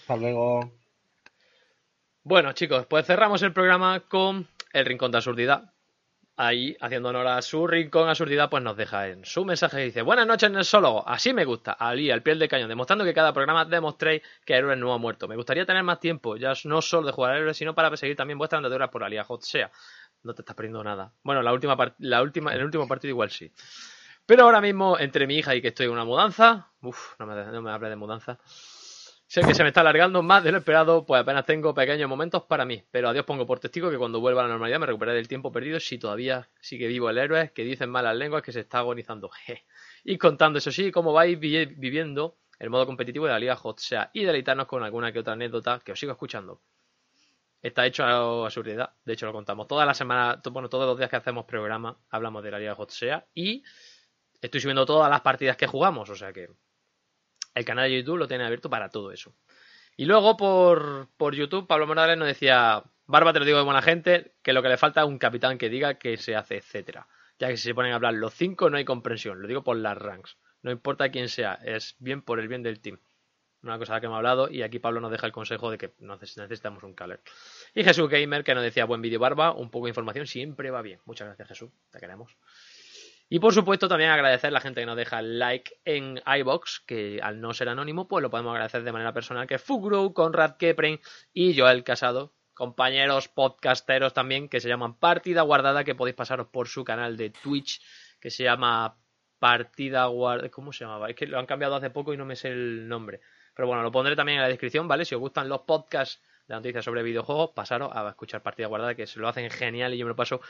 [0.00, 0.85] Hasta luego.
[2.28, 5.72] Bueno, chicos, pues cerramos el programa con el Rincón de Absurdidad.
[6.36, 9.78] Ahí, haciendo honor a su rincón absurdidad, pues nos deja en su mensaje.
[9.84, 11.08] Dice, buenas noches, Nexólogo.
[11.08, 11.70] Así me gusta.
[11.70, 12.68] Ali, al piel de cañón.
[12.68, 15.28] Demostrando que cada programa demostréis que Héroes no ha muerto.
[15.28, 18.16] Me gustaría tener más tiempo, ya no solo de jugar a Héroes, sino para perseguir
[18.16, 19.70] también vuestras andaduras por Alía Hot Sea.
[20.24, 21.12] No te estás perdiendo nada.
[21.22, 23.52] Bueno, la última, la última, en el último partido igual sí.
[24.26, 27.36] Pero ahora mismo, entre mi hija y que estoy en una mudanza, uff, no me,
[27.36, 28.40] no me hable de mudanza.
[29.28, 32.44] Sé que se me está alargando más de lo esperado, pues apenas tengo pequeños momentos
[32.44, 32.82] para mí.
[32.92, 35.26] Pero a Dios pongo por testigo que cuando vuelva a la normalidad me recuperaré del
[35.26, 38.78] tiempo perdido si todavía sigue vivo el héroe que dicen malas lenguas que se está
[38.78, 39.30] agonizando.
[40.04, 43.80] Y contando, eso sí, cómo vais vi- viviendo el modo competitivo de la Liga Hot
[43.80, 46.60] Sea y deleitarnos con alguna que otra anécdota que os sigo escuchando.
[47.60, 49.66] Está hecho a absurdidad, de hecho lo contamos.
[49.66, 52.76] Toda la semana, to- bueno, todos los días que hacemos programa hablamos de la Liga
[52.76, 53.64] Hot Sea y
[54.40, 56.48] estoy subiendo todas las partidas que jugamos, o sea que
[57.56, 59.34] el canal de YouTube lo tiene abierto para todo eso.
[59.96, 63.82] Y luego por, por YouTube, Pablo Morales nos decía, Barba, te lo digo de buena
[63.82, 67.08] gente, que lo que le falta es un capitán que diga que se hace, etcétera.
[67.38, 69.76] Ya que si se ponen a hablar los cinco no hay comprensión, lo digo por
[69.76, 70.36] las ranks.
[70.62, 72.98] No importa quién sea, es bien por el bien del team.
[73.62, 76.36] Una cosa que hemos hablado y aquí Pablo nos deja el consejo de que neces-
[76.36, 77.20] necesitamos un caller.
[77.74, 80.82] Y Jesús Gamer que nos decía buen vídeo barba, un poco de información siempre va
[80.82, 81.00] bien.
[81.04, 82.36] Muchas gracias Jesús, te queremos.
[83.28, 87.18] Y por supuesto también agradecer a la gente que nos deja like en iBox, que
[87.20, 89.64] al no ser anónimo, pues lo podemos agradecer de manera personal, que es
[90.14, 91.00] Conrad Kepren
[91.32, 96.68] y Joel Casado, compañeros podcasteros también, que se llaman Partida Guardada, que podéis pasaros por
[96.68, 97.82] su canal de Twitch,
[98.20, 98.96] que se llama
[99.40, 100.48] Partida Guardada.
[100.48, 101.10] ¿Cómo se llamaba?
[101.10, 103.20] Es que lo han cambiado hace poco y no me sé el nombre.
[103.54, 105.04] Pero bueno, lo pondré también en la descripción, ¿vale?
[105.04, 109.08] Si os gustan los podcasts de noticias sobre videojuegos, pasaros a escuchar Partida Guardada, que
[109.08, 110.40] se lo hacen genial y yo me lo paso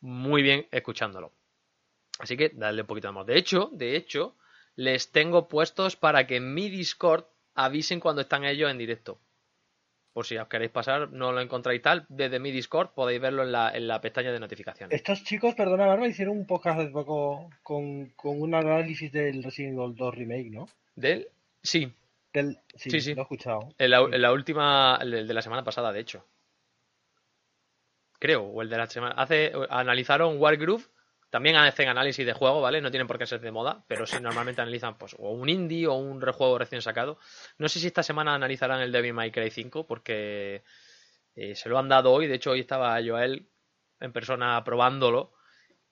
[0.00, 1.41] muy bien escuchándolo.
[2.22, 3.26] Así que dadle un poquito de amor.
[3.26, 4.36] De hecho, de hecho,
[4.76, 7.24] les tengo puestos para que en mi Discord
[7.56, 9.18] avisen cuando están ellos en directo.
[10.12, 13.50] Por si os queréis pasar, no lo encontráis tal, desde mi Discord podéis verlo en
[13.50, 14.94] la, en la pestaña de notificaciones.
[14.94, 19.76] Estos chicos, perdona Barba, hicieron un podcast hace poco con, con un análisis del Resident
[19.76, 20.68] Evil 2 Remake, ¿no?
[20.94, 21.26] Del,
[21.60, 21.92] sí,
[22.32, 23.14] Del, sí, Sí, sí.
[23.14, 23.74] lo he escuchado.
[23.78, 26.24] en la, en la última, el de la semana pasada, de hecho.
[28.20, 29.14] Creo, o el de la semana.
[29.16, 30.84] Hace, analizaron Wargroove.
[31.32, 32.82] También hacen análisis de juego, ¿vale?
[32.82, 35.86] No tienen por qué ser de moda, pero sí normalmente analizan pues o un indie
[35.86, 37.18] o un rejuego recién sacado.
[37.56, 40.62] No sé si esta semana analizarán el Devil May Cry 5 porque
[41.34, 42.26] eh, se lo han dado hoy.
[42.26, 43.48] De hecho, hoy estaba Joel
[44.00, 45.32] en persona probándolo.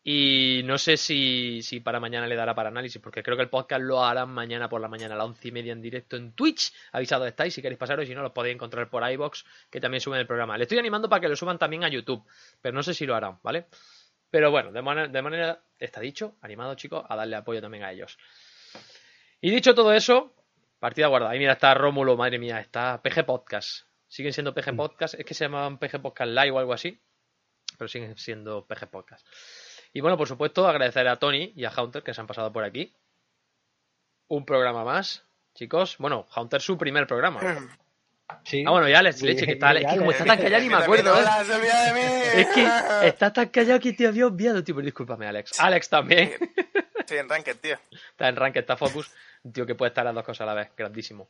[0.02, 3.48] Y no sé si, si para mañana le dará para análisis, porque creo que el
[3.48, 6.34] podcast lo harán mañana por la mañana a las once y media en directo en
[6.34, 6.70] Twitch.
[6.92, 10.20] Avisados estáis, si queréis pasaros, si no, los podéis encontrar por iBox, que también suben
[10.20, 10.58] el programa.
[10.58, 12.22] Le estoy animando para que lo suban también a YouTube,
[12.60, 13.68] pero no sé si lo harán, ¿vale?
[14.30, 17.92] Pero bueno, de, manera- de manera, está dicho, animado chicos, a darle apoyo también a
[17.92, 18.18] ellos.
[19.40, 20.34] Y dicho todo eso,
[20.78, 21.32] partida guardada.
[21.32, 23.86] Ahí mira, está Rómulo, madre mía, está PG Podcast.
[24.06, 27.00] Siguen siendo PG Podcast, es que se llamaban PG Podcast Live o algo así,
[27.78, 29.26] pero siguen siendo PG Podcast.
[29.92, 32.62] Y bueno, por supuesto, agradecer a Tony y a Haunter que se han pasado por
[32.64, 32.92] aquí.
[34.28, 35.24] Un programa más,
[35.54, 35.96] chicos.
[35.98, 37.40] Bueno, Haunter su primer programa.
[38.44, 38.64] Sí.
[38.66, 40.76] Ah, bueno, y Alex, leche, que está Alex, que como está tan callado ni me
[40.76, 41.24] acuerdo, ¿eh?
[42.34, 42.66] Es que
[43.06, 44.74] está tan callado que te había obviado, tío.
[44.74, 45.58] Pero discúlpame, Alex.
[45.60, 46.32] Alex también.
[47.06, 47.76] Sí, en Ranked, tío.
[48.10, 49.10] Está en Rank, está Focus.
[49.52, 50.70] Tío que puede estar las dos cosas a la vez.
[50.76, 51.28] Grandísimo.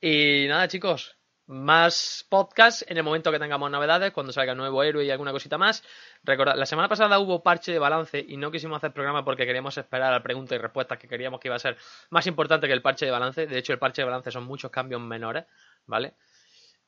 [0.00, 1.16] Y nada, chicos.
[1.48, 5.56] Más podcast en el momento que tengamos novedades, cuando salga nuevo héroe y alguna cosita
[5.56, 5.84] más.
[6.24, 9.78] Recordad, la semana pasada hubo parche de balance y no quisimos hacer programa porque queríamos
[9.78, 11.76] esperar a preguntas y respuestas que queríamos que iba a ser
[12.10, 13.46] más importante que el parche de balance.
[13.46, 15.44] De hecho, el parche de balance son muchos cambios menores,
[15.86, 16.14] ¿vale?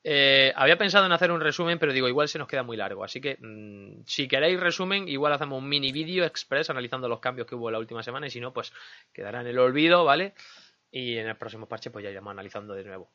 [0.03, 3.05] Eh, había pensado en hacer un resumen, pero digo, igual se nos queda muy largo.
[3.05, 7.47] Así que, mm, si queréis resumen, igual hacemos un mini vídeo express analizando los cambios
[7.47, 8.27] que hubo la última semana.
[8.27, 8.73] Y si no, pues
[9.13, 10.35] quedará en el olvido, ¿vale?
[10.91, 13.11] Y en el próximo parche, pues ya iremos analizando de nuevo.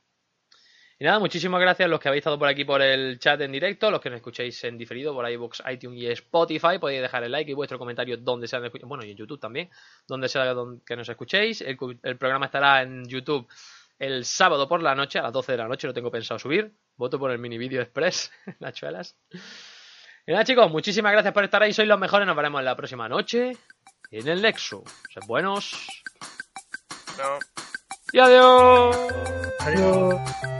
[1.03, 3.51] Y nada, muchísimas gracias a los que habéis estado por aquí por el chat en
[3.51, 6.79] directo, los que nos escuchéis en diferido por iVoox, iTunes y Spotify.
[6.79, 9.69] Podéis dejar el like y vuestro comentario donde sea, bueno, y en YouTube también,
[10.07, 10.55] donde sea
[10.85, 11.59] que nos escuchéis.
[11.59, 13.45] El, el programa estará en YouTube
[13.99, 16.73] el sábado por la noche, a las 12 de la noche, lo tengo pensado subir.
[16.95, 18.31] Voto por el mini vídeo express,
[18.61, 19.17] Nachuelas.
[20.25, 21.73] Y nada, chicos, muchísimas gracias por estar ahí.
[21.73, 22.25] Sois los mejores.
[22.25, 23.57] Nos veremos la próxima noche
[24.09, 24.85] en el Nexo.
[25.13, 25.85] Sed buenos.
[27.17, 27.39] No.
[28.13, 28.95] Y adiós.
[29.59, 30.52] Adiós.